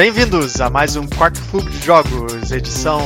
Bem-vindos 0.00 0.58
a 0.62 0.70
mais 0.70 0.96
um 0.96 1.06
Quarto 1.06 1.38
Clube 1.50 1.70
de 1.70 1.84
Jogos, 1.84 2.50
edição. 2.50 3.02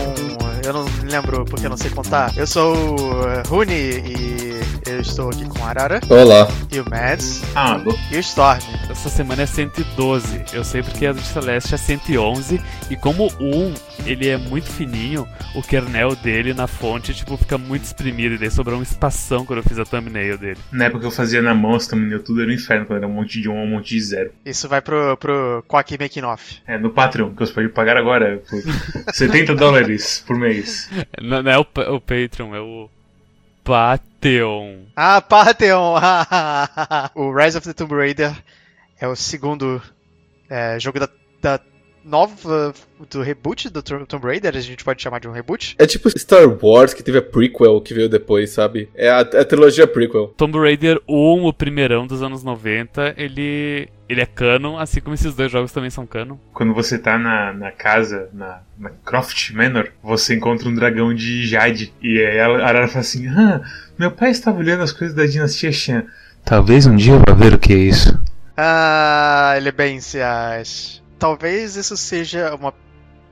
Eu 0.64 0.72
não 0.72 0.84
lembro 1.10 1.44
porque 1.44 1.68
não 1.68 1.76
sei 1.76 1.90
contar. 1.90 2.32
Eu 2.36 2.46
sou 2.46 2.72
o 2.72 3.48
Rune 3.48 3.74
e 3.74 4.33
estou 5.04 5.28
aqui 5.28 5.44
com 5.48 5.64
a 5.64 5.68
Arara. 5.68 6.00
Olá. 6.08 6.48
E 6.72 6.80
o 6.80 6.88
Mads. 6.88 7.42
Ah, 7.54 7.80
e 8.10 8.16
o 8.16 8.20
Storm. 8.20 8.60
Essa 8.90 9.08
semana 9.08 9.42
é 9.42 9.46
112. 9.46 10.44
Eu 10.52 10.64
sei 10.64 10.82
porque 10.82 11.06
a 11.06 11.12
do 11.12 11.20
Celeste 11.20 11.74
é 11.74 11.76
111. 11.76 12.60
E 12.90 12.96
como 12.96 13.26
o 13.38 13.68
1 13.68 13.74
ele 14.06 14.28
é 14.28 14.36
muito 14.36 14.66
fininho, 14.66 15.28
o 15.54 15.62
kernel 15.62 16.16
dele 16.16 16.54
na 16.54 16.66
fonte 16.66 17.14
tipo, 17.14 17.36
fica 17.36 17.58
muito 17.58 17.84
espremido. 17.84 18.34
E 18.34 18.38
daí 18.38 18.50
sobrou 18.50 18.78
um 18.78 18.82
espação 18.82 19.44
quando 19.44 19.58
eu 19.58 19.62
fiz 19.62 19.78
a 19.78 19.84
thumbnail 19.84 20.38
dele. 20.38 20.58
Na 20.72 20.86
época 20.86 21.06
eu 21.06 21.10
fazia 21.10 21.42
na 21.42 21.54
mão, 21.54 21.74
as 21.74 21.86
thumbnail 21.86 22.22
tudo 22.22 22.40
era 22.40 22.50
um 22.50 22.54
inferno, 22.54 22.86
quando 22.86 22.98
era 22.98 23.06
um 23.06 23.12
monte 23.12 23.40
de 23.40 23.48
1 23.48 23.54
um 23.54 23.66
monte 23.66 23.94
de 23.94 24.00
0. 24.00 24.30
Isso 24.44 24.68
vai 24.68 24.80
pro, 24.80 25.16
pro 25.18 25.64
Quack 25.68 25.98
Making 25.98 26.22
Off. 26.22 26.62
É, 26.66 26.78
no 26.78 26.90
Patreon, 26.90 27.30
que 27.30 27.40
você 27.40 27.52
pode 27.52 27.68
pagar 27.68 27.96
agora 27.96 28.42
por 28.48 28.62
70 29.14 29.54
dólares 29.54 30.24
por 30.26 30.38
mês. 30.38 30.88
Não, 31.20 31.42
não 31.42 31.50
é 31.50 31.58
o, 31.58 31.66
o 31.94 32.00
Patreon, 32.00 32.54
é 32.54 32.60
o 32.60 32.88
Patreon. 33.64 34.86
Ah, 34.94 35.22
Patreon! 35.22 35.94
o 37.16 37.32
Rise 37.32 37.56
of 37.56 37.66
the 37.66 37.72
Tomb 37.72 37.94
Raider 37.94 38.36
é 39.00 39.08
o 39.08 39.16
segundo 39.16 39.82
é, 40.50 40.78
jogo 40.78 41.00
da, 41.00 41.08
da 41.40 41.60
nova 42.04 42.74
do 43.10 43.22
reboot 43.22 43.68
do 43.70 43.82
Tomb 43.82 44.26
Raider, 44.26 44.56
a 44.56 44.60
gente 44.60 44.84
pode 44.84 45.02
chamar 45.02 45.20
de 45.20 45.28
um 45.28 45.32
reboot. 45.32 45.74
É 45.78 45.86
tipo 45.86 46.10
Star 46.18 46.46
Wars, 46.62 46.94
que 46.94 47.02
teve 47.02 47.18
a 47.18 47.22
prequel 47.22 47.80
que 47.80 47.94
veio 47.94 48.08
depois, 48.08 48.50
sabe? 48.50 48.88
É 48.94 49.08
a, 49.08 49.20
a 49.20 49.44
trilogia 49.44 49.86
prequel. 49.86 50.28
Tomb 50.36 50.58
Raider 50.58 51.00
1, 51.08 51.44
o 51.46 51.52
primeirão 51.52 52.06
dos 52.06 52.22
anos 52.22 52.42
90, 52.42 53.14
ele 53.16 53.88
ele 54.06 54.20
é 54.20 54.26
canon, 54.26 54.78
assim 54.78 55.00
como 55.00 55.14
esses 55.14 55.34
dois 55.34 55.50
jogos 55.50 55.72
também 55.72 55.88
são 55.88 56.06
canon. 56.06 56.36
Quando 56.52 56.74
você 56.74 56.98
tá 56.98 57.18
na, 57.18 57.54
na 57.54 57.72
casa, 57.72 58.28
na, 58.34 58.60
na 58.78 58.90
Croft 59.04 59.50
Manor, 59.52 59.88
você 60.02 60.34
encontra 60.34 60.68
um 60.68 60.74
dragão 60.74 61.14
de 61.14 61.46
Jade. 61.46 61.92
E 62.02 62.20
aí 62.20 62.38
a 62.38 62.46
Arara 62.46 62.86
fala 62.86 63.00
assim: 63.00 63.26
Ah, 63.28 63.62
meu 63.98 64.10
pai 64.10 64.30
estava 64.30 64.58
olhando 64.58 64.82
as 64.82 64.92
coisas 64.92 65.16
da 65.16 65.24
dinastia 65.24 65.72
Shan. 65.72 66.04
Talvez 66.44 66.86
um 66.86 66.94
dia 66.94 67.14
eu 67.14 67.22
vá 67.26 67.32
ver 67.32 67.54
o 67.54 67.58
que 67.58 67.72
é 67.72 67.76
isso. 67.76 68.20
Ah, 68.56 69.54
ele 69.56 69.72
bem 69.72 70.00
se 70.00 70.20
acha 70.20 71.03
talvez 71.24 71.74
isso 71.74 71.96
seja 71.96 72.54
uma 72.54 72.74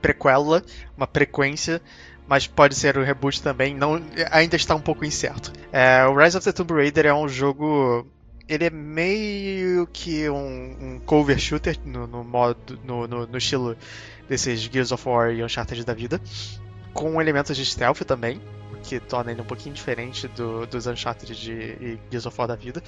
prequela, 0.01 0.63
uma 0.97 1.05
frequência, 1.05 1.79
mas 2.27 2.47
pode 2.47 2.73
ser 2.73 2.97
um 2.97 3.03
reboot 3.03 3.39
também. 3.39 3.75
Não, 3.75 4.01
ainda 4.31 4.55
está 4.55 4.73
um 4.73 4.81
pouco 4.81 5.05
incerto. 5.05 5.53
É, 5.71 6.03
o 6.07 6.17
Rise 6.17 6.35
of 6.35 6.43
the 6.43 6.51
Tomb 6.51 6.73
Raider 6.73 7.05
é 7.05 7.13
um 7.13 7.27
jogo 7.27 8.07
ele 8.49 8.65
é 8.65 8.69
meio 8.71 9.85
que 9.85 10.27
um, 10.27 10.75
um 10.81 11.01
cover 11.05 11.37
shooter 11.37 11.77
no, 11.85 12.07
no 12.07 12.23
modo 12.23 12.79
no, 12.83 13.07
no, 13.07 13.27
no, 13.27 13.37
estilo 13.37 13.77
desses 14.27 14.61
Gears 14.61 14.91
of 14.91 15.07
War 15.07 15.31
e 15.31 15.43
Uncharted 15.43 15.85
da 15.85 15.93
vida, 15.93 16.19
com 16.95 17.21
elementos 17.21 17.55
de 17.55 17.63
stealth 17.63 18.01
também, 18.01 18.41
o 18.73 18.77
que 18.77 18.99
torna 18.99 19.31
ele 19.31 19.41
um 19.41 19.45
pouquinho 19.45 19.75
diferente 19.75 20.27
do, 20.29 20.65
dos 20.65 20.87
Uncharted 20.87 21.39
de, 21.39 21.51
e 21.51 21.99
Gears 22.09 22.25
of 22.25 22.35
War 22.39 22.47
da 22.47 22.55
vida. 22.55 22.81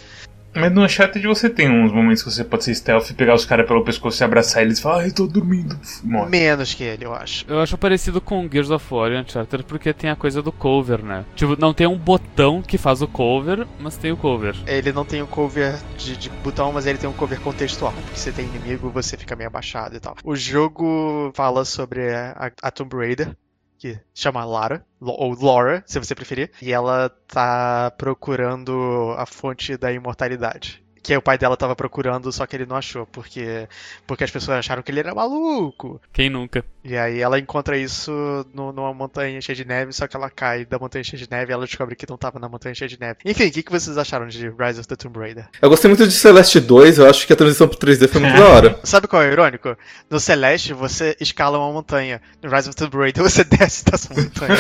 Mas 0.56 0.72
no 0.72 0.84
Uncharted 0.84 1.26
você 1.28 1.50
tem 1.50 1.70
uns 1.70 1.92
momentos 1.92 2.24
que 2.24 2.32
você 2.32 2.44
pode 2.44 2.64
ser 2.64 2.76
stealth, 2.76 3.12
pegar 3.14 3.36
os 3.36 3.46
caras 3.46 3.68
pelo 3.68 3.84
pescoço 3.84 4.22
e 4.22 4.24
abraçar 4.24 4.64
eles 4.64 4.80
e 4.80 4.82
falar, 4.82 5.04
ai, 5.04 5.12
tô 5.12 5.28
dormindo. 5.28 5.78
Morre. 6.04 6.30
Menos 6.30 6.74
que 6.74 6.84
ele, 6.84 7.06
eu 7.06 7.14
acho. 7.14 7.46
Eu 7.48 7.60
acho 7.60 7.78
parecido 7.78 8.22
com 8.22 8.50
Gears 8.52 8.72
of 8.72 8.94
War 8.94 9.12
e 9.12 9.18
Uncharted 9.18 9.64
porque 9.64 9.94
tem 9.94 10.10
a 10.10 10.16
coisa 10.16 10.42
do 10.42 10.52
cover, 10.52 11.04
né? 11.04 11.26
Tipo, 11.36 11.60
não 11.60 11.74
tem 11.74 11.88
um 11.88 11.98
botão 11.98 12.62
que 12.62 12.78
faz 12.78 13.02
o 13.02 13.08
cover, 13.08 13.68
mas 13.80 13.98
tem 13.98 14.12
o 14.12 14.18
cover. 14.18 14.56
Ele 14.66 14.92
não 14.92 15.06
tem 15.06 15.22
o 15.22 15.28
cover 15.28 15.76
de, 15.98 16.16
de 16.16 16.30
botão, 16.30 16.72
mas 16.72 16.86
ele 16.86 16.98
tem 16.98 17.10
um 17.10 17.14
cover 17.14 17.40
contextual. 17.42 17.94
Porque 17.94 18.20
você 18.20 18.32
tem 18.32 18.46
inimigo, 18.46 18.90
você 18.90 19.18
fica 19.18 19.36
meio 19.36 19.50
abaixado 19.50 19.96
e 19.96 20.00
tal. 20.00 20.16
O 20.24 20.36
jogo 20.36 21.32
fala 21.36 21.66
sobre 21.66 22.14
a, 22.14 22.52
a 22.62 22.72
Tomb 22.72 22.96
Raider, 22.96 23.36
que 23.85 24.00
chama 24.16 24.44
Lara, 24.44 24.84
ou 25.00 25.35
Laura, 25.40 25.84
se 25.85 26.00
você 26.00 26.16
preferir, 26.16 26.51
e 26.59 26.73
ela 26.73 27.09
tá 27.28 27.91
procurando 27.91 29.13
a 29.16 29.28
fonte 29.28 29.78
da 29.78 29.91
imortalidade 29.91 30.84
que 31.06 31.16
o 31.16 31.22
pai 31.22 31.38
dela 31.38 31.56
tava 31.56 31.76
procurando, 31.76 32.32
só 32.32 32.48
que 32.48 32.56
ele 32.56 32.66
não 32.66 32.76
achou, 32.76 33.06
porque, 33.06 33.68
porque 34.08 34.24
as 34.24 34.32
pessoas 34.32 34.58
acharam 34.58 34.82
que 34.82 34.92
ele 34.92 35.02
era 35.02 35.14
maluco. 35.14 36.02
Quem 36.12 36.32
nunca? 36.32 36.66
E 36.84 36.98
aí 36.98 37.22
ela 37.22 37.38
encontra 37.38 37.78
isso 37.78 38.12
no, 38.54 38.72
numa 38.72 38.92
montanha 38.92 39.40
cheia 39.40 39.56
de 39.56 39.66
neve, 39.66 39.94
só 39.94 40.08
que 40.08 40.16
ela 40.16 40.32
cai 40.32 40.66
da 40.66 40.80
montanha 40.80 41.04
cheia 41.04 41.22
de 41.22 41.30
neve 41.30 41.52
e 41.52 41.54
ela 41.54 41.66
descobre 41.66 41.96
que 41.96 42.10
não 42.10 42.18
tava 42.18 42.40
na 42.40 42.50
montanha 42.50 42.74
cheia 42.74 42.90
de 42.90 43.00
neve. 43.00 43.20
Enfim, 43.24 43.48
o 43.48 43.52
que, 43.52 43.62
que 43.62 43.72
vocês 43.72 43.98
acharam 44.00 44.28
de 44.28 44.50
Rise 44.50 44.80
of 44.80 44.88
the 44.88 44.96
Tomb 44.96 45.20
Raider? 45.20 45.48
Eu 45.62 45.70
gostei 45.70 45.90
muito 45.90 46.08
de 46.08 46.14
Celeste 46.14 46.60
2, 46.60 46.98
eu 46.98 47.08
acho 47.08 47.28
que 47.28 47.34
a 47.34 47.36
transição 47.36 47.68
pro 47.68 47.78
3D 47.78 48.08
foi 48.08 48.22
muito 48.22 48.38
da 48.38 48.48
hora. 48.48 48.80
Sabe 48.84 49.08
qual 49.08 49.22
é 49.22 49.30
o 49.30 49.32
irônico? 49.32 49.78
No 50.10 50.20
Celeste 50.20 50.74
você 50.74 51.16
escala 51.20 51.60
uma 51.60 51.72
montanha, 51.72 52.20
no 52.42 52.50
Rise 52.50 52.70
of 52.70 52.76
the 52.76 52.86
Tomb 52.86 52.98
Raider 52.98 53.22
você 53.30 53.44
desce 53.44 53.86
dessa 53.86 54.12
montanha. 54.12 54.56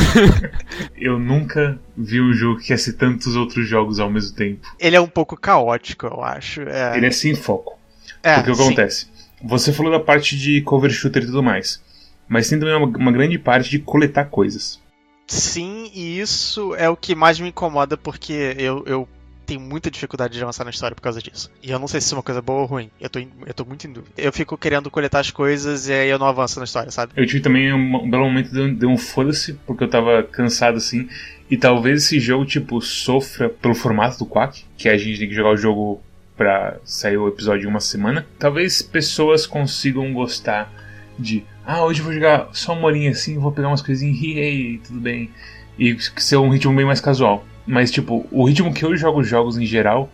eu 0.96 1.18
nunca 1.18 1.78
vi 1.96 2.20
um 2.20 2.32
jogo 2.32 2.60
que 2.60 2.72
ia 2.72 2.78
ser 2.78 2.94
tantos 2.94 3.36
outros 3.36 3.66
jogos 3.68 3.98
ao 3.98 4.10
mesmo 4.10 4.36
tempo. 4.36 4.66
Ele 4.78 4.96
é 4.96 5.00
um 5.00 5.08
pouco 5.08 5.36
caótico, 5.36 6.06
eu 6.06 6.22
acho. 6.22 6.62
É... 6.62 6.96
Ele 6.96 7.06
é 7.06 7.10
sem 7.10 7.34
foco. 7.34 7.78
É, 8.22 8.34
Porque 8.36 8.50
o 8.50 8.56
que 8.56 8.62
acontece? 8.62 9.06
Você 9.42 9.72
falou 9.72 9.92
da 9.92 10.00
parte 10.00 10.36
de 10.36 10.60
cover 10.62 10.90
shooter 10.90 11.22
e 11.22 11.26
tudo 11.26 11.42
mais. 11.42 11.82
Mas 12.28 12.48
tem 12.48 12.58
também 12.58 12.74
uma, 12.74 12.86
uma 12.86 13.12
grande 13.12 13.38
parte 13.38 13.70
de 13.70 13.78
coletar 13.78 14.26
coisas. 14.26 14.80
Sim, 15.26 15.90
e 15.94 16.20
isso 16.20 16.74
é 16.76 16.88
o 16.88 16.96
que 16.96 17.14
mais 17.14 17.40
me 17.40 17.48
incomoda 17.48 17.96
porque 17.96 18.54
eu, 18.58 18.84
eu 18.86 19.08
tenho 19.46 19.60
muita 19.60 19.90
dificuldade 19.90 20.34
de 20.34 20.42
avançar 20.42 20.64
na 20.64 20.70
história 20.70 20.94
por 20.94 21.00
causa 21.00 21.22
disso. 21.22 21.50
E 21.62 21.70
eu 21.70 21.78
não 21.78 21.88
sei 21.88 22.00
se 22.00 22.06
isso 22.06 22.14
é 22.14 22.18
uma 22.18 22.22
coisa 22.22 22.42
boa 22.42 22.60
ou 22.62 22.66
ruim. 22.66 22.90
Eu 23.00 23.08
tô, 23.08 23.18
eu 23.18 23.54
tô 23.54 23.64
muito 23.64 23.86
em 23.86 23.92
dúvida. 23.92 24.12
Eu 24.18 24.32
fico 24.32 24.58
querendo 24.58 24.90
coletar 24.90 25.20
as 25.20 25.30
coisas 25.30 25.88
e 25.88 25.92
aí 25.92 26.10
eu 26.10 26.18
não 26.18 26.26
avanço 26.26 26.58
na 26.58 26.64
história, 26.64 26.90
sabe? 26.90 27.12
Eu 27.16 27.26
tive 27.26 27.40
também 27.40 27.72
um, 27.72 27.96
um 27.96 28.10
belo 28.10 28.24
momento 28.24 28.50
de, 28.50 28.74
de 28.74 28.86
um 28.86 28.98
foda-se, 28.98 29.54
porque 29.66 29.84
eu 29.84 29.88
tava 29.88 30.22
cansado 30.22 30.76
assim. 30.76 31.08
E 31.50 31.56
talvez 31.56 32.04
esse 32.04 32.18
jogo, 32.18 32.44
tipo, 32.44 32.80
sofra 32.80 33.48
pelo 33.48 33.74
formato 33.74 34.18
do 34.18 34.26
Quack, 34.26 34.64
que 34.76 34.88
a 34.88 34.98
gente 34.98 35.18
tem 35.18 35.28
que 35.28 35.34
jogar 35.34 35.50
o 35.50 35.56
jogo 35.56 36.02
pra 36.36 36.76
sair 36.84 37.16
o 37.16 37.28
episódio 37.28 37.66
em 37.66 37.70
uma 37.70 37.80
semana. 37.80 38.26
Talvez 38.38 38.82
pessoas 38.82 39.46
consigam 39.46 40.12
gostar 40.12 40.72
de. 41.18 41.44
Ah, 41.64 41.84
hoje 41.84 42.00
eu 42.00 42.04
vou 42.04 42.12
jogar 42.12 42.48
só 42.52 42.72
uma 42.74 42.86
horinha 42.86 43.10
assim, 43.10 43.38
vou 43.38 43.52
pegar 43.52 43.68
umas 43.68 43.82
coisinhas 43.82 44.18
e 44.20 44.80
tudo 44.86 45.00
bem. 45.00 45.30
E 45.78 45.96
ser 46.16 46.36
um 46.36 46.48
ritmo 46.48 46.74
bem 46.74 46.84
mais 46.84 47.00
casual. 47.00 47.44
Mas, 47.66 47.90
tipo, 47.90 48.26
o 48.30 48.44
ritmo 48.44 48.72
que 48.72 48.84
eu 48.84 48.96
jogo 48.96 49.22
jogos 49.22 49.58
em 49.58 49.66
geral, 49.66 50.10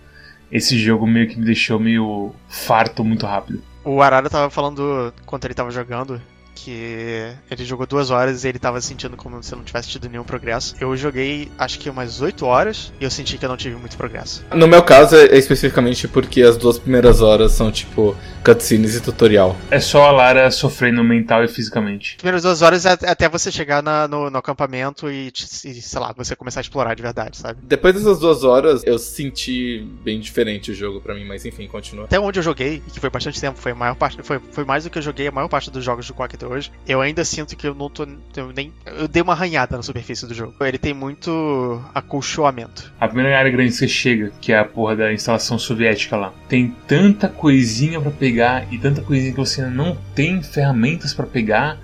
esse 0.50 0.78
jogo 0.78 1.06
meio 1.06 1.28
que 1.28 1.38
me 1.38 1.44
deixou 1.44 1.78
meio 1.78 2.34
farto 2.48 3.04
muito 3.04 3.26
rápido. 3.26 3.62
O 3.84 4.00
Arara 4.00 4.30
tava 4.30 4.48
falando, 4.48 5.12
quando 5.26 5.44
ele 5.44 5.54
tava 5.54 5.70
jogando, 5.70 6.20
que 6.54 7.32
ele 7.50 7.64
jogou 7.64 7.86
duas 7.86 8.10
horas 8.10 8.44
e 8.44 8.48
ele 8.48 8.58
tava 8.58 8.80
sentindo 8.80 9.16
como 9.16 9.42
se 9.42 9.54
não 9.54 9.64
tivesse 9.64 9.88
tido 9.88 10.08
nenhum 10.08 10.24
progresso. 10.24 10.74
Eu 10.80 10.96
joguei 10.96 11.50
acho 11.58 11.78
que 11.78 11.90
umas 11.90 12.20
oito 12.20 12.46
horas 12.46 12.92
e 13.00 13.04
eu 13.04 13.10
senti 13.10 13.38
que 13.38 13.44
eu 13.44 13.48
não 13.48 13.56
tive 13.56 13.76
muito 13.76 13.96
progresso. 13.96 14.44
No 14.54 14.66
meu 14.66 14.82
caso 14.82 15.16
é 15.16 15.36
especificamente 15.36 16.06
porque 16.08 16.42
as 16.42 16.56
duas 16.56 16.78
primeiras 16.78 17.20
horas 17.20 17.52
são 17.52 17.70
tipo 17.70 18.16
cutscenes 18.44 18.94
e 18.94 19.00
tutorial. 19.00 19.56
É 19.70 19.80
só 19.80 20.04
a 20.04 20.10
Lara 20.10 20.50
sofrendo 20.50 21.02
mental 21.02 21.44
e 21.44 21.48
fisicamente. 21.48 22.12
As 22.12 22.16
primeiras 22.16 22.42
duas 22.42 22.62
horas 22.62 22.84
é 22.84 22.92
até 22.92 23.28
você 23.28 23.50
chegar 23.50 23.82
na, 23.82 24.08
no, 24.08 24.30
no, 24.30 24.38
acampamento 24.38 25.10
e, 25.10 25.28
e, 25.28 25.80
sei 25.80 26.00
lá, 26.00 26.12
você 26.16 26.34
começar 26.34 26.60
a 26.60 26.62
explorar 26.62 26.94
de 26.94 27.02
verdade, 27.02 27.36
sabe? 27.36 27.60
Depois 27.62 27.94
dessas 27.94 28.18
duas 28.18 28.44
horas 28.44 28.82
eu 28.84 28.98
senti 28.98 29.86
bem 30.02 30.20
diferente 30.20 30.70
o 30.70 30.74
jogo 30.74 31.00
para 31.00 31.14
mim, 31.14 31.24
mas 31.24 31.44
enfim, 31.44 31.66
continua. 31.66 32.04
Até 32.04 32.18
onde 32.18 32.38
eu 32.38 32.42
joguei, 32.42 32.82
que 32.92 33.00
foi 33.00 33.10
bastante 33.10 33.40
tempo, 33.40 33.58
foi 33.58 33.72
a 33.72 33.74
maior 33.74 33.94
parte, 33.94 34.22
foi, 34.22 34.40
foi 34.50 34.64
mais 34.64 34.84
do 34.84 34.90
que 34.90 34.98
eu 34.98 35.02
joguei 35.02 35.28
a 35.28 35.32
maior 35.32 35.48
parte 35.48 35.70
dos 35.70 35.84
jogos 35.84 36.06
do 36.06 36.14
Quack 36.14 36.36
até 36.42 36.46
hoje. 36.46 36.72
Eu 36.86 37.00
ainda 37.00 37.24
sinto 37.24 37.56
que 37.56 37.66
eu 37.66 37.74
não 37.74 37.88
tô. 37.88 38.06
Eu 38.36 38.52
nem. 38.54 38.72
Eu 38.84 39.06
dei 39.06 39.22
uma 39.22 39.32
arranhada 39.32 39.76
na 39.76 39.82
superfície 39.82 40.26
do 40.26 40.34
jogo. 40.34 40.54
Ele 40.60 40.78
tem 40.78 40.92
muito 40.92 41.82
acolchoamento. 41.94 42.92
A 43.00 43.06
primeira 43.06 43.38
área 43.38 43.50
grande 43.50 43.70
que 43.70 43.76
você 43.76 43.88
chega, 43.88 44.32
que 44.40 44.52
é 44.52 44.58
a 44.58 44.64
porra 44.64 44.96
da 44.96 45.12
instalação 45.12 45.58
soviética 45.58 46.16
lá, 46.16 46.32
tem 46.48 46.74
tanta 46.86 47.28
coisinha 47.28 48.00
para 48.00 48.10
pegar 48.10 48.66
e 48.72 48.78
tanta 48.78 49.02
coisinha 49.02 49.32
que 49.32 49.38
você 49.38 49.64
não 49.66 49.96
tem 50.14 50.42
ferramentas 50.42 51.14
para 51.14 51.26
pegar 51.26 51.78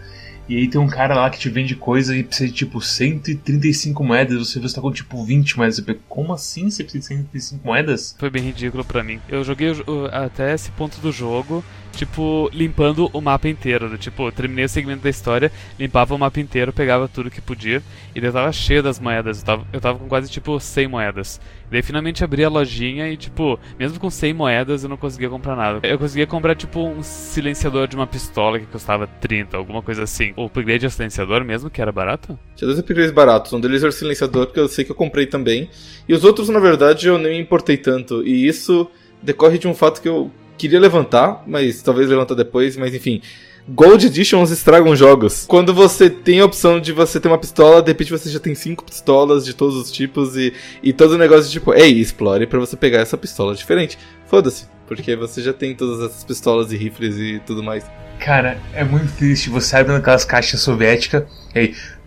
e 0.49 0.57
aí 0.57 0.67
tem 0.67 0.81
um 0.81 0.87
cara 0.87 1.15
lá 1.15 1.29
que 1.29 1.39
te 1.39 1.51
vende 1.51 1.77
coisa 1.77 2.17
e 2.17 2.25
precisa 2.25 2.49
de 2.49 2.55
tipo 2.55 2.81
135 2.81 4.03
moedas, 4.03 4.39
você 4.39 4.59
está 4.59 4.81
com 4.81 4.91
tipo 4.91 5.23
20 5.23 5.59
moedas. 5.59 5.85
Como 6.09 6.33
assim 6.33 6.71
você 6.71 6.83
precisa 6.83 7.03
de 7.03 7.17
135 7.17 7.67
moedas? 7.67 8.17
Foi 8.19 8.31
bem 8.31 8.43
ridículo 8.43 8.83
para 8.83 9.05
mim. 9.05 9.21
Eu 9.29 9.45
joguei 9.45 9.71
até 10.11 10.55
esse 10.55 10.71
ponto 10.71 10.99
do 11.01 11.13
jogo, 11.13 11.63
tipo, 11.99 12.49
limpando 12.53 13.11
o 13.13 13.21
mapa 13.21 13.49
inteiro. 13.49 13.99
Tipo, 13.99 14.31
terminei 14.31 14.65
o 14.65 14.69
segmento 14.69 15.03
da 15.03 15.11
história, 15.11 15.51
limpava 15.79 16.15
o 16.15 16.19
mapa 16.19 16.39
inteiro, 16.39 16.73
pegava 16.73 17.09
tudo 17.09 17.31
que 17.31 17.41
podia, 17.41 17.83
e 18.15 18.21
daí 18.21 18.29
eu 18.29 18.33
tava 18.33 18.53
cheio 18.53 18.83
das 18.83 19.01
moedas. 19.01 19.41
Eu 19.41 19.45
tava, 19.45 19.67
eu 19.73 19.81
tava 19.81 19.99
com 19.99 20.09
quase 20.09 20.31
tipo 20.31 20.59
100 20.61 20.87
moedas. 20.87 21.41
Daí 21.71 21.83
finalmente 21.83 22.23
abri 22.23 22.45
a 22.45 22.49
lojinha 22.49 23.09
e, 23.11 23.17
tipo, 23.17 23.59
mesmo 23.79 23.99
com 23.99 24.09
100 24.09 24.33
moedas 24.33 24.83
eu 24.85 24.89
não 24.89 24.97
conseguia 24.97 25.29
comprar 25.29 25.57
nada. 25.57 25.87
Eu 25.87 25.99
conseguia 25.99 26.27
comprar, 26.27 26.55
tipo, 26.55 26.81
um 26.81 27.03
silenciador 27.03 27.89
de 27.89 27.97
uma 27.97 28.07
pistola 28.07 28.61
que 28.61 28.67
custava 28.67 29.07
30, 29.07 29.57
alguma 29.57 29.83
coisa 29.83 30.05
assim. 30.05 30.33
O 30.37 30.45
upgrade 30.47 30.87
ao 30.87 30.91
silenciador 30.91 31.45
mesmo, 31.45 31.69
que 31.69 31.83
era 31.83 31.91
barato? 31.91 32.39
Tinha 32.55 32.67
dois 32.67 32.79
upgrades 32.79 33.11
baratos. 33.11 33.53
Um 33.53 33.61
deles 33.61 33.83
era 33.83 33.91
o 33.91 33.93
silenciador, 33.93 34.47
que 34.47 34.61
eu 34.61 34.69
sei 34.69 34.85
que 34.85 34.93
eu 34.93 34.97
comprei 34.97 35.27
também. 35.27 35.69
E 36.09 36.15
os 36.15 36.25
outros, 36.25 36.49
na 36.49 36.61
verdade, 36.61 37.09
eu 37.09 37.19
nem 37.19 37.33
me 37.33 37.41
importei 37.41 37.77
tanto. 37.77 38.27
E 38.27 38.47
isso 38.47 38.89
decorre 39.21 39.59
de 39.59 39.67
um 39.67 39.75
fato 39.75 40.01
que 40.01 40.09
eu 40.09 40.31
queria 40.59 40.81
levantar, 40.81 41.43
mas 41.47 41.81
talvez 41.81 42.09
levantar 42.09 42.35
depois, 42.35 42.77
mas 42.77 42.95
enfim. 42.95 43.23
Gold 43.71 44.07
Editions 44.07 44.51
estragam 44.51 44.97
jogos. 44.97 45.45
Quando 45.47 45.75
você 45.75 46.09
tem 46.09 46.41
a 46.41 46.45
opção 46.47 46.81
de 46.81 46.91
você 46.91 47.21
ter 47.21 47.29
uma 47.29 47.37
pistola, 47.37 47.83
de 47.83 47.91
repente 47.91 48.11
você 48.11 48.31
já 48.31 48.41
tem 48.41 48.55
cinco 48.55 48.83
pistolas 48.83 49.45
de 49.45 49.53
todos 49.53 49.77
os 49.77 49.93
tipos 49.93 50.37
e, 50.37 50.55
e 50.83 50.91
todo 50.91 51.13
o 51.13 51.19
negócio 51.19 51.45
de 51.45 51.53
tipo, 51.53 51.75
ei, 51.75 51.93
explore 52.01 52.47
para 52.47 52.59
você 52.59 52.77
pegar 52.77 53.01
essa 53.01 53.19
pistola 53.19 53.55
diferente. 53.55 53.99
Foda-se, 54.27 54.67
porque 54.87 55.15
você 55.15 55.43
já 55.43 55.53
tem 55.53 55.75
todas 55.75 56.03
essas 56.03 56.25
pistolas 56.25 56.73
e 56.73 56.77
rifles 56.79 57.17
e 57.17 57.43
tudo 57.47 57.63
mais. 57.63 57.85
Cara, 58.19 58.59
é 58.73 58.83
muito 58.83 59.15
triste. 59.17 59.51
Você 59.51 59.77
abre 59.77 59.93
naquelas 59.93 60.25
caixas 60.25 60.61
soviéticas 60.61 61.25
e. 61.55 61.75
Parará, 61.75 61.98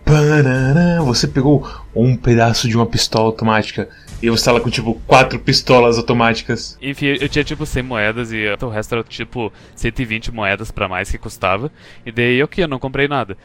você 1.04 1.28
pegou 1.28 1.68
um 1.94 2.16
pedaço 2.16 2.68
de 2.68 2.76
uma 2.76 2.86
pistola 2.86 3.26
automática. 3.26 3.88
E 4.22 4.30
você 4.30 4.44
tá 4.44 4.52
lá 4.52 4.60
com, 4.60 4.70
tipo, 4.70 4.94
quatro 5.04 5.36
pistolas 5.40 5.98
automáticas. 5.98 6.78
Enfim, 6.80 7.06
eu 7.20 7.28
tinha 7.28 7.42
tipo 7.42 7.66
100 7.66 7.82
moedas 7.82 8.32
e 8.32 8.44
o 8.60 8.68
resto 8.68 8.94
era 8.94 9.02
tipo 9.02 9.52
120 9.74 10.30
moedas 10.30 10.70
pra 10.70 10.88
mais 10.88 11.10
que 11.10 11.18
custava. 11.18 11.72
E 12.06 12.12
daí 12.12 12.40
o 12.40 12.46
que? 12.46 12.62
Eu 12.62 12.68
não 12.68 12.78
comprei 12.78 13.08
nada. 13.08 13.36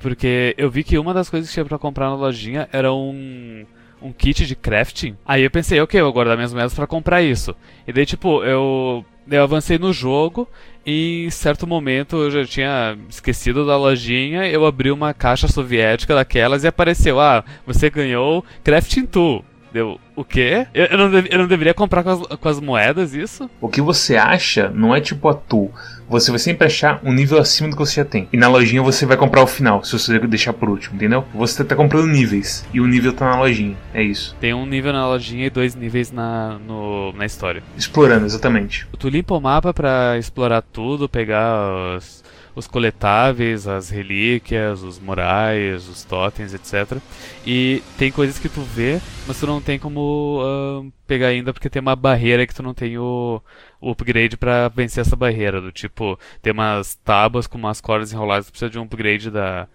Porque 0.00 0.54
eu 0.58 0.70
vi 0.70 0.84
que 0.84 0.98
uma 0.98 1.14
das 1.14 1.30
coisas 1.30 1.48
que 1.48 1.54
tinha 1.54 1.64
pra 1.64 1.78
comprar 1.78 2.10
na 2.10 2.16
lojinha 2.16 2.68
era 2.70 2.92
um. 2.92 3.64
Um 4.02 4.12
kit 4.12 4.46
de 4.46 4.54
crafting. 4.54 5.16
Aí 5.24 5.42
eu 5.42 5.50
pensei, 5.50 5.80
ok, 5.80 5.98
eu 5.98 6.04
vou 6.04 6.12
guardar 6.12 6.36
minhas 6.36 6.52
moedas 6.52 6.74
pra 6.74 6.86
comprar 6.86 7.22
isso. 7.22 7.56
E 7.88 7.92
daí, 7.94 8.04
tipo, 8.04 8.44
eu 8.44 9.06
eu 9.30 9.42
avancei 9.42 9.78
no 9.78 9.92
jogo 9.92 10.48
e 10.84 11.24
em 11.26 11.30
certo 11.30 11.66
momento 11.66 12.16
eu 12.16 12.30
já 12.30 12.44
tinha 12.44 12.96
esquecido 13.08 13.66
da 13.66 13.76
lojinha, 13.76 14.46
eu 14.46 14.64
abri 14.64 14.90
uma 14.90 15.12
caixa 15.12 15.48
soviética 15.48 16.14
daquelas 16.14 16.64
e 16.64 16.68
apareceu, 16.68 17.20
ah, 17.20 17.44
você 17.66 17.90
ganhou 17.90 18.44
Crafting 18.62 19.06
Tool. 19.06 19.44
Deu, 19.72 20.00
o 20.16 20.24
quê? 20.24 20.66
Eu, 20.72 20.86
eu, 20.86 20.98
não, 20.98 21.10
dev, 21.10 21.26
eu 21.30 21.38
não 21.38 21.46
deveria 21.46 21.74
comprar 21.74 22.02
com 22.02 22.10
as, 22.10 22.20
com 22.20 22.48
as 22.48 22.58
moedas 22.58 23.14
isso? 23.14 23.48
O 23.60 23.68
que 23.68 23.82
você 23.82 24.16
acha 24.16 24.70
não 24.70 24.94
é 24.94 25.00
tipo 25.00 25.28
a 25.28 25.34
tu. 25.34 25.70
Você 26.08 26.30
vai 26.30 26.38
sempre 26.38 26.66
achar 26.66 27.00
um 27.04 27.12
nível 27.12 27.38
acima 27.38 27.68
do 27.68 27.76
que 27.76 27.84
você 27.84 27.96
já 27.96 28.04
tem. 28.04 28.28
E 28.32 28.36
na 28.36 28.48
lojinha 28.48 28.80
você 28.80 29.04
vai 29.04 29.16
comprar 29.16 29.42
o 29.42 29.46
final, 29.46 29.84
se 29.84 29.92
você 29.92 30.18
deixar 30.20 30.52
por 30.52 30.70
último, 30.70 30.96
entendeu? 30.96 31.24
Você 31.34 31.64
tá 31.64 31.74
comprando 31.74 32.06
níveis. 32.06 32.64
E 32.72 32.80
o 32.80 32.86
nível 32.86 33.12
tá 33.12 33.28
na 33.28 33.40
lojinha. 33.40 33.76
É 33.92 34.02
isso. 34.02 34.36
Tem 34.40 34.54
um 34.54 34.64
nível 34.64 34.92
na 34.92 35.06
lojinha 35.06 35.46
e 35.46 35.50
dois 35.50 35.74
níveis 35.74 36.12
na, 36.12 36.58
no, 36.66 37.12
na 37.12 37.26
história. 37.26 37.62
Explorando, 37.76 38.24
exatamente. 38.24 38.86
Tu 38.98 39.08
limpa 39.08 39.34
o 39.34 39.40
mapa 39.40 39.74
para 39.74 40.16
explorar 40.16 40.62
tudo, 40.62 41.08
pegar 41.08 41.96
os 41.96 42.24
os 42.56 42.66
coletáveis, 42.66 43.68
as 43.68 43.90
relíquias, 43.90 44.82
os 44.82 44.98
morais, 44.98 45.86
os 45.88 46.02
totens, 46.02 46.54
etc. 46.54 46.98
E 47.46 47.82
tem 47.98 48.10
coisas 48.10 48.38
que 48.38 48.48
tu 48.48 48.62
vê, 48.62 48.98
mas 49.28 49.38
tu 49.38 49.46
não 49.46 49.60
tem 49.60 49.78
como 49.78 50.40
uh, 50.42 50.90
pegar 51.06 51.28
ainda 51.28 51.52
porque 51.52 51.68
tem 51.68 51.82
uma 51.82 51.94
barreira 51.94 52.46
que 52.46 52.54
tu 52.54 52.62
não 52.62 52.72
tem 52.72 52.96
o, 52.96 53.42
o 53.78 53.90
upgrade 53.90 54.38
para 54.38 54.68
vencer 54.68 55.02
essa 55.02 55.14
barreira. 55.14 55.60
Do 55.60 55.70
tipo, 55.70 56.18
tem 56.40 56.52
umas 56.52 56.94
tábuas 56.96 57.46
com 57.46 57.58
umas 57.58 57.80
cordas 57.80 58.12
enroladas, 58.12 58.46
tu 58.46 58.52
precisa 58.52 58.70
de 58.70 58.78
um 58.78 58.84
upgrade 58.84 59.30
da, 59.30 59.68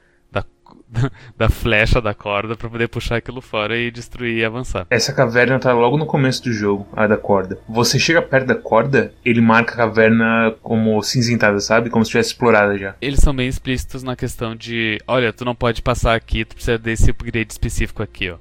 da 1.37 1.49
flecha 1.49 2.01
da 2.01 2.13
corda 2.13 2.55
para 2.55 2.69
poder 2.69 2.87
puxar 2.87 3.17
aquilo 3.17 3.41
fora 3.41 3.77
e 3.77 3.91
destruir 3.91 4.37
e 4.37 4.45
avançar. 4.45 4.85
Essa 4.89 5.13
caverna 5.13 5.59
tá 5.59 5.73
logo 5.73 5.97
no 5.97 6.05
começo 6.05 6.43
do 6.43 6.53
jogo, 6.53 6.87
a 6.93 7.07
da 7.07 7.17
corda. 7.17 7.59
Você 7.67 7.99
chega 7.99 8.21
perto 8.21 8.47
da 8.47 8.55
corda, 8.55 9.13
ele 9.23 9.41
marca 9.41 9.73
a 9.73 9.77
caverna 9.77 10.55
como 10.61 11.01
cinzentada, 11.01 11.59
sabe? 11.59 11.89
Como 11.89 12.03
se 12.03 12.11
tivesse 12.11 12.31
explorada 12.31 12.77
já. 12.77 12.95
Eles 13.01 13.19
são 13.19 13.35
bem 13.35 13.47
explícitos 13.47 14.03
na 14.03 14.15
questão 14.15 14.55
de, 14.55 14.99
olha, 15.07 15.33
tu 15.33 15.45
não 15.45 15.55
pode 15.55 15.81
passar 15.81 16.15
aqui, 16.15 16.45
tu 16.45 16.55
precisa 16.55 16.77
desse 16.77 17.11
upgrade 17.11 17.51
específico 17.51 18.03
aqui, 18.03 18.29
ó. 18.29 18.37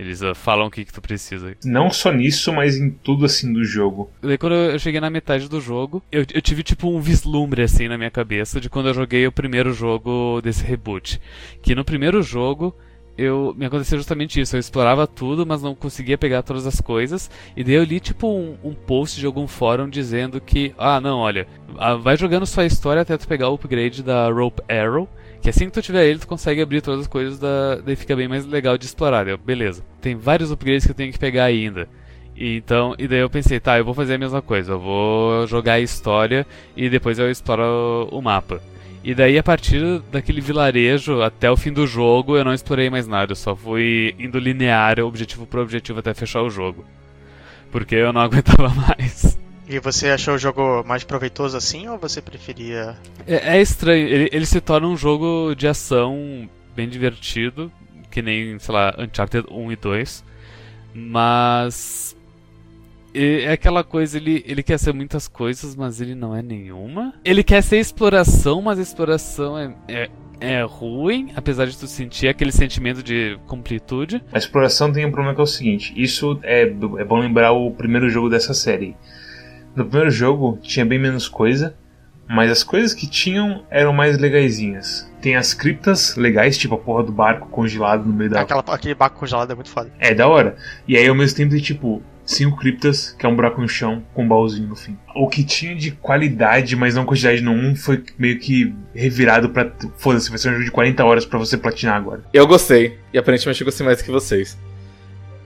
Eles 0.00 0.22
uh, 0.22 0.34
falam 0.34 0.66
o 0.66 0.70
que, 0.70 0.82
que 0.82 0.92
tu 0.92 1.02
precisa. 1.02 1.54
Não 1.62 1.90
só 1.90 2.10
nisso, 2.10 2.50
mas 2.54 2.74
em 2.74 2.90
tudo 2.90 3.26
assim 3.26 3.52
do 3.52 3.62
jogo. 3.62 4.10
Daí 4.22 4.38
quando 4.38 4.54
eu 4.54 4.78
cheguei 4.78 4.98
na 4.98 5.10
metade 5.10 5.46
do 5.46 5.60
jogo, 5.60 6.02
eu, 6.10 6.24
eu 6.32 6.40
tive 6.40 6.62
tipo 6.62 6.88
um 6.88 6.98
vislumbre 6.98 7.62
assim 7.62 7.86
na 7.86 7.98
minha 7.98 8.10
cabeça 8.10 8.58
de 8.58 8.70
quando 8.70 8.88
eu 8.88 8.94
joguei 8.94 9.26
o 9.26 9.32
primeiro 9.32 9.74
jogo 9.74 10.40
desse 10.42 10.64
reboot. 10.64 11.20
Que 11.60 11.74
no 11.74 11.84
primeiro 11.84 12.22
jogo 12.22 12.74
eu 13.20 13.54
me 13.56 13.66
aconteceu 13.66 13.98
justamente 13.98 14.40
isso. 14.40 14.56
Eu 14.56 14.60
explorava 14.60 15.06
tudo, 15.06 15.44
mas 15.46 15.62
não 15.62 15.74
conseguia 15.74 16.16
pegar 16.16 16.42
todas 16.42 16.66
as 16.66 16.80
coisas. 16.80 17.30
E 17.56 17.62
daí 17.62 17.74
eu 17.74 17.84
li 17.84 18.00
tipo 18.00 18.26
um, 18.28 18.56
um 18.64 18.74
post 18.74 19.20
de 19.20 19.26
algum 19.26 19.46
fórum 19.46 19.88
dizendo 19.88 20.40
que, 20.40 20.74
ah, 20.78 21.00
não, 21.00 21.18
olha, 21.18 21.46
vai 22.00 22.16
jogando 22.16 22.46
sua 22.46 22.64
história 22.64 23.02
até 23.02 23.16
tu 23.18 23.28
pegar 23.28 23.50
o 23.50 23.54
upgrade 23.54 24.02
da 24.02 24.30
Rope 24.30 24.62
Arrow. 24.72 25.08
Que 25.42 25.50
assim 25.50 25.66
que 25.66 25.72
tu 25.72 25.82
tiver 25.82 26.06
ele, 26.06 26.18
tu 26.18 26.26
consegue 26.26 26.60
abrir 26.60 26.82
todas 26.82 27.00
as 27.00 27.06
coisas, 27.06 27.38
da... 27.38 27.76
daí 27.76 27.96
fica 27.96 28.14
bem 28.14 28.28
mais 28.28 28.44
legal 28.46 28.76
de 28.76 28.86
explorar. 28.86 29.24
Daí, 29.24 29.36
beleza. 29.36 29.82
Tem 30.00 30.16
vários 30.16 30.50
upgrades 30.50 30.84
que 30.84 30.90
eu 30.90 30.96
tenho 30.96 31.12
que 31.12 31.18
pegar 31.18 31.44
ainda. 31.44 31.88
E, 32.36 32.56
então, 32.56 32.94
e 32.98 33.06
daí 33.06 33.20
eu 33.20 33.28
pensei, 33.28 33.60
tá, 33.60 33.78
eu 33.78 33.84
vou 33.84 33.94
fazer 33.94 34.14
a 34.14 34.18
mesma 34.18 34.40
coisa. 34.40 34.72
Eu 34.72 34.80
vou 34.80 35.46
jogar 35.46 35.74
a 35.74 35.80
história 35.80 36.46
e 36.76 36.88
depois 36.88 37.18
eu 37.18 37.30
exploro 37.30 38.08
o 38.10 38.22
mapa. 38.22 38.62
E 39.02 39.14
daí, 39.14 39.38
a 39.38 39.42
partir 39.42 40.00
daquele 40.12 40.40
vilarejo 40.40 41.22
até 41.22 41.50
o 41.50 41.56
fim 41.56 41.72
do 41.72 41.86
jogo, 41.86 42.36
eu 42.36 42.44
não 42.44 42.52
explorei 42.52 42.90
mais 42.90 43.06
nada. 43.06 43.32
Eu 43.32 43.36
só 43.36 43.56
fui 43.56 44.14
indo 44.18 44.38
linear, 44.38 45.00
objetivo 45.00 45.46
por 45.46 45.60
objetivo, 45.60 46.00
até 46.00 46.12
fechar 46.12 46.42
o 46.42 46.50
jogo. 46.50 46.84
Porque 47.70 47.94
eu 47.94 48.12
não 48.12 48.20
aguentava 48.22 48.68
mais. 48.68 49.38
E 49.66 49.78
você 49.78 50.08
achou 50.08 50.34
o 50.34 50.38
jogo 50.38 50.84
mais 50.84 51.04
proveitoso 51.04 51.56
assim 51.56 51.88
ou 51.88 51.96
você 51.96 52.20
preferia. 52.20 52.96
É, 53.26 53.56
é 53.56 53.62
estranho, 53.62 54.06
ele, 54.06 54.28
ele, 54.32 54.44
se 54.44 54.60
torna 54.60 54.88
um 54.88 54.96
jogo 54.96 55.54
de 55.54 55.68
ação 55.68 56.50
bem 56.74 56.88
divertido, 56.88 57.70
que 58.10 58.20
nem, 58.20 58.58
sei 58.58 58.74
lá, 58.74 58.94
Uncharted 58.98 59.46
1 59.48 59.72
e 59.72 59.76
2. 59.76 60.24
Mas. 60.92 62.16
É 63.12 63.52
aquela 63.52 63.82
coisa, 63.82 64.16
ele, 64.16 64.44
ele 64.46 64.62
quer 64.62 64.78
ser 64.78 64.94
muitas 64.94 65.26
coisas, 65.26 65.74
mas 65.74 66.00
ele 66.00 66.14
não 66.14 66.34
é 66.34 66.42
nenhuma. 66.42 67.14
Ele 67.24 67.42
quer 67.42 67.62
ser 67.62 67.78
exploração, 67.78 68.62
mas 68.62 68.78
a 68.78 68.82
exploração 68.82 69.58
é, 69.58 69.74
é 69.88 70.10
é 70.40 70.62
ruim, 70.62 71.30
apesar 71.36 71.66
de 71.66 71.76
tu 71.76 71.86
sentir 71.86 72.26
aquele 72.26 72.50
sentimento 72.50 73.02
de 73.02 73.38
completude. 73.46 74.22
A 74.32 74.38
exploração 74.38 74.90
tem 74.90 75.04
um 75.04 75.10
problema 75.10 75.34
que 75.34 75.40
é 75.40 75.44
o 75.44 75.46
seguinte: 75.46 75.92
isso 75.94 76.40
é, 76.42 76.62
é 76.62 77.04
bom 77.04 77.18
lembrar 77.18 77.52
o 77.52 77.70
primeiro 77.70 78.08
jogo 78.08 78.30
dessa 78.30 78.54
série. 78.54 78.96
No 79.76 79.84
primeiro 79.84 80.10
jogo 80.10 80.58
tinha 80.62 80.84
bem 80.84 80.98
menos 80.98 81.28
coisa, 81.28 81.76
mas 82.26 82.50
as 82.50 82.62
coisas 82.62 82.94
que 82.94 83.06
tinham 83.06 83.64
eram 83.70 83.92
mais 83.92 84.18
legaisinhas. 84.18 85.08
Tem 85.20 85.36
as 85.36 85.52
criptas 85.52 86.16
legais, 86.16 86.56
tipo 86.56 86.74
a 86.74 86.78
porra 86.78 87.02
do 87.02 87.12
barco 87.12 87.48
congelado 87.48 88.06
no 88.06 88.12
meio 88.12 88.30
da. 88.30 88.40
Aquela, 88.40 88.64
aquele 88.66 88.94
barco 88.94 89.18
congelado 89.18 89.52
é 89.52 89.54
muito 89.54 89.70
foda. 89.70 89.92
É 89.98 90.14
da 90.14 90.26
hora. 90.26 90.56
E 90.88 90.96
aí 90.96 91.06
ao 91.06 91.14
mesmo 91.14 91.36
tempo 91.36 91.50
tem 91.50 91.60
tipo 91.60 92.02
cinco 92.30 92.56
criptas, 92.56 93.14
que 93.18 93.26
é 93.26 93.28
um 93.28 93.34
buraco 93.34 93.60
no 93.60 93.68
chão, 93.68 94.02
com 94.14 94.22
um 94.22 94.28
baúzinho 94.28 94.68
no 94.68 94.76
fim. 94.76 94.96
O 95.14 95.28
que 95.28 95.42
tinha 95.42 95.74
de 95.74 95.90
qualidade, 95.90 96.76
mas 96.76 96.94
não 96.94 97.04
quantidade 97.04 97.42
nenhum, 97.42 97.74
foi 97.74 98.04
meio 98.16 98.38
que 98.38 98.72
revirado 98.94 99.50
pra. 99.50 99.70
Foda-se, 99.98 100.30
vai 100.30 100.38
ser 100.38 100.50
um 100.50 100.52
jogo 100.52 100.64
de 100.64 100.70
40 100.70 101.04
horas 101.04 101.26
para 101.26 101.38
você 101.38 101.56
platinar 101.56 101.96
agora. 101.96 102.22
Eu 102.32 102.46
gostei, 102.46 102.98
e 103.12 103.18
aparentemente 103.18 103.60
eu 103.60 103.64
gostei 103.64 103.84
mais 103.84 104.00
que 104.00 104.10
vocês. 104.10 104.56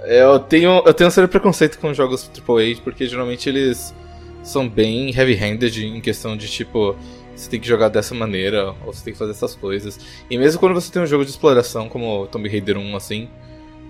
Eu 0.06 0.38
tenho, 0.38 0.82
eu 0.84 0.92
tenho 0.92 1.08
um 1.08 1.10
sério 1.10 1.28
preconceito 1.28 1.78
com 1.78 1.94
jogos 1.94 2.30
AAA, 2.36 2.82
porque 2.84 3.06
geralmente 3.06 3.48
eles 3.48 3.94
são 4.42 4.68
bem 4.68 5.08
heavy-handed 5.08 5.86
em 5.86 6.00
questão 6.02 6.36
de 6.36 6.46
tipo, 6.46 6.94
você 7.34 7.48
tem 7.48 7.58
que 7.58 7.66
jogar 7.66 7.88
dessa 7.88 8.14
maneira, 8.14 8.74
ou 8.84 8.92
você 8.92 9.02
tem 9.02 9.14
que 9.14 9.18
fazer 9.18 9.30
essas 9.30 9.54
coisas. 9.54 9.98
E 10.28 10.36
mesmo 10.36 10.60
quando 10.60 10.74
você 10.74 10.92
tem 10.92 11.00
um 11.00 11.06
jogo 11.06 11.24
de 11.24 11.30
exploração 11.30 11.88
como 11.88 12.26
Tomb 12.26 12.46
Raider 12.46 12.76
1, 12.76 12.94
assim, 12.94 13.26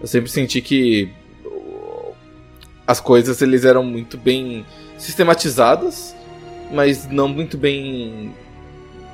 eu 0.00 0.06
sempre 0.06 0.30
senti 0.30 0.60
que 0.60 1.10
as 2.86 3.00
coisas 3.00 3.40
eles 3.40 3.64
eram 3.64 3.82
muito 3.82 4.16
bem 4.16 4.64
sistematizadas, 4.98 6.14
mas 6.72 7.08
não 7.08 7.28
muito 7.28 7.56
bem 7.56 8.34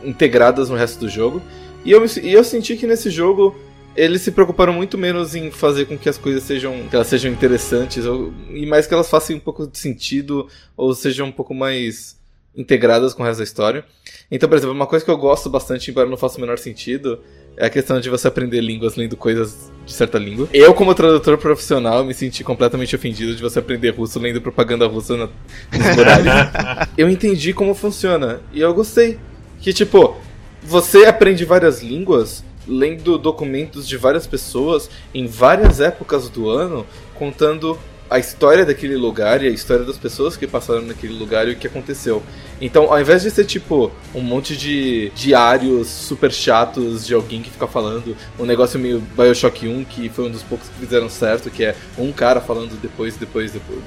integradas 0.05 0.71
no 0.71 0.77
resto 0.77 1.01
do 1.01 1.09
jogo. 1.09 1.43
E 1.85 1.91
eu, 1.91 2.05
e 2.23 2.33
eu 2.33 2.45
senti 2.45 2.77
que 2.77 2.87
nesse 2.87 3.11
jogo 3.11 3.57
eles 3.97 4.23
se 4.23 4.31
preocuparam 4.31 4.73
muito 4.73 4.97
menos 4.97 5.35
em 5.35 5.51
fazer 5.51 5.87
com 5.87 5.99
que 5.99 6.09
as 6.09 6.17
coisas 6.17 6.43
sejam, 6.43 6.89
que 6.89 6.95
elas 6.95 7.09
sejam 7.09 7.31
interessantes 7.31 8.05
ou, 8.07 8.33
e 8.51 8.65
mais 8.67 8.87
que 8.87 8.95
elas 8.95 9.11
façam 9.11 9.37
um 9.37 9.41
pouco 9.41 9.67
de 9.67 9.79
sentido 9.79 10.49
ou 10.77 10.95
sejam 10.95 11.27
um 11.27 11.33
pouco 11.33 11.55
mais 11.55 12.19
integradas 12.57 13.15
com 13.15 13.23
o 13.23 13.27
resto 13.27 13.39
da 13.39 13.45
história. 13.45 13.85
Então, 14.31 14.49
por 14.49 14.57
exemplo, 14.57 14.75
uma 14.75 14.87
coisa 14.87 15.05
que 15.05 15.11
eu 15.11 15.17
gosto 15.17 15.49
bastante, 15.49 15.91
embora 15.91 16.09
não 16.09 16.17
faça 16.17 16.39
o 16.39 16.41
menor 16.41 16.59
sentido, 16.59 17.21
é 17.57 17.67
a 17.67 17.71
questão 17.71 18.01
de 18.01 18.09
você 18.09 18.29
aprender 18.29 18.61
línguas 18.61 18.97
lendo 18.97 19.17
coisas 19.17 19.71
de 19.85 19.93
certa 19.93 20.19
língua. 20.19 20.49
Eu, 20.53 20.73
como 20.73 20.95
tradutor 20.95 21.37
profissional, 21.37 22.05
me 22.05 22.15
senti 22.15 22.45
completamente 22.45 22.95
ofendido 22.95 23.35
de 23.35 23.43
você 23.43 23.59
aprender 23.59 23.91
russo 23.91 24.19
lendo 24.19 24.41
propaganda 24.41 24.87
russa 24.87 25.17
na, 25.17 25.27
nos 25.27 25.99
horários. 25.99 26.89
eu 26.97 27.09
entendi 27.09 27.53
como 27.53 27.75
funciona 27.75 28.41
e 28.53 28.61
eu 28.61 28.73
gostei. 28.73 29.19
Que, 29.61 29.73
tipo, 29.73 30.17
você 30.63 31.05
aprende 31.05 31.45
várias 31.45 31.83
línguas 31.83 32.45
lendo 32.67 33.19
documentos 33.19 33.87
de 33.87 33.97
várias 33.97 34.27
pessoas 34.27 34.89
em 35.13 35.27
várias 35.27 35.81
épocas 35.81 36.29
do 36.29 36.49
ano, 36.49 36.87
contando 37.15 37.79
a 38.11 38.19
história 38.19 38.67
daquele 38.67 38.97
lugar 38.97 39.41
e 39.41 39.47
a 39.47 39.51
história 39.51 39.85
das 39.85 39.97
pessoas 39.97 40.37
que 40.37 40.45
passaram 40.45 40.83
naquele 40.83 41.13
lugar 41.13 41.47
e 41.47 41.53
o 41.53 41.57
que 41.57 41.69
aconteceu. 41.69 42.21
Então, 42.61 42.93
ao 42.93 43.01
invés 43.01 43.23
de 43.23 43.31
ser 43.31 43.45
tipo 43.45 43.93
um 44.13 44.21
monte 44.21 44.57
de 44.57 45.11
diários 45.15 45.87
super 45.87 46.33
chatos 46.33 47.07
de 47.07 47.15
alguém 47.15 47.41
que 47.41 47.51
fica 47.51 47.69
falando, 47.69 48.17
um 48.37 48.45
negócio 48.45 48.81
meio 48.81 48.99
Bioshock 49.17 49.69
1, 49.69 49.85
que 49.85 50.09
foi 50.09 50.27
um 50.27 50.31
dos 50.31 50.43
poucos 50.43 50.69
que 50.69 50.81
fizeram 50.81 51.09
certo, 51.09 51.49
que 51.51 51.65
é 51.65 51.77
um 51.97 52.11
cara 52.11 52.41
falando 52.41 52.79
depois, 52.81 53.17
depois, 53.17 53.53
depois, 53.53 53.79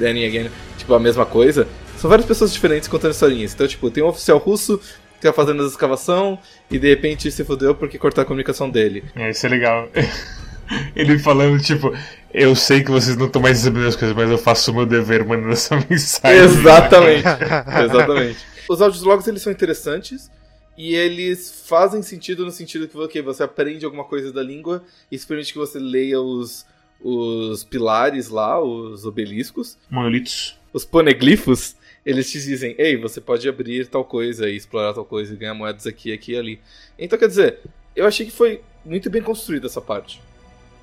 then 0.00 0.26
again, 0.26 0.50
tipo 0.76 0.92
a 0.92 0.98
mesma 0.98 1.24
coisa, 1.24 1.68
São 1.96 2.08
várias 2.08 2.26
pessoas 2.26 2.52
diferentes 2.52 2.88
contando 2.88 3.12
historinhas. 3.12 3.52
Então, 3.52 3.68
tipo, 3.68 3.90
tem 3.90 4.02
um 4.02 4.08
oficial 4.08 4.38
russo 4.38 4.80
que 5.20 5.26
tá 5.26 5.32
fazendo 5.34 5.62
as 5.62 5.72
escavação 5.72 6.38
e 6.70 6.78
de 6.78 6.88
repente 6.88 7.30
se 7.30 7.44
fodeu 7.44 7.74
porque 7.74 7.98
cortaram 7.98 8.24
a 8.24 8.26
comunicação 8.26 8.70
dele. 8.70 9.04
É, 9.14 9.30
isso 9.30 9.44
é 9.46 9.48
legal. 9.50 9.88
Ele 10.94 11.18
falando, 11.18 11.60
tipo, 11.60 11.92
eu 12.32 12.54
sei 12.54 12.82
que 12.82 12.90
vocês 12.90 13.16
não 13.16 13.26
estão 13.26 13.42
mais 13.42 13.58
recebendo 13.58 13.86
as 13.86 13.96
coisas, 13.96 14.16
mas 14.16 14.30
eu 14.30 14.38
faço 14.38 14.70
o 14.70 14.74
meu 14.74 14.86
dever 14.86 15.24
mandando 15.24 15.52
essa 15.52 15.74
mensagem. 15.88 16.38
Exatamente. 16.38 17.24
Exatamente. 17.84 18.38
Os 18.68 18.80
áudios 18.80 19.02
logs 19.02 19.26
eles 19.26 19.42
são 19.42 19.52
interessantes 19.52 20.30
e 20.78 20.94
eles 20.94 21.64
fazem 21.66 22.02
sentido 22.02 22.44
no 22.44 22.50
sentido 22.50 22.86
que 22.86 22.96
okay, 22.96 23.20
você 23.20 23.42
aprende 23.42 23.84
alguma 23.84 24.04
coisa 24.04 24.32
da 24.32 24.42
língua 24.42 24.84
e 25.10 25.16
isso 25.16 25.26
permite 25.26 25.52
que 25.52 25.58
você 25.58 25.78
leia 25.78 26.20
os, 26.20 26.64
os 27.02 27.64
pilares 27.64 28.28
lá, 28.28 28.62
os 28.62 29.04
obeliscos. 29.04 29.76
Monolitos. 29.90 30.56
Os 30.72 30.84
poneglifos, 30.84 31.74
eles 32.06 32.30
te 32.30 32.40
dizem, 32.40 32.76
ei, 32.78 32.96
você 32.96 33.20
pode 33.20 33.48
abrir 33.48 33.88
tal 33.88 34.04
coisa 34.04 34.48
e 34.48 34.56
explorar 34.56 34.94
tal 34.94 35.04
coisa 35.04 35.34
e 35.34 35.36
ganhar 35.36 35.54
moedas 35.54 35.86
aqui, 35.86 36.12
aqui 36.12 36.32
e 36.32 36.36
ali. 36.36 36.60
Então, 36.96 37.18
quer 37.18 37.26
dizer, 37.26 37.58
eu 37.96 38.06
achei 38.06 38.24
que 38.24 38.32
foi 38.32 38.62
muito 38.84 39.10
bem 39.10 39.20
construída 39.20 39.66
essa 39.66 39.80
parte. 39.80 40.20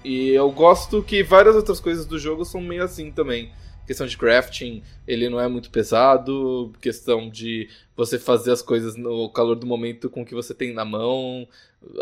E 0.04 0.30
eu 0.30 0.50
gosto 0.52 1.04
que 1.04 1.24
várias 1.24 1.56
outras 1.56 1.80
coisas 1.80 2.06
do 2.06 2.18
jogo 2.18 2.46
são 2.46 2.62
meio 2.62 2.84
assim 2.84 3.12
também. 3.12 3.52
Questão 3.86 4.06
de 4.06 4.18
crafting, 4.18 4.84
ele 5.08 5.30
não 5.30 5.40
é 5.40 5.48
muito 5.48 5.70
pesado. 5.70 6.74
Questão 6.82 7.30
de 7.30 7.70
você 7.96 8.20
fazer 8.20 8.52
as 8.52 8.62
coisas 8.62 8.96
no 8.96 9.30
calor 9.30 9.56
do 9.56 9.66
momento 9.66 10.10
com 10.10 10.22
o 10.22 10.26
que 10.26 10.36
você 10.36 10.54
tem 10.54 10.74
na 10.74 10.84
mão, 10.84 11.48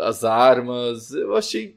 as 0.00 0.24
armas. 0.24 1.12
Eu 1.12 1.36
achei. 1.36 1.76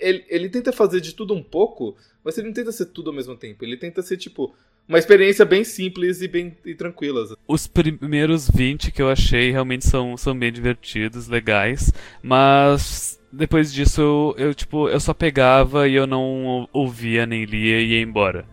Ele, 0.00 0.24
ele 0.28 0.48
tenta 0.48 0.72
fazer 0.72 1.00
de 1.00 1.14
tudo 1.14 1.34
um 1.34 1.42
pouco, 1.42 1.94
mas 2.24 2.36
ele 2.38 2.46
não 2.46 2.54
tenta 2.54 2.72
ser 2.72 2.86
tudo 2.86 3.10
ao 3.10 3.16
mesmo 3.16 3.36
tempo. 3.36 3.62
Ele 3.64 3.76
tenta 3.76 4.00
ser 4.00 4.16
tipo 4.16 4.54
uma 4.88 4.98
experiência 4.98 5.44
bem 5.44 5.64
simples 5.64 6.22
e 6.22 6.28
bem 6.28 6.56
e 6.64 6.74
tranquilas. 6.74 7.34
Os 7.46 7.66
primeiros 7.66 8.48
20 8.50 8.90
que 8.90 9.00
eu 9.00 9.08
achei 9.08 9.50
realmente 9.50 9.86
são, 9.86 10.16
são 10.16 10.36
bem 10.36 10.52
divertidos, 10.52 11.28
legais, 11.28 11.92
mas 12.22 13.20
depois 13.32 13.72
disso 13.72 14.34
eu, 14.36 14.54
tipo, 14.54 14.88
eu 14.88 15.00
só 15.00 15.14
pegava 15.14 15.88
e 15.88 15.94
eu 15.94 16.06
não 16.06 16.68
ouvia 16.72 17.24
nem 17.24 17.44
lia 17.44 17.80
e 17.80 17.92
ia 17.92 18.02
embora. 18.02 18.44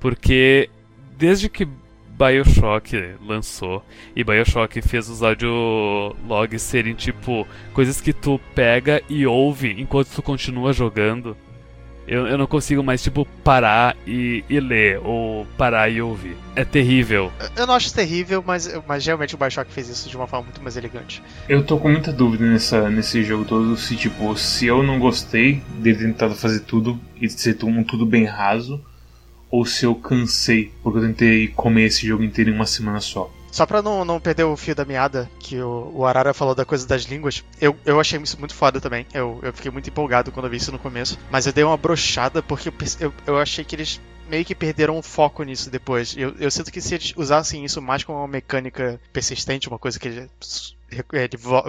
Porque 0.00 0.70
desde 1.16 1.48
que 1.48 1.68
BioShock 2.16 3.16
lançou 3.20 3.84
e 4.14 4.22
BioShock 4.22 4.80
fez 4.80 5.08
os 5.08 5.22
audiologs 5.22 6.62
serem 6.62 6.94
tipo 6.94 7.46
coisas 7.72 8.00
que 8.00 8.12
tu 8.12 8.40
pega 8.54 9.02
e 9.08 9.26
ouve 9.26 9.74
enquanto 9.78 10.08
tu 10.08 10.22
continua 10.22 10.72
jogando, 10.72 11.36
eu, 12.06 12.26
eu 12.26 12.36
não 12.36 12.46
consigo 12.46 12.82
mais, 12.82 13.02
tipo, 13.02 13.26
parar 13.42 13.96
e, 14.06 14.44
e 14.48 14.60
ler, 14.60 15.00
ou 15.02 15.46
parar 15.56 15.88
e 15.88 16.02
ouvir. 16.02 16.36
É 16.54 16.64
terrível. 16.64 17.32
Eu 17.56 17.66
não 17.66 17.74
acho 17.74 17.92
terrível, 17.92 18.42
mas, 18.46 18.70
mas 18.86 19.04
realmente 19.04 19.34
o 19.34 19.38
Bioshock 19.38 19.72
fez 19.72 19.88
isso 19.88 20.08
de 20.08 20.16
uma 20.16 20.26
forma 20.26 20.44
muito 20.44 20.62
mais 20.62 20.76
elegante. 20.76 21.22
Eu 21.48 21.64
tô 21.64 21.78
com 21.78 21.88
muita 21.88 22.12
dúvida 22.12 22.44
nessa, 22.44 22.88
nesse 22.90 23.22
jogo 23.24 23.44
todo, 23.44 23.76
se 23.76 23.96
tipo, 23.96 24.36
se 24.36 24.66
eu 24.66 24.82
não 24.82 24.98
gostei 24.98 25.62
de 25.78 25.94
ter 25.94 25.98
tentado 25.98 26.34
fazer 26.34 26.60
tudo 26.60 27.00
e 27.20 27.28
ser 27.28 27.56
um 27.64 27.82
tudo 27.82 28.04
bem 28.04 28.24
raso, 28.24 28.80
ou 29.50 29.64
se 29.64 29.86
eu 29.86 29.94
cansei, 29.94 30.72
porque 30.82 30.98
eu 30.98 31.02
tentei 31.02 31.48
comer 31.48 31.84
esse 31.84 32.06
jogo 32.06 32.22
inteiro 32.22 32.50
em 32.50 32.54
uma 32.54 32.66
semana 32.66 33.00
só. 33.00 33.30
Só 33.54 33.64
pra 33.64 33.80
não, 33.80 34.04
não 34.04 34.18
perder 34.18 34.42
o 34.42 34.56
fio 34.56 34.74
da 34.74 34.84
meada, 34.84 35.30
que 35.38 35.60
o, 35.60 35.92
o 35.94 36.04
Arara 36.04 36.34
falou 36.34 36.56
da 36.56 36.64
coisa 36.64 36.84
das 36.88 37.02
línguas, 37.02 37.44
eu, 37.60 37.76
eu 37.86 38.00
achei 38.00 38.20
isso 38.20 38.36
muito 38.36 38.52
foda 38.52 38.80
também. 38.80 39.06
Eu, 39.14 39.38
eu 39.44 39.52
fiquei 39.52 39.70
muito 39.70 39.88
empolgado 39.88 40.32
quando 40.32 40.46
eu 40.46 40.50
vi 40.50 40.56
isso 40.56 40.72
no 40.72 40.78
começo. 40.78 41.16
Mas 41.30 41.46
eu 41.46 41.52
dei 41.52 41.62
uma 41.62 41.76
brochada 41.76 42.42
porque 42.42 42.68
eu, 42.68 42.74
eu, 42.98 43.14
eu 43.24 43.38
achei 43.38 43.64
que 43.64 43.76
eles 43.76 44.00
meio 44.28 44.44
que 44.44 44.56
perderam 44.56 44.98
o 44.98 45.02
foco 45.02 45.44
nisso 45.44 45.70
depois. 45.70 46.16
Eu, 46.18 46.34
eu 46.40 46.50
sinto 46.50 46.72
que 46.72 46.80
se 46.80 46.96
eles 46.96 47.14
usassem 47.16 47.64
isso 47.64 47.80
mais 47.80 48.02
como 48.02 48.18
uma 48.18 48.26
mecânica 48.26 49.00
persistente, 49.12 49.68
uma 49.68 49.78
coisa 49.78 50.00
que 50.00 50.08
ele, 50.08 50.28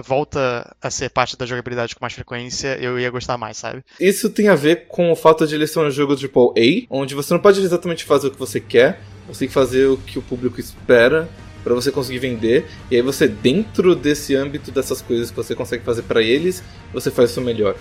volta 0.04 0.74
a 0.82 0.90
ser 0.90 1.08
parte 1.10 1.36
da 1.36 1.46
jogabilidade 1.46 1.94
com 1.94 2.04
mais 2.04 2.14
frequência, 2.14 2.76
eu 2.80 2.98
ia 2.98 3.10
gostar 3.10 3.38
mais, 3.38 3.58
sabe? 3.58 3.84
Isso 4.00 4.28
tem 4.28 4.48
a 4.48 4.56
ver 4.56 4.88
com 4.88 5.12
o 5.12 5.14
fato 5.14 5.46
de 5.46 5.54
ele 5.54 5.68
ser 5.68 5.78
um 5.78 5.90
jogo 5.92 6.14
AAA, 6.14 6.86
onde 6.90 7.14
você 7.14 7.32
não 7.32 7.40
pode 7.40 7.60
exatamente 7.60 8.04
fazer 8.04 8.26
o 8.26 8.30
que 8.32 8.38
você 8.40 8.58
quer, 8.58 9.00
você 9.28 9.40
tem 9.40 9.48
que 9.48 9.54
fazer 9.54 9.86
o 9.86 9.96
que 9.98 10.18
o 10.18 10.22
público 10.22 10.58
espera 10.58 11.28
para 11.66 11.74
você 11.74 11.90
conseguir 11.90 12.20
vender. 12.20 12.64
E 12.88 12.94
aí 12.94 13.02
você, 13.02 13.26
dentro 13.26 13.96
desse 13.96 14.36
âmbito 14.36 14.70
dessas 14.70 15.02
coisas 15.02 15.30
que 15.30 15.36
você 15.36 15.52
consegue 15.52 15.82
fazer 15.82 16.02
para 16.02 16.22
eles, 16.22 16.62
você 16.92 17.10
faz 17.10 17.30
isso 17.30 17.40
melhor. 17.40 17.74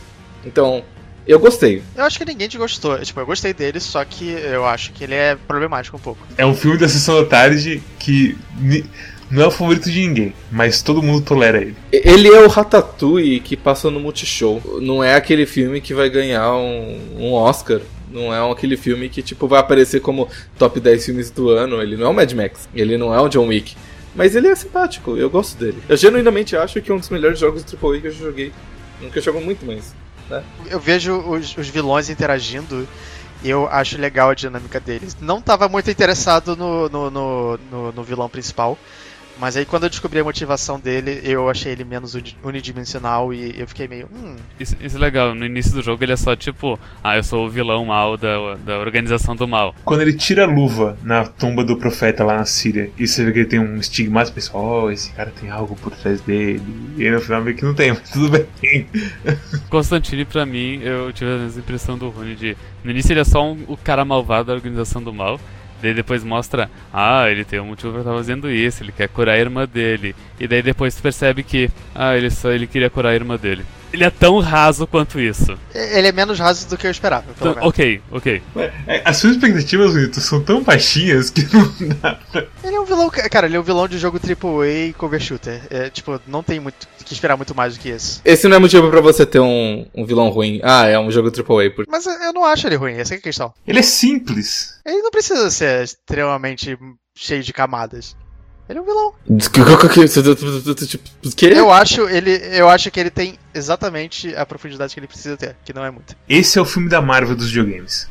Então, 0.44 0.84
eu 1.28 1.38
gostei. 1.40 1.84
Eu 1.96 2.04
acho 2.04 2.18
que 2.18 2.26
ninguém 2.26 2.48
te 2.48 2.58
gostou. 2.58 2.98
Tipo, 2.98 3.20
eu 3.20 3.28
gostei 3.28 3.54
dele, 3.54 3.80
só 3.80 4.04
que 4.04 4.28
eu 4.28 4.66
acho 4.66 4.92
que 4.92 5.04
ele 5.04 5.14
é 5.14 5.36
problemático 5.36 5.98
um 5.98 6.00
pouco. 6.00 6.26
É 6.36 6.44
um 6.44 6.56
filme 6.56 6.80
da 6.80 6.90
sessão 6.90 7.22
da 7.22 7.30
tarde 7.30 7.80
que 8.00 8.36
não 9.30 9.44
é 9.44 9.48
o 9.48 9.52
favorito 9.52 9.92
de 9.92 10.00
ninguém, 10.00 10.34
mas 10.52 10.82
todo 10.82 11.04
mundo 11.04 11.24
tolera 11.24 11.62
ele. 11.62 11.76
Ele 11.92 12.28
é 12.28 12.42
o 12.42 12.48
Ratatouille 12.48 13.40
que 13.40 13.56
passa 13.56 13.92
no 13.92 14.00
Multishow. 14.00 14.80
Não 14.82 15.04
é 15.04 15.14
aquele 15.14 15.46
filme 15.46 15.80
que 15.80 15.94
vai 15.94 16.10
ganhar 16.10 16.56
um, 16.56 17.00
um 17.20 17.34
Oscar. 17.34 17.82
Não 18.12 18.34
é 18.34 18.52
aquele 18.52 18.78
filme 18.78 19.10
que, 19.10 19.22
tipo, 19.22 19.48
vai 19.48 19.60
aparecer 19.60 20.00
como 20.00 20.30
top 20.58 20.80
10 20.80 21.06
filmes 21.06 21.32
do 21.32 21.50
ano. 21.50 21.82
Ele 21.82 21.98
não 21.98 22.08
é 22.08 22.10
o 22.10 22.14
Mad 22.14 22.32
Max. 22.34 22.70
Ele 22.74 22.98
não 22.98 23.14
é 23.14 23.20
o 23.20 23.28
John 23.28 23.48
Wick. 23.48 23.76
Mas 24.16 24.36
ele 24.36 24.48
é 24.48 24.56
simpático, 24.56 25.18
eu 25.18 25.30
gosto 25.30 25.58
dele. 25.58 25.78
Eu 25.90 25.98
genuinamente 25.98 26.56
acho 26.56 26.82
que 26.82 26.90
é 26.90 26.94
um 26.94 26.98
dos 26.98 27.10
melhores 27.10 27.38
jogos 27.38 27.66
de 27.66 27.76
AAA 27.76 28.00
que 28.00 28.08
eu 28.08 28.12
joguei. 28.12 28.54
Nunca 29.02 29.20
jogo 29.20 29.42
muito, 29.42 29.66
mas. 29.66 29.94
Né? 30.30 30.42
Eu 30.70 30.80
vejo 30.80 31.18
os, 31.18 31.58
os 31.58 31.68
vilões 31.68 32.10
interagindo 32.10 32.88
e 33.44 33.50
eu 33.50 33.68
acho 33.68 34.00
legal 34.00 34.30
a 34.30 34.34
dinâmica 34.34 34.80
deles. 34.80 35.18
Não 35.20 35.40
estava 35.40 35.68
muito 35.68 35.92
interessado 35.92 36.56
no, 36.56 36.88
no, 36.88 37.12
no, 37.12 37.60
no, 37.70 37.92
no 37.92 38.04
vilão 38.04 38.30
principal. 38.30 38.78
Mas 39.40 39.58
aí 39.58 39.66
quando 39.66 39.84
eu 39.84 39.90
descobri 39.90 40.20
a 40.20 40.24
motivação 40.24 40.80
dele, 40.80 41.22
eu 41.24 41.50
achei 41.50 41.72
ele 41.72 41.84
menos 41.84 42.16
unidimensional 42.44 43.34
e 43.34 43.60
eu 43.60 43.68
fiquei 43.68 43.88
meio. 43.88 44.08
Hum. 44.14 44.36
Isso, 44.60 44.76
isso, 44.80 44.98
é 44.98 45.00
legal, 45.00 45.36
no 45.36 45.46
início 45.46 45.74
do 45.74 45.82
jogo 45.82 46.04
ele 46.04 46.14
é 46.14 46.16
só 46.16 46.36
tipo, 46.36 46.80
ah, 47.04 47.18
eu 47.18 47.24
sou 47.24 47.46
o 47.46 47.50
vilão 47.50 47.86
mal 47.86 48.18
da, 48.18 48.56
da 48.56 48.80
organização 48.80 49.36
do 49.36 49.48
mal. 49.48 49.76
Quando 49.84 50.02
ele 50.02 50.14
tira 50.14 50.44
a 50.44 50.48
luva 50.48 50.98
na 51.04 51.26
tumba 51.26 51.64
do 51.64 51.78
profeta 51.78 52.24
lá 52.24 52.38
na 52.38 52.46
Síria, 52.46 52.90
e 52.98 53.08
você 53.08 53.26
vê 53.26 53.32
que 53.32 53.40
ele 53.40 53.48
tem 53.48 53.60
um 53.60 53.78
estigma, 53.78 54.26
pessoal, 54.26 54.86
oh, 54.86 54.92
esse 54.92 55.12
cara 55.12 55.32
tem 55.32 55.50
algo 55.50 55.76
por 55.76 55.92
trás 55.92 56.22
dele. 56.22 56.62
E 56.98 57.06
aí 57.06 57.12
no 57.12 57.22
final 57.22 57.42
meio 57.44 57.56
que 57.56 57.66
não 57.66 57.74
tem, 57.74 57.92
mas 57.92 58.10
tudo 58.10 58.30
bem. 58.30 58.88
Constantine, 59.70 60.26
pra 60.26 60.46
mim, 60.46 60.80
eu 60.82 61.12
tive 61.12 61.32
a 61.32 61.38
mesma 61.38 61.60
impressão 61.60 61.98
do 61.98 62.10
Rune 62.10 62.36
de. 62.36 62.58
No 62.84 62.92
início 62.92 63.12
ele 63.12 63.20
é 63.20 63.26
só 63.26 63.44
um, 63.44 63.64
o 63.68 63.78
cara 63.78 64.06
malvado 64.06 64.48
da 64.48 64.54
organização 64.54 65.04
do 65.04 65.14
mal. 65.14 65.40
Daí 65.86 65.94
depois 65.94 66.24
mostra, 66.24 66.68
ah, 66.92 67.30
ele 67.30 67.46
tem 67.46 67.60
um 67.60 67.66
motivo 67.66 67.92
pra 67.92 68.02
estar 68.02 68.14
fazendo 68.16 68.50
isso, 68.50 68.82
ele 68.82 68.92
quer 68.92 69.08
curar 69.08 69.34
a 69.34 69.38
irmã 69.38 69.68
dele. 69.68 70.16
E 70.40 70.48
daí 70.48 70.64
depois 70.64 70.96
tu 70.96 71.02
percebe 71.04 71.44
que, 71.44 71.70
ah, 71.94 72.18
ele 72.18 72.32
só 72.32 72.50
ele 72.50 72.66
queria 72.66 72.90
curar 72.90 73.10
a 73.10 73.14
irmã 73.14 73.38
dele. 73.38 73.64
Ele 73.94 74.04
é 74.04 74.10
tão 74.10 74.40
raso 74.40 74.86
quanto 74.86 75.20
isso. 75.20 75.58
Ele 75.74 76.08
é 76.08 76.12
menos 76.12 76.40
raso 76.40 76.68
do 76.68 76.78
que 76.78 76.86
eu 76.86 76.92
esperava, 76.92 77.34
pelo 77.34 77.52
então, 77.52 77.68
Ok, 77.68 78.02
ok. 78.12 78.42
É, 78.88 79.02
as 79.06 79.18
suas 79.18 79.36
expectativas, 79.36 79.94
Vitor, 79.94 80.22
são 80.22 80.44
tão 80.44 80.64
baixinhas 80.64 81.30
que 81.30 81.44
não 81.54 81.66
dá 82.02 82.20
pra... 82.32 82.46
Ele 82.64 82.76
é 82.76 82.80
um 82.80 82.86
vilão, 82.86 83.10
cara, 83.10 83.48
ele 83.48 83.56
é 83.56 83.60
um 83.60 83.64
vilão 83.64 83.88
de 83.88 83.98
jogo 83.98 84.20
AAA 84.20 84.94
cover 84.98 85.20
shooter. 85.20 85.62
É, 85.70 85.90
tipo, 85.90 86.20
não 86.28 86.44
tem 86.44 86.60
muito 86.60 86.88
que 87.06 87.14
esperar 87.14 87.38
muito 87.38 87.56
mais 87.56 87.76
do 87.76 87.80
que 87.80 87.90
isso. 87.90 88.20
Esse 88.26 88.48
não 88.48 88.58
é 88.58 88.60
motivo 88.60 88.90
para 88.90 89.00
você 89.00 89.26
ter 89.26 89.40
um, 89.40 89.86
um 89.94 90.06
vilão 90.06 90.30
ruim. 90.30 90.60
Ah, 90.64 90.88
é 90.88 91.00
um 91.00 91.12
jogo 91.12 91.30
AAA. 91.30 91.72
Por... 91.72 91.86
Mas 91.88 92.06
eu 92.06 92.34
não 92.34 92.44
acho 92.44 92.68
ele 92.68 92.76
ruim, 92.76 92.94
essa 92.94 93.14
é 93.14 93.18
a 93.18 93.22
questão. 93.22 93.54
Ele 93.66 93.80
é 93.80 93.84
simples. 93.84 94.80
Ele 94.86 95.02
não 95.02 95.12
precisa 95.12 95.50
ser 95.52 95.84
extremamente 95.84 96.78
cheio 97.16 97.44
de 97.44 97.54
camadas. 97.54 98.16
Ele 98.68 98.80
é 98.80 98.82
um 98.82 98.86
vilão. 98.86 99.14
Que? 101.36 101.46
Eu 101.46 101.72
acho, 101.72 102.08
ele, 102.10 102.32
eu 102.52 102.68
acho 102.68 102.90
que 102.90 103.00
ele 103.00 103.12
tem 103.12 103.38
exatamente 103.54 104.36
a 104.36 104.46
profundidade 104.46 104.94
que 104.94 105.00
ele 105.00 105.08
precisa 105.08 105.38
ter, 105.38 105.56
que 105.64 105.72
não 105.72 105.86
é 105.86 105.92
muito. 105.92 106.16
Esse 106.28 106.58
é 106.58 106.62
o 106.62 106.66
filme 106.66 106.90
da 106.90 107.02
Marvel 107.02 107.36
dos 107.36 107.48
videogames. 107.48 108.10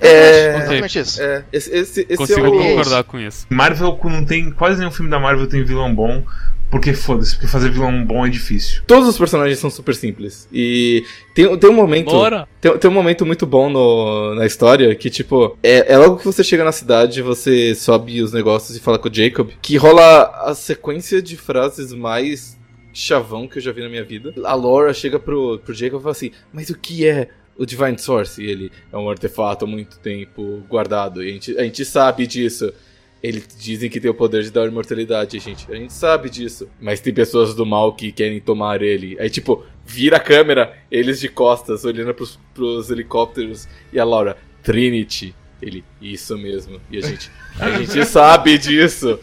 É, 0.00 0.56
exatamente 0.56 0.98
isso. 0.98 1.22
É, 1.22 1.44
esse, 1.52 1.70
esse, 1.70 2.00
esse 2.00 2.16
Consigo 2.16 2.44
é 2.44 2.48
o... 2.48 2.52
concordar 2.52 3.04
com 3.04 3.20
isso. 3.20 3.46
Marvel 3.48 3.98
não 4.04 4.24
tem. 4.24 4.50
Quase 4.50 4.80
nenhum 4.80 4.90
filme 4.90 5.08
da 5.08 5.20
Marvel 5.20 5.46
tem 5.46 5.62
vilão 5.62 5.94
bom. 5.94 6.24
Porque 6.72 6.94
foda-se, 6.94 7.34
porque 7.34 7.46
fazer 7.46 7.70
vilão 7.70 8.02
bom 8.02 8.26
é 8.26 8.30
difícil. 8.30 8.80
Todos 8.86 9.06
os 9.06 9.18
personagens 9.18 9.58
são 9.58 9.68
super 9.68 9.94
simples. 9.94 10.48
E 10.50 11.04
tem, 11.34 11.54
tem 11.58 11.68
um 11.68 11.74
momento. 11.74 12.10
Bora! 12.10 12.48
Tem, 12.62 12.78
tem 12.78 12.90
um 12.90 12.94
momento 12.94 13.26
muito 13.26 13.44
bom 13.44 13.68
no, 13.68 14.34
na 14.34 14.46
história 14.46 14.94
que, 14.94 15.10
tipo, 15.10 15.54
é, 15.62 15.92
é 15.92 15.98
logo 15.98 16.16
que 16.16 16.24
você 16.24 16.42
chega 16.42 16.64
na 16.64 16.72
cidade, 16.72 17.20
você 17.20 17.74
sobe 17.74 18.22
os 18.22 18.32
negócios 18.32 18.74
e 18.74 18.80
fala 18.80 18.98
com 18.98 19.10
o 19.10 19.14
Jacob, 19.14 19.50
que 19.60 19.76
rola 19.76 20.22
a 20.46 20.54
sequência 20.54 21.20
de 21.20 21.36
frases 21.36 21.92
mais 21.92 22.58
chavão 22.90 23.46
que 23.46 23.58
eu 23.58 23.62
já 23.62 23.70
vi 23.70 23.82
na 23.82 23.90
minha 23.90 24.04
vida. 24.04 24.32
A 24.42 24.54
Laura 24.54 24.94
chega 24.94 25.18
pro, 25.18 25.58
pro 25.58 25.74
Jacob 25.74 26.00
e 26.00 26.02
fala 26.02 26.12
assim: 26.12 26.30
Mas 26.50 26.70
o 26.70 26.78
que 26.78 27.06
é 27.06 27.28
o 27.54 27.66
Divine 27.66 27.98
Source? 27.98 28.42
E 28.42 28.50
ele 28.50 28.72
é 28.90 28.96
um 28.96 29.10
artefato 29.10 29.66
há 29.66 29.68
muito 29.68 29.98
tempo 29.98 30.62
guardado. 30.70 31.22
E 31.22 31.28
a 31.28 31.32
gente, 31.32 31.58
a 31.58 31.64
gente 31.64 31.84
sabe 31.84 32.26
disso. 32.26 32.72
Eles 33.22 33.46
dizem 33.56 33.88
que 33.88 34.00
tem 34.00 34.10
o 34.10 34.14
poder 34.14 34.42
de 34.42 34.50
dar 34.50 34.66
imortalidade, 34.66 35.38
gente. 35.38 35.70
A 35.70 35.76
gente 35.76 35.92
sabe 35.92 36.28
disso. 36.28 36.68
Mas 36.80 37.00
tem 37.00 37.14
pessoas 37.14 37.54
do 37.54 37.64
mal 37.64 37.94
que 37.94 38.10
querem 38.10 38.40
tomar 38.40 38.82
ele. 38.82 39.16
Aí, 39.20 39.30
tipo, 39.30 39.64
vira 39.86 40.16
a 40.16 40.20
câmera, 40.20 40.76
eles 40.90 41.20
de 41.20 41.28
costas, 41.28 41.84
olhando 41.84 42.12
pros, 42.12 42.38
pros 42.52 42.90
helicópteros. 42.90 43.68
E 43.92 44.00
a 44.00 44.04
Laura, 44.04 44.36
Trinity. 44.62 45.34
Ele, 45.60 45.84
isso 46.00 46.36
mesmo. 46.36 46.80
E 46.90 46.98
a 46.98 47.00
gente, 47.00 47.30
a 47.60 47.70
gente 47.70 48.02
sabe 48.06 48.58
disso. 48.58 49.20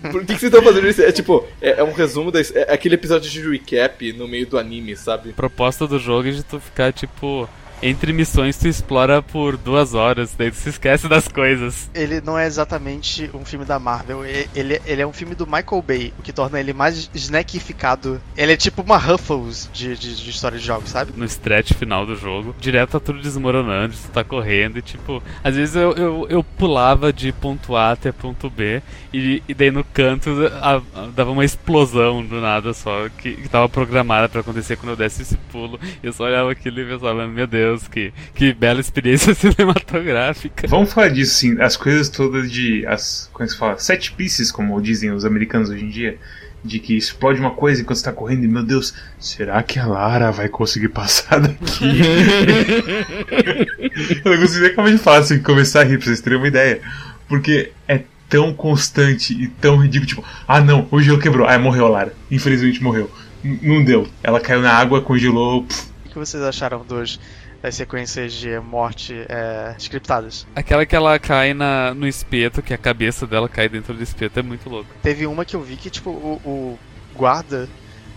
Por 0.00 0.24
que, 0.24 0.34
que 0.34 0.40
vocês 0.40 0.52
estão 0.54 0.62
fazendo 0.62 0.88
isso? 0.88 1.02
É 1.02 1.10
tipo, 1.10 1.46
é, 1.60 1.80
é 1.80 1.84
um 1.84 1.92
resumo 1.92 2.30
da. 2.30 2.40
É 2.40 2.72
aquele 2.72 2.94
episódio 2.94 3.28
de 3.28 3.40
recap 3.40 4.12
no 4.12 4.28
meio 4.28 4.46
do 4.46 4.58
anime, 4.58 4.96
sabe? 4.96 5.30
A 5.30 5.32
proposta 5.32 5.86
do 5.86 5.98
jogo 5.98 6.28
é 6.28 6.32
de 6.32 6.42
tu 6.42 6.60
ficar, 6.60 6.92
tipo, 6.92 7.48
entre 7.82 8.12
missões 8.12 8.56
tu 8.56 8.68
explora 8.68 9.22
por 9.22 9.56
duas 9.56 9.94
horas, 9.94 10.34
daí 10.36 10.50
tu 10.50 10.56
se 10.56 10.68
esquece 10.68 11.08
das 11.08 11.28
coisas. 11.28 11.90
Ele 11.94 12.20
não 12.20 12.38
é 12.38 12.46
exatamente 12.46 13.30
um 13.34 13.44
filme 13.44 13.64
da 13.64 13.78
Marvel, 13.78 14.24
ele, 14.24 14.80
ele 14.84 15.02
é 15.02 15.06
um 15.06 15.12
filme 15.12 15.34
do 15.34 15.46
Michael 15.46 15.82
Bay, 15.82 16.12
o 16.18 16.22
que 16.22 16.32
torna 16.32 16.60
ele 16.60 16.72
mais 16.72 17.10
snackificado. 17.14 18.20
Ele 18.36 18.52
é 18.52 18.56
tipo 18.56 18.82
uma 18.82 18.96
Ruffles 18.96 19.70
de, 19.72 19.96
de, 19.96 20.16
de 20.16 20.30
história 20.30 20.58
de 20.58 20.64
jogos, 20.64 20.90
sabe? 20.90 21.12
No 21.16 21.24
stretch 21.24 21.72
final 21.74 22.04
do 22.04 22.16
jogo, 22.16 22.54
direto 22.60 22.90
tá 22.90 23.00
tudo 23.00 23.20
desmoronando, 23.20 23.94
tu 23.94 24.10
tá 24.10 24.24
correndo 24.24 24.78
e 24.78 24.82
tipo, 24.82 25.22
às 25.42 25.54
vezes 25.54 25.76
eu, 25.76 25.92
eu, 25.92 26.26
eu 26.28 26.44
pulava 26.44 27.12
de 27.12 27.32
ponto 27.32 27.76
A 27.76 27.92
até 27.92 28.12
ponto 28.12 28.50
B 28.50 28.82
e, 29.12 29.42
e 29.48 29.54
daí 29.54 29.70
no 29.70 29.84
canto 29.84 30.30
a, 30.60 30.76
a, 30.76 31.06
dava 31.14 31.30
uma 31.30 31.44
explosão 31.44 32.24
do 32.24 32.40
nada 32.40 32.74
só, 32.74 33.08
que, 33.08 33.34
que 33.34 33.48
tava 33.48 33.68
programada 33.68 34.28
para 34.28 34.40
acontecer 34.40 34.76
quando 34.76 34.90
eu 34.90 34.96
desse 34.96 35.22
esse 35.22 35.36
pulo. 35.50 35.78
E 36.02 36.06
eu 36.06 36.12
só 36.12 36.24
olhava 36.24 36.50
aquilo 36.50 36.80
e 36.80 36.84
pensava, 36.84 37.26
meu 37.26 37.46
Deus 37.46 37.69
Deus, 37.70 37.88
que, 37.88 38.12
que 38.34 38.52
bela 38.52 38.80
experiência 38.80 39.32
cinematográfica. 39.34 40.66
Vamos 40.68 40.92
falar 40.92 41.08
disso, 41.08 41.34
sim. 41.34 41.60
As 41.60 41.76
coisas 41.76 42.08
todas 42.08 42.50
de. 42.50 42.86
As, 42.86 43.30
como 43.32 43.44
é 43.44 43.46
que 43.46 43.52
se 43.52 43.58
fala? 43.58 43.78
Set 43.78 44.12
pieces, 44.12 44.50
como 44.50 44.80
dizem 44.80 45.10
os 45.10 45.24
americanos 45.24 45.70
hoje 45.70 45.84
em 45.84 45.88
dia. 45.88 46.18
De 46.62 46.78
que 46.78 46.94
explode 46.94 47.40
uma 47.40 47.52
coisa 47.52 47.80
enquanto 47.80 47.96
está 47.96 48.12
correndo 48.12 48.44
e, 48.44 48.48
meu 48.48 48.62
Deus, 48.62 48.92
será 49.18 49.62
que 49.62 49.78
a 49.78 49.86
Lara 49.86 50.30
vai 50.30 50.46
conseguir 50.46 50.90
passar 50.90 51.40
daqui? 51.40 51.86
Eu 54.22 54.32
não 54.32 54.40
consegui 54.42 54.66
acabar 54.66 54.90
de 54.90 54.98
falar 54.98 55.18
assim, 55.20 55.42
começar 55.42 55.80
a 55.80 55.84
rir 55.84 55.96
pra 55.96 56.04
vocês 56.04 56.20
terem 56.20 56.36
uma 56.36 56.48
ideia. 56.48 56.82
Porque 57.26 57.72
é 57.88 58.02
tão 58.28 58.52
constante 58.52 59.32
e 59.32 59.48
tão 59.48 59.78
ridículo, 59.78 60.06
tipo, 60.06 60.24
ah 60.46 60.60
não, 60.60 60.86
o 60.90 61.00
gelo 61.00 61.18
quebrou, 61.18 61.48
ah, 61.48 61.58
morreu 61.58 61.86
a 61.86 61.88
Lara. 61.88 62.12
Infelizmente 62.30 62.82
morreu. 62.82 63.10
N 63.42 63.58
não 63.62 63.82
deu. 63.82 64.06
Ela 64.22 64.38
caiu 64.38 64.60
na 64.60 64.74
água, 64.74 65.00
congelou. 65.00 65.64
Pff. 65.64 65.88
O 66.04 66.08
que 66.10 66.18
vocês 66.18 66.42
acharam 66.42 66.84
dos 66.84 67.18
das 67.62 67.74
sequências 67.74 68.32
de 68.32 68.58
morte 68.58 69.14
é, 69.28 69.74
scriptadas. 69.78 70.46
Aquela 70.54 70.86
que 70.86 70.96
ela 70.96 71.18
cai 71.18 71.52
na, 71.52 71.94
no 71.94 72.06
espeto, 72.06 72.62
que 72.62 72.72
a 72.72 72.78
cabeça 72.78 73.26
dela 73.26 73.48
cai 73.48 73.68
dentro 73.68 73.94
do 73.94 74.02
espeto, 74.02 74.40
é 74.40 74.42
muito 74.42 74.68
louco. 74.68 74.88
Teve 75.02 75.26
uma 75.26 75.44
que 75.44 75.54
eu 75.54 75.60
vi 75.60 75.76
que, 75.76 75.90
tipo, 75.90 76.10
o, 76.10 76.40
o 76.44 76.78
guarda 77.14 77.68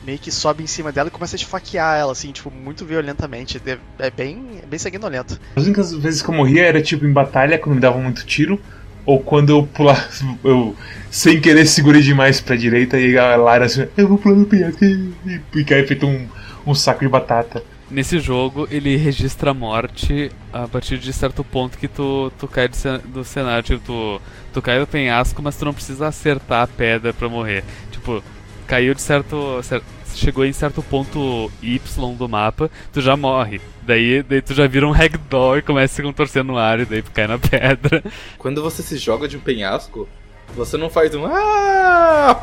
meio 0.06 0.20
que 0.20 0.32
sobe 0.32 0.64
em 0.64 0.68
cima 0.68 0.92
dela 0.92 1.08
e 1.08 1.12
começa 1.12 1.36
a 1.36 1.38
esfaquear 1.38 1.98
ela, 1.98 2.12
assim, 2.12 2.32
tipo, 2.32 2.52
muito 2.52 2.86
violentamente. 2.86 3.62
É, 3.66 3.78
é 4.00 4.12
bem, 4.12 4.60
é 4.62 4.66
bem 4.66 4.80
sanguinolento. 4.80 5.40
As 5.56 5.64
únicas 5.64 5.94
vezes 5.94 6.22
que 6.22 6.30
eu 6.30 6.36
morria 6.36 6.66
era, 6.66 6.82
tipo, 6.82 7.06
em 7.06 7.12
batalha, 7.12 7.58
quando 7.58 7.76
me 7.76 7.82
davam 7.82 8.02
muito 8.02 8.26
tiro, 8.26 8.60
ou 9.06 9.20
quando 9.20 9.50
eu 9.50 9.66
pulava, 9.66 10.06
eu 10.44 10.76
sem 11.12 11.40
querer 11.40 11.66
segurei 11.66 12.02
demais 12.02 12.40
pra 12.40 12.56
direita 12.56 12.98
e 12.98 13.18
a 13.18 13.36
Lara 13.36 13.66
assim, 13.66 13.88
eu 13.96 14.08
vou 14.08 14.18
pular 14.18 14.36
no 14.36 14.46
penhasco 14.46 14.84
e, 14.84 15.14
e 15.54 15.64
cai 15.64 15.86
feito 15.86 16.08
um, 16.08 16.28
um 16.66 16.74
saco 16.74 17.02
de 17.02 17.10
batata. 17.10 17.64
Nesse 17.94 18.20
jogo, 18.20 18.68
ele 18.72 18.96
registra 18.96 19.52
a 19.52 19.54
morte 19.54 20.32
a 20.52 20.68
partir 20.68 20.98
de 20.98 21.14
certo 21.14 21.44
ponto 21.44 21.78
que 21.78 21.88
tu, 21.88 22.32
tu 22.40 22.48
cai 22.48 22.68
do, 22.68 23.24
cenário. 23.24 23.64
Tipo, 23.64 23.84
tu, 23.86 24.22
tu 24.52 24.62
cai 24.64 24.80
do 24.80 24.88
penhasco, 24.88 25.44
mas 25.44 25.56
tu 25.56 25.64
não 25.64 25.76
precisa 25.76 26.08
acertar 26.08 26.64
a 26.64 26.68
pedra 26.68 27.14
pra 27.14 27.30
morrer. 27.30 27.64
Tipo, 27.92 28.24
caiu 28.66 28.96
de 28.96 29.02
certo, 29.02 29.62
certo. 29.62 29.86
Chegou 30.16 30.44
em 30.44 30.54
certo 30.54 30.82
ponto 30.82 31.52
Y 31.62 32.16
do 32.18 32.28
mapa, 32.28 32.70
tu 32.92 33.00
já 33.00 33.16
morre. 33.16 33.62
Daí, 33.84 34.24
daí 34.24 34.42
tu 34.42 34.56
já 34.56 34.66
vira 34.66 34.88
um 34.88 34.92
ragdoll 34.92 35.60
e 35.60 35.62
começa 35.62 35.94
a 35.94 35.96
se 35.96 36.02
contorcer 36.02 36.44
no 36.44 36.58
ar 36.58 36.80
e 36.80 36.86
daí 36.86 37.04
tu 37.04 37.12
cai 37.12 37.28
na 37.28 37.38
pedra. 37.38 38.04
Quando 38.40 38.64
você 38.64 38.82
se 38.82 38.98
joga 38.98 39.28
de 39.28 39.38
um 39.38 39.40
penhasco, 39.40 40.10
você 40.56 40.78
não 40.78 40.90
faz 40.90 41.14
um. 41.14 41.28
Ah! 41.28 42.42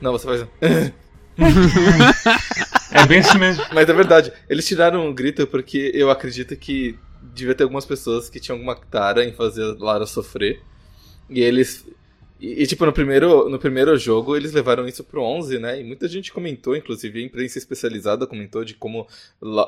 Não, 0.00 0.10
você 0.10 0.26
faz 0.26 0.42
um. 0.42 0.46
é 2.92 3.06
bem 3.06 3.20
assim 3.20 3.38
mesmo. 3.38 3.64
Mas 3.72 3.88
é 3.88 3.92
verdade. 3.92 4.32
Eles 4.48 4.66
tiraram 4.66 5.06
um 5.06 5.14
grito 5.14 5.46
porque 5.46 5.90
eu 5.94 6.10
acredito 6.10 6.56
que 6.56 6.98
devia 7.34 7.54
ter 7.54 7.64
algumas 7.64 7.84
pessoas 7.84 8.28
que 8.28 8.40
tinham 8.40 8.56
alguma 8.56 8.74
tara 8.76 9.24
em 9.24 9.32
fazer 9.32 9.62
a 9.62 9.76
Lara 9.78 10.06
sofrer. 10.06 10.60
E 11.28 11.40
eles. 11.40 11.86
E, 12.40 12.62
e, 12.62 12.66
tipo, 12.66 12.86
no 12.86 12.92
primeiro, 12.92 13.48
no 13.48 13.58
primeiro 13.58 13.96
jogo 13.98 14.36
eles 14.36 14.52
levaram 14.52 14.86
isso 14.86 15.04
pro 15.04 15.22
11, 15.22 15.58
né? 15.58 15.80
E 15.80 15.84
muita 15.84 16.08
gente 16.08 16.32
comentou, 16.32 16.74
inclusive 16.74 17.20
a 17.20 17.24
imprensa 17.24 17.58
especializada 17.58 18.26
comentou 18.26 18.64
de 18.64 18.74
como 18.74 19.06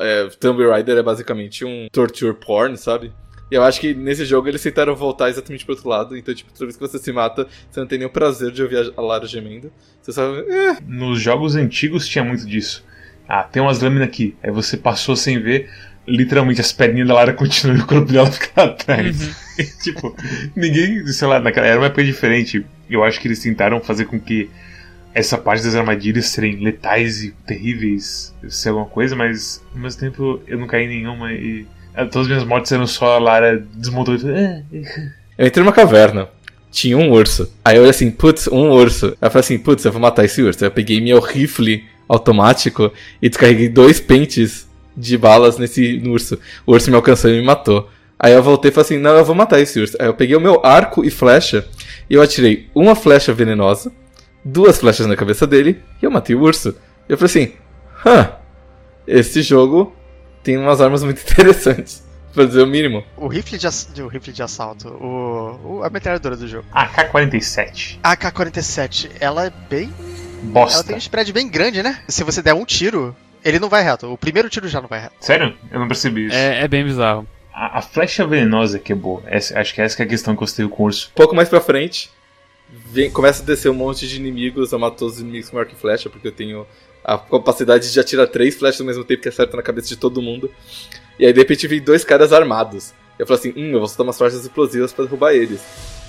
é, 0.00 0.28
Tomb 0.40 0.66
Raider 0.66 0.96
é 0.96 1.02
basicamente 1.02 1.64
um 1.64 1.88
torture 1.92 2.35
porn, 2.35 2.76
sabe? 2.76 3.12
E 3.53 3.55
eu 3.55 3.62
acho 3.62 3.79
que 3.79 3.93
nesse 3.93 4.25
jogo 4.25 4.49
eles 4.49 4.62
tentaram 4.62 4.97
voltar 4.97 5.29
exatamente 5.29 5.62
pro 5.67 5.75
outro 5.75 5.87
lado. 5.87 6.17
Então, 6.17 6.35
tipo, 6.35 6.51
toda 6.55 6.65
vez 6.65 6.75
que 6.75 6.81
você 6.81 6.99
se 6.99 7.12
mata, 7.12 7.47
você 7.71 7.81
não 7.81 7.87
tem 7.87 7.99
nem 7.99 8.07
o 8.07 8.11
prazer 8.11 8.51
de 8.51 8.62
ouvir 8.62 8.95
a 8.97 9.01
Lara 9.03 9.27
gemendo. 9.27 9.71
Você 10.01 10.11
sabe. 10.11 10.38
Eh. 10.49 10.79
Nos 10.88 11.21
jogos 11.21 11.55
antigos 11.55 12.09
tinha 12.09 12.25
muito 12.25 12.47
disso. 12.47 12.83
Ah, 13.29 13.43
tem 13.43 13.62
umas 13.62 13.83
lâminas 13.83 14.09
aqui. 14.09 14.35
Aí 14.43 14.51
você 14.51 14.79
passou 14.79 15.15
sem 15.15 15.38
ver, 15.38 15.69
literalmente 16.09 16.62
as 16.62 16.73
perninhas 16.73 17.09
da 17.09 17.12
Lara 17.12 17.35
continuam 17.37 17.77
e 17.77 17.83
o 17.83 17.87
corpo 17.87 18.11
dela 18.11 18.33
fica 18.33 18.62
atrás. 18.62 19.21
Uhum. 19.21 19.65
tipo, 19.85 20.17
ninguém, 20.57 21.07
sei 21.09 21.29
lá, 21.29 21.38
naquela 21.38 21.67
era 21.67 21.79
uma 21.79 21.88
época 21.88 22.05
diferente. 22.05 22.65
Eu 22.88 23.05
acho 23.05 23.21
que 23.21 23.29
eles 23.29 23.43
tentaram 23.43 23.83
fazer 23.83 24.07
com 24.07 24.19
que 24.19 24.49
essa 25.12 25.37
parte 25.37 25.62
das 25.62 25.75
armadilhas 25.75 26.25
serem 26.29 26.57
letais 26.57 27.23
e 27.23 27.33
terríveis, 27.47 28.35
ser 28.49 28.71
alguma 28.71 28.87
coisa, 28.87 29.15
mas 29.15 29.62
ao 29.75 29.79
mesmo 29.79 30.01
tempo 30.01 30.41
eu 30.47 30.59
não 30.59 30.67
caí 30.67 30.87
em 30.87 30.88
nenhuma 30.88 31.35
e 31.35 31.67
todas 31.94 32.22
as 32.22 32.26
minhas 32.28 32.44
mortes 32.44 32.72
eram 32.72 32.87
só 32.87 33.16
a 33.16 33.18
Lara 33.18 33.64
desmontou 33.74 34.14
é, 34.14 34.62
é. 34.72 34.83
Eu 35.38 35.46
entrei 35.46 35.64
numa 35.64 35.72
caverna. 35.72 36.28
Tinha 36.70 36.96
um 36.96 37.11
urso. 37.11 37.52
Aí 37.64 37.76
eu 37.76 37.83
olhei 37.83 37.90
assim, 37.90 38.11
putz, 38.11 38.48
um 38.48 38.70
urso. 38.70 39.09
Aí 39.20 39.26
eu 39.26 39.31
falei 39.31 39.44
assim, 39.44 39.59
putz, 39.59 39.85
eu 39.85 39.92
vou 39.92 40.00
matar 40.00 40.24
esse 40.24 40.42
urso. 40.42 40.64
Aí 40.64 40.68
eu 40.68 40.72
peguei 40.72 41.00
meu 41.00 41.20
rifle 41.20 41.85
automático 42.09 42.92
e 43.20 43.28
descarreguei 43.28 43.68
dois 43.68 44.00
pentes 44.00 44.68
de 44.96 45.18
balas 45.18 45.59
nesse 45.59 46.02
urso. 46.07 46.38
O 46.66 46.72
urso 46.72 46.90
me 46.90 46.96
alcançou 46.96 47.31
e 47.31 47.38
me 47.38 47.44
matou. 47.44 47.88
Aí 48.18 48.33
eu 48.33 48.42
voltei 48.42 48.70
e 48.70 48.72
falei 48.72 48.87
assim, 48.87 48.98
não, 48.98 49.16
eu 49.16 49.24
vou 49.24 49.35
matar 49.35 49.61
esse 49.61 49.81
urso. 49.81 49.96
Aí 49.98 50.07
eu 50.07 50.14
peguei 50.14 50.37
o 50.37 50.40
meu 50.40 50.64
arco 50.64 51.05
e 51.05 51.11
flecha 51.11 51.66
e 52.09 52.14
eu 52.14 52.22
atirei 52.22 52.68
uma 52.74 52.94
flecha 52.94 53.33
venenosa, 53.33 53.92
duas 54.44 54.78
flechas 54.78 55.07
na 55.07 55.16
cabeça 55.16 55.46
dele 55.46 55.81
e 56.00 56.07
eu 56.07 56.11
matei 56.11 56.37
o 56.37 56.40
urso. 56.40 56.74
E 57.09 57.12
eu 57.12 57.18
falei 57.18 57.31
assim, 57.31 57.52
hã, 58.07 58.31
esse 59.07 59.42
jogo 59.42 59.94
tem 60.42 60.57
umas 60.57 60.81
armas 60.81 61.02
muito 61.02 61.20
interessantes. 61.31 62.02
Pra 62.33 62.46
dizer 62.46 62.62
o 62.62 62.66
mínimo. 62.66 63.05
O 63.14 63.28
rifle 63.28 63.59
de, 63.59 64.02
o 64.02 64.09
rifle 64.09 64.33
de 64.33 64.42
assalto, 64.42 64.88
o, 64.88 65.81
o 65.81 65.85
a 65.85 65.90
metralhadora 65.90 66.35
do 66.35 66.48
jogo. 66.48 66.66
A 66.72 66.87
AK-47. 66.87 67.98
A 68.02 68.12
AK-47, 68.12 69.11
ela 69.20 69.44
é 69.46 69.52
bem. 69.68 69.92
Bosta. 70.44 70.78
Ela 70.78 70.85
tem 70.85 70.96
um 70.96 70.98
spread 70.98 71.31
bem 71.31 71.48
grande, 71.48 71.83
né? 71.83 72.02
Se 72.09 72.24
você 72.24 72.40
der 72.40 72.55
um 72.55 72.64
tiro, 72.64 73.14
ele 73.44 73.59
não 73.59 73.68
vai 73.68 73.83
reto. 73.83 74.11
O 74.11 74.16
primeiro 74.16 74.48
tiro 74.48 74.66
já 74.66 74.81
não 74.81 74.88
vai 74.88 75.00
reto. 75.02 75.14
Sério? 75.20 75.55
Eu 75.70 75.78
não 75.78 75.87
percebi 75.87 76.26
isso. 76.26 76.37
É, 76.37 76.62
é 76.62 76.68
bem 76.68 76.85
bizarro. 76.85 77.26
A, 77.52 77.78
a, 77.78 77.83
flecha 77.83 78.26
venenosa 78.26 78.78
que 78.78 78.92
é 78.92 78.96
boa. 78.96 79.22
Essa, 79.26 79.61
acho 79.61 79.74
que 79.74 79.83
essa 79.83 79.94
que 79.94 80.02
é 80.02 80.05
a 80.07 80.09
questão 80.09 80.35
que 80.35 80.42
eu 80.42 80.46
citei 80.46 80.64
o 80.64 80.70
curso. 80.70 81.11
Um 81.12 81.16
pouco 81.16 81.37
mais 81.37 81.50
pra 81.50 81.61
frente, 81.61 82.11
vem, 82.90 83.11
começa 83.11 83.42
a 83.42 83.46
descer 83.46 83.70
um 83.70 83.74
monte 83.74 84.09
de 84.09 84.16
inimigos. 84.16 84.72
Eu 84.72 84.78
mato 84.78 85.05
os 85.05 85.20
inimigos 85.20 85.50
com 85.50 85.59
arco 85.59 85.72
e 85.72 85.76
flecha, 85.76 86.09
porque 86.09 86.28
eu 86.28 86.33
tenho 86.33 86.66
a 87.05 87.19
capacidade 87.19 87.93
de 87.93 88.01
atirar 88.01 88.27
três 88.29 88.55
flechas 88.57 88.81
ao 88.81 88.87
mesmo 88.87 89.05
tempo 89.05 89.23
que 89.23 89.29
acerta 89.29 89.57
na 89.57 89.62
cabeça 89.62 89.88
de 89.88 89.97
todo 89.97 90.23
mundo. 90.23 90.51
E 91.19 91.27
aí 91.27 91.33
de 91.33 91.38
repente 91.38 91.67
vi 91.67 91.81
dois 91.81 92.05
caras 92.05 92.33
armados. 92.33 92.93
Eu 93.19 93.27
falei 93.27 93.41
assim, 93.41 93.53
hum, 93.57 93.73
eu 93.73 93.79
vou 93.79 93.88
soltar 93.88 94.07
umas 94.07 94.19
flechas 94.19 94.43
explosivas 94.43 94.93
para 94.93 95.05
derrubar 95.05 95.33
eles. 95.33 95.61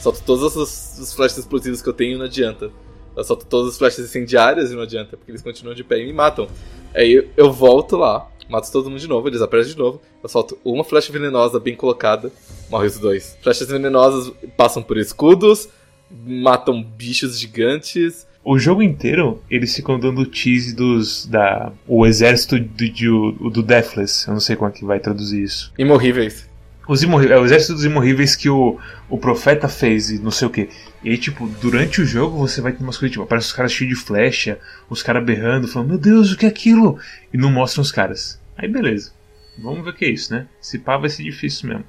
Solto 0.02 0.22
todas 0.26 0.58
as, 0.58 1.00
as 1.00 1.14
flechas 1.14 1.38
explosivas 1.38 1.82
que 1.82 1.90
eu 1.90 1.94
tenho 1.94 2.16
e 2.16 2.18
não 2.18 2.26
adianta. 2.26 2.72
Eu 3.16 3.24
solto 3.24 3.46
todas 3.46 3.74
as 3.74 3.78
flechas 3.78 4.06
incendiárias 4.06 4.72
e 4.72 4.76
não 4.76 4.82
adianta, 4.82 5.16
porque 5.16 5.32
eles 5.32 5.42
continuam 5.42 5.76
de 5.76 5.84
pé 5.84 6.00
e 6.00 6.06
me 6.06 6.14
matam. 6.14 6.48
Aí 6.96 7.30
eu 7.38 7.52
volto 7.52 7.96
lá, 7.96 8.28
mato 8.50 8.72
todo 8.72 8.90
mundo 8.90 9.00
de 9.00 9.08
novo, 9.08 9.28
eles 9.28 9.42
aparecem 9.42 9.74
de 9.74 9.80
novo. 9.80 10.02
Eu 10.22 10.30
solto 10.30 10.58
uma 10.64 10.84
flecha 10.84 11.12
venenosa 11.12 11.60
bem 11.60 11.76
colocada, 11.76 12.32
morre 12.70 12.88
os 12.88 12.98
dois. 12.98 13.38
Flechas 13.42 13.68
venenosas 13.68 14.34
passam 14.58 14.82
por 14.82 14.98
escudos, 14.98 15.70
matam 16.10 16.84
bichos 16.84 17.40
gigantes 17.40 18.26
o 18.44 18.60
jogo 18.60 18.84
inteiro, 18.84 19.42
eles 19.50 19.74
ficam 19.76 20.00
dando 20.00 20.26
tease 20.26 20.76
dos. 20.76 21.26
da. 21.26 21.72
o 21.88 22.06
exército 22.06 22.60
do, 22.60 22.90
do, 22.90 23.50
do 23.50 23.64
Deathless. 23.64 24.28
Eu 24.28 24.34
não 24.34 24.42
sei 24.42 24.56
como 24.56 24.70
é 24.70 24.74
que 24.74 24.84
vai 24.84 25.00
traduzir 25.00 25.44
isso. 25.44 25.72
Imorríveis. 25.78 26.50
Os 26.86 27.02
imorríveis, 27.02 27.40
é 27.40 27.42
o 27.42 27.46
exército 27.46 27.76
dos 27.76 27.86
imorríveis 27.86 28.36
que 28.36 28.50
o, 28.50 28.78
o 29.10 29.18
profeta 29.18 29.70
fez 29.70 30.10
e 30.10 30.20
não 30.20 30.32
sei 30.32 30.48
o 30.48 30.52
que. 30.52 30.68
E 31.02 31.12
aí, 31.12 31.18
tipo, 31.18 31.48
durante 31.62 32.02
o 32.02 32.06
jogo 32.06 32.38
você 32.38 32.60
vai 32.60 32.74
ter 32.74 32.84
umas 32.84 32.98
coisas, 32.98 33.14
tipo, 33.14 33.24
aparece 33.24 33.48
os 33.48 33.54
caras 33.54 33.72
cheios 33.72 33.98
de 33.98 34.04
flecha, 34.04 34.60
os 34.90 35.02
caras 35.02 35.24
berrando, 35.24 35.68
falando, 35.68 35.90
meu 35.90 35.98
Deus, 35.98 36.34
o 36.34 36.38
que 36.38 36.46
é 36.46 36.50
aquilo? 36.50 37.00
E 37.34 37.38
não 37.38 37.50
mostram 37.50 37.82
os 37.82 37.92
caras. 37.92 38.38
Aí 38.58 38.68
beleza. 38.68 39.12
Vamos 39.58 39.84
ver 39.86 39.92
o 39.92 39.94
que 39.94 40.04
é 40.04 40.10
isso, 40.10 40.34
né? 40.34 40.46
Se 40.60 40.78
pá 40.78 40.98
vai 40.98 41.10
ser 41.10 41.24
difícil 41.24 41.70
mesmo. 41.70 41.86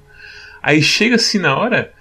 Aí 0.63 0.81
chega 0.81 1.15
assim 1.15 1.39
na 1.39 1.57
hora, 1.57 1.91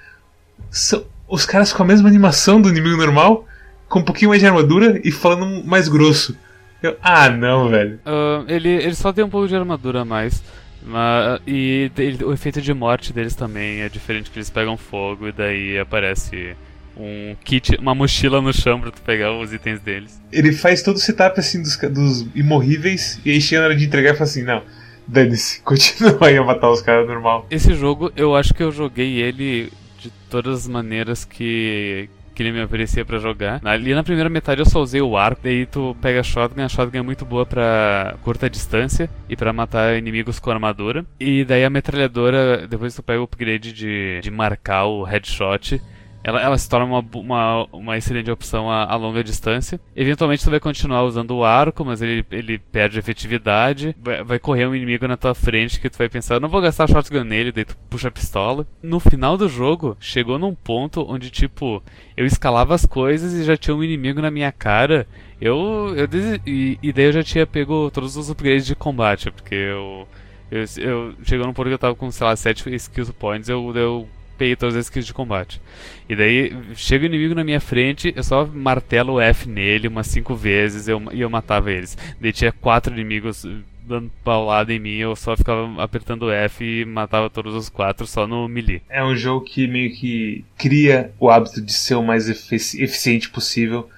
são 0.71 1.05
os 1.27 1.45
caras 1.45 1.73
com 1.73 1.83
a 1.83 1.87
mesma 1.87 2.09
animação 2.09 2.61
do 2.61 2.69
inimigo 2.69 2.97
normal, 2.97 3.47
com 3.95 4.01
um 4.01 4.05
pouquinho 4.05 4.31
mais 4.31 4.41
de 4.41 4.47
armadura 4.49 5.01
e 5.05 5.13
falando 5.13 5.65
mais 5.65 5.87
grosso. 5.87 6.37
Eu, 6.83 6.97
ah, 7.01 7.31
não, 7.31 7.69
velho. 7.69 8.01
Uh, 8.05 8.45
ele, 8.49 8.69
ele 8.69 8.95
só 8.97 9.13
tem 9.13 9.23
um 9.23 9.31
pouco 9.31 9.47
de 9.47 9.55
armadura 9.55 10.01
a 10.01 10.05
mais. 10.05 10.43
Mas, 10.85 11.41
e 11.47 11.93
ele, 11.97 12.25
o 12.25 12.33
efeito 12.33 12.61
de 12.61 12.75
morte 12.75 13.13
deles 13.13 13.37
também 13.37 13.83
é 13.83 13.89
diferente, 13.89 14.33
que 14.33 14.37
eles 14.37 14.51
pegam 14.51 14.77
fogo 14.77 15.29
e 15.29 15.33
daí 15.33 15.79
aparece 15.79 16.57
um 16.97 17.37
kit, 17.45 17.77
uma 17.77 17.95
mochila 17.95 18.43
no 18.43 18.53
chão 18.53 18.81
pra 18.81 18.91
tu 18.91 19.01
pegar 19.01 19.33
os 19.33 19.53
itens 19.53 19.79
deles. 19.79 20.21
Ele 20.33 20.51
faz 20.51 20.83
todo 20.83 20.97
o 20.97 21.01
setup 21.01 21.39
assim 21.39 21.63
dos, 21.63 21.77
dos 21.77 22.27
imorríveis 22.35 23.21
e 23.25 23.31
aí 23.31 23.41
chega 23.41 23.61
na 23.61 23.69
hora 23.69 23.77
de 23.77 23.85
entregar 23.85 24.11
e 24.11 24.15
fala 24.15 24.29
assim, 24.29 24.43
não, 24.43 24.61
dane-se, 25.07 25.61
continua 25.63 26.19
aí 26.27 26.37
a 26.37 26.43
matar 26.43 26.69
os 26.69 26.83
caras 26.83 27.07
normal. 27.07 27.47
Esse 27.49 27.75
jogo, 27.75 28.11
eu 28.17 28.35
acho 28.35 28.53
que 28.53 28.63
eu 28.65 28.73
joguei 28.73 29.23
ele 29.23 29.73
de 30.01 30.11
todas 30.29 30.63
as 30.63 30.69
maneiras 30.69 31.25
que, 31.25 32.11
que 32.35 32.43
ele 32.43 32.53
me 32.53 32.63
oferecia 32.63 33.05
pra 33.05 33.19
jogar. 33.19 33.61
Ali 33.65 33.95
na 33.95 34.03
primeira 34.03 34.29
metade 34.29 34.61
eu 34.61 34.67
só 34.67 34.81
usei 34.81 35.01
o 35.01 35.17
arco, 35.17 35.41
daí 35.43 35.67
tu 35.67 35.97
pega 36.01 36.21
a 36.21 36.23
shotgun, 36.23 36.63
a 36.63 36.69
shotgun 36.69 36.99
é 36.99 37.03
muito 37.03 37.25
boa 37.25 37.47
pra 37.47 38.17
curta 38.23 38.51
distância 38.51 39.09
e 39.29 39.37
pra 39.37 39.53
matar 39.53 39.97
inimigos 39.97 40.39
com 40.39 40.51
armadura. 40.51 41.05
E 41.19 41.45
daí 41.45 41.65
a 41.65 41.71
metralhadora, 41.71 42.67
depois 42.67 42.95
tu 42.95 43.03
pega 43.03 43.21
o 43.21 43.25
upgrade 43.25 43.73
de, 43.73 44.21
de 44.21 44.31
marcar 44.31 44.85
o 44.87 45.05
headshot, 45.05 45.81
ela, 46.25 46.41
ela 46.41 46.57
se 46.57 46.67
torna 46.67 46.87
uma, 46.87 47.05
uma, 47.15 47.69
uma 47.71 47.99
excelente 47.99 48.31
opção 48.31 48.71
a, 48.71 48.85
a, 48.85 48.97
longa 48.97 49.23
distância. 49.23 49.79
Eventualmente 49.95 50.43
tu 50.43 50.51
vai 50.51 50.59
continuar 50.59 51.05
usando 51.05 51.33
o 51.33 51.45
arco, 51.45 51.85
mas 51.85 52.01
ele, 52.01 52.25
ele 52.31 52.59
perde 52.59 52.99
efetividade. 52.99 53.95
Vai, 54.03 54.25
vai 54.25 54.39
correr 54.39 54.67
um 54.67 54.75
inimigo 54.75 55.07
na 55.07 55.19
tua 55.19 55.35
frente 55.35 55.79
que 55.79 55.91
tu 55.91 55.99
vai 55.99 56.09
pensar, 56.09 56.41
não 56.41 56.49
vou 56.49 56.63
gastar 56.63 56.89
shotgun 56.89 57.25
nele, 57.25 57.53
daí 57.53 57.67
tu 57.67 57.77
puxa 57.91 58.09
a 58.09 58.11
pistola. 58.11 58.67
No 58.83 58.99
final 58.99 59.37
do 59.37 59.51
jogo, 59.51 59.99
chegou 60.01 60.39
num 60.39 60.55
ponto 60.55 61.05
onde, 61.07 61.29
tipo, 61.29 61.83
eu 62.17 62.25
escalava 62.25 62.75
as 62.75 62.87
coisas 62.87 63.35
e 63.35 63.45
já 63.45 63.55
tinha 63.55 63.77
um 63.77 63.85
inimigo 63.85 64.23
na 64.23 64.31
minha 64.31 64.51
cara. 64.51 65.07
Eu. 65.39 65.95
eu 65.95 66.09
e, 66.47 66.79
e 66.83 66.91
daí 66.91 67.05
eu 67.05 67.13
já 67.13 67.23
tinha 67.23 67.47
pego 67.47 67.91
todos 67.91 68.17
os 68.17 68.31
upgrades 68.31 68.65
de 68.65 68.75
combate, 68.75 69.31
porque 69.31 69.55
eu. 69.55 70.09
Eu, 70.51 70.65
eu 70.79 71.15
chegou 71.23 71.47
num 71.47 71.53
ponto 71.53 71.67
que 71.67 71.75
eu 71.75 71.79
tava 71.79 71.95
com, 71.95 72.11
sei 72.11 72.27
lá, 72.27 72.37
7 72.37 72.75
skills 72.77 73.11
points, 73.11 73.49
eu, 73.49 73.73
eu 73.75 74.09
peguei 74.37 74.57
todas 74.57 74.77
as 74.77 74.87
skills 74.87 75.07
de 75.07 75.15
combate. 75.15 75.61
E 76.09 76.15
daí 76.15 76.53
chega 76.75 77.05
o 77.05 77.07
inimigo 77.07 77.35
na 77.35 77.45
minha 77.45 77.61
frente, 77.61 78.13
eu 78.15 78.23
só 78.23 78.47
martelo 78.47 79.15
o 79.15 79.21
F 79.21 79.49
nele 79.49 79.89
umas 79.89 80.07
5 80.09 80.35
vezes 80.35 80.89
eu, 80.89 81.03
e 81.13 81.21
eu 81.21 81.31
matava 81.31 81.71
eles. 81.71 81.97
Daí 82.21 82.33
tinha 82.33 82.53
quatro 82.53 82.93
inimigos 82.93 83.47
dando 83.87 84.11
paulada 84.25 84.73
em 84.73 84.79
mim, 84.79 84.97
eu 84.97 85.15
só 85.15 85.37
ficava 85.37 85.83
apertando 85.83 86.31
F 86.31 86.65
e 86.65 86.85
matava 86.85 87.29
todos 87.29 87.55
os 87.55 87.69
quatro 87.69 88.07
só 88.07 88.27
no 88.27 88.49
melee. 88.49 88.83
É 88.89 89.05
um 89.05 89.15
jogo 89.15 89.45
que 89.45 89.67
meio 89.67 89.95
que 89.95 90.45
cria 90.57 91.13
o 91.21 91.31
hábito 91.31 91.61
de 91.61 91.73
ser 91.73 91.95
o 91.95 92.03
mais 92.03 92.29
efici 92.29 92.83
eficiente 92.83 93.29
possível 93.29 93.89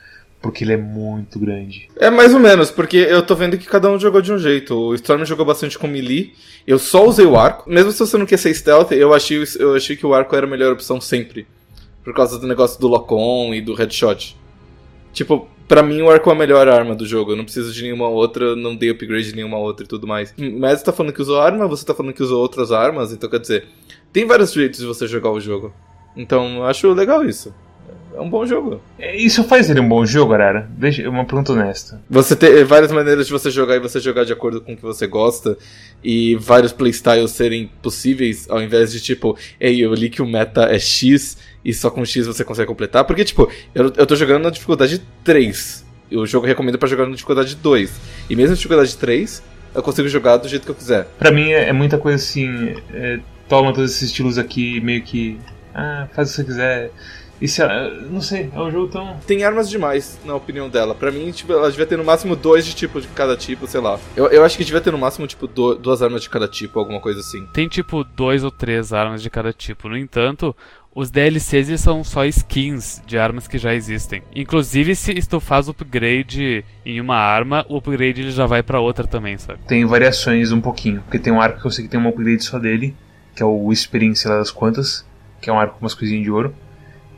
porque 0.47 0.63
ele 0.63 0.75
é 0.75 0.77
muito 0.77 1.41
grande. 1.41 1.89
É 1.97 2.09
mais 2.09 2.33
ou 2.33 2.39
menos, 2.39 2.71
porque 2.71 2.97
eu 2.97 3.21
tô 3.21 3.35
vendo 3.35 3.59
que 3.59 3.67
cada 3.67 3.91
um 3.91 3.99
jogou 3.99 4.23
de 4.23 4.33
um 4.33 4.39
jeito. 4.39 4.77
O 4.77 4.95
Storm 4.95 5.25
jogou 5.25 5.45
bastante 5.45 5.77
com 5.77 5.89
melee, 5.89 6.35
eu 6.65 6.79
só 6.79 7.05
usei 7.05 7.27
o 7.27 7.37
arco. 7.37 7.69
Mesmo 7.69 7.91
se 7.91 7.99
você 7.99 8.17
não 8.17 8.25
quer 8.25 8.37
ser 8.37 8.55
stealth, 8.55 8.93
eu 8.93 9.13
achei, 9.13 9.43
eu 9.59 9.75
achei 9.75 9.97
que 9.97 10.07
o 10.07 10.15
arco 10.15 10.37
era 10.37 10.47
a 10.47 10.49
melhor 10.49 10.73
opção 10.73 11.01
sempre. 11.01 11.49
Por 12.05 12.15
causa 12.15 12.39
do 12.39 12.47
negócio 12.47 12.81
do 12.81 12.87
lock-on 12.87 13.53
e 13.55 13.61
do 13.61 13.75
headshot. 13.75 14.37
Tipo, 15.13 15.49
pra 15.67 15.83
mim 15.83 16.01
o 16.01 16.09
arco 16.09 16.31
é 16.31 16.33
a 16.33 16.37
melhor 16.37 16.69
arma 16.69 16.95
do 16.95 17.05
jogo. 17.05 17.33
Eu 17.33 17.37
não 17.37 17.45
preciso 17.45 17.73
de 17.73 17.83
nenhuma 17.83 18.07
outra, 18.07 18.55
não 18.55 18.77
dei 18.77 18.91
upgrade 18.91 19.31
de 19.31 19.35
nenhuma 19.35 19.59
outra 19.59 19.85
e 19.85 19.89
tudo 19.89 20.07
mais. 20.07 20.33
Mas 20.39 20.79
você 20.79 20.85
tá 20.85 20.93
falando 20.93 21.13
que 21.13 21.23
usou 21.23 21.41
arma, 21.41 21.67
você 21.67 21.85
tá 21.85 21.93
falando 21.93 22.15
que 22.15 22.23
usou 22.23 22.41
outras 22.41 22.71
armas, 22.71 23.13
então 23.13 23.29
quer 23.29 23.41
dizer, 23.41 23.67
tem 24.13 24.25
vários 24.25 24.53
jeitos 24.53 24.79
de 24.79 24.87
você 24.87 25.09
jogar 25.09 25.33
o 25.33 25.41
jogo. 25.41 25.75
Então 26.17 26.59
eu 26.59 26.67
acho 26.67 26.93
legal 26.93 27.25
isso 27.25 27.53
é 28.17 28.21
um 28.21 28.31
bom 28.31 28.47
jogo. 28.47 28.81
É, 28.99 29.15
isso 29.15 29.45
faz 29.45 29.69
ele 29.69 29.79
um 29.79 29.89
bom 29.89 30.05
jogo, 30.07 30.33
Arara? 30.33 30.69
Deixa 30.71 31.09
uma 31.09 31.25
pergunta 31.25 31.53
honesta. 31.53 32.01
Você 32.09 32.35
tem 32.35 32.65
várias 32.65 32.91
maneiras 32.91 33.27
de 33.27 33.33
você 33.33 33.51
jogar 33.51 33.77
e 33.77 33.79
você 33.79 34.01
jogar 34.01 34.25
de 34.25 34.33
acordo 34.33 34.61
com 34.63 34.73
o 34.73 34.77
que 34.77 34.83
você 34.83 35.07
gosta. 35.07 35.57
E 36.03 36.35
vários 36.37 36.73
playstyles 36.73 37.33
serem 37.33 37.71
possíveis, 37.83 38.49
ao 38.49 38.63
invés 38.63 38.91
de 38.93 39.01
tipo, 39.01 39.37
ei, 39.61 39.85
eu 39.85 39.93
li 39.93 40.09
que 40.09 40.23
o 40.23 40.27
meta 40.27 40.65
é 40.65 40.79
X 40.79 41.37
e 41.65 41.75
só 41.75 41.91
com 41.91 42.05
X 42.05 42.27
você 42.27 42.43
consegue 42.43 42.69
completar. 42.69 43.05
Porque, 43.05 43.25
tipo, 43.25 43.51
eu, 43.75 43.93
eu 43.97 44.07
tô 44.07 44.17
jogando 44.17 44.45
na 44.45 44.51
dificuldade 44.51 45.03
3. 45.23 45.85
O 46.13 46.25
jogo 46.25 46.47
recomenda 46.47 46.79
para 46.79 46.89
jogar 46.89 47.05
na 47.05 47.13
dificuldade 47.13 47.55
2. 47.57 48.01
E 48.31 48.37
mesmo 48.37 48.51
na 48.51 48.57
dificuldade 48.57 48.97
3, 48.97 49.43
eu 49.75 49.83
consigo 49.83 50.09
jogar 50.09 50.39
do 50.39 50.49
jeito 50.49 50.65
que 50.65 50.71
eu 50.71 50.75
quiser. 50.75 51.07
Pra 51.19 51.31
mim 51.31 51.51
é, 51.51 51.69
é 51.69 51.73
muita 51.73 51.99
coisa 51.99 52.17
assim. 52.17 52.75
É, 52.95 53.19
toma 53.47 53.75
todos 53.75 53.91
esses 53.91 54.09
estilos 54.09 54.39
aqui, 54.39 54.81
meio 54.81 55.03
que. 55.03 55.39
Ah, 55.75 56.09
faz 56.15 56.29
o 56.29 56.31
que 56.31 56.37
você 56.37 56.45
quiser. 56.45 56.91
Isso 57.41 57.63
é, 57.63 57.91
não 58.11 58.21
sei, 58.21 58.51
é 58.55 58.61
um 58.61 58.71
jogo 58.71 58.89
tão. 58.89 59.17
Tem 59.27 59.45
armas 59.45 59.69
demais, 59.69 60.19
na 60.25 60.35
opinião 60.35 60.69
dela. 60.69 60.95
Pra 60.95 61.11
mim, 61.11 61.31
tipo, 61.31 61.53
ela 61.53 61.71
devia 61.71 61.87
ter 61.87 61.99
no 61.99 62.05
máximo 62.05 62.35
dois 62.35 62.65
de 62.65 62.75
tipo 62.75 63.01
de 63.01 63.09
cada 63.09 63.37
tipo, 63.37 63.67
sei 63.67 63.81
lá. 63.81 63.99
Eu, 64.17 64.27
eu 64.29 64.45
acho 64.45 64.57
que 64.57 64.65
devia 64.65 64.81
ter 64.81 64.91
no 64.91 64.99
máximo, 64.99 65.27
tipo, 65.27 65.47
do, 65.47 65.75
duas 65.75 66.03
armas 66.03 66.23
de 66.23 66.31
cada 66.31 66.49
tipo, 66.49 66.79
alguma 66.79 67.01
coisa 67.01 67.21
assim. 67.21 67.47
Tem, 67.53 67.69
tipo, 67.69 68.05
dois 68.05 68.43
ou 68.43 68.51
três 68.51 68.93
armas 68.93 69.23
de 69.23 69.29
cada 69.29 69.53
tipo. 69.53 69.89
No 69.89 69.97
entanto, 69.97 70.57
os 70.95 71.11
DLCs 71.11 71.69
eles 71.69 71.81
são 71.81 72.03
só 72.03 72.25
skins 72.25 73.03
de 73.07 73.19
armas 73.19 73.47
que 73.47 73.59
já 73.59 73.75
existem. 73.75 74.23
Inclusive, 74.35 74.95
se 74.95 75.15
tu 75.29 75.39
faz 75.39 75.69
upgrade 75.69 76.65
em 76.87 77.01
uma 77.01 77.17
arma, 77.17 77.67
o 77.69 77.77
upgrade 77.77 78.23
ele 78.23 78.31
já 78.31 78.47
vai 78.47 78.63
para 78.63 78.81
outra 78.81 79.07
também, 79.07 79.37
sabe? 79.37 79.59
Tem 79.67 79.85
variações 79.85 80.53
um 80.53 80.61
pouquinho. 80.61 81.03
Porque 81.03 81.19
tem 81.19 81.33
um 81.33 81.41
arco 81.41 81.61
que 81.61 81.67
eu 81.67 81.71
sei 81.71 81.85
que 81.85 81.91
tem 81.91 82.01
um 82.01 82.09
upgrade 82.09 82.43
só 82.43 82.59
dele, 82.59 82.97
que 83.35 83.43
é 83.43 83.47
o 83.47 83.71
sei 83.75 84.31
lá 84.31 84.39
das 84.39 84.51
quantas, 84.51 85.05
que 85.43 85.51
é 85.51 85.53
um 85.53 85.61
arco 85.61 85.75
com 85.75 85.85
umas 85.85 85.95
coisinhas 85.95 86.25
de 86.25 86.31
ouro 86.31 86.55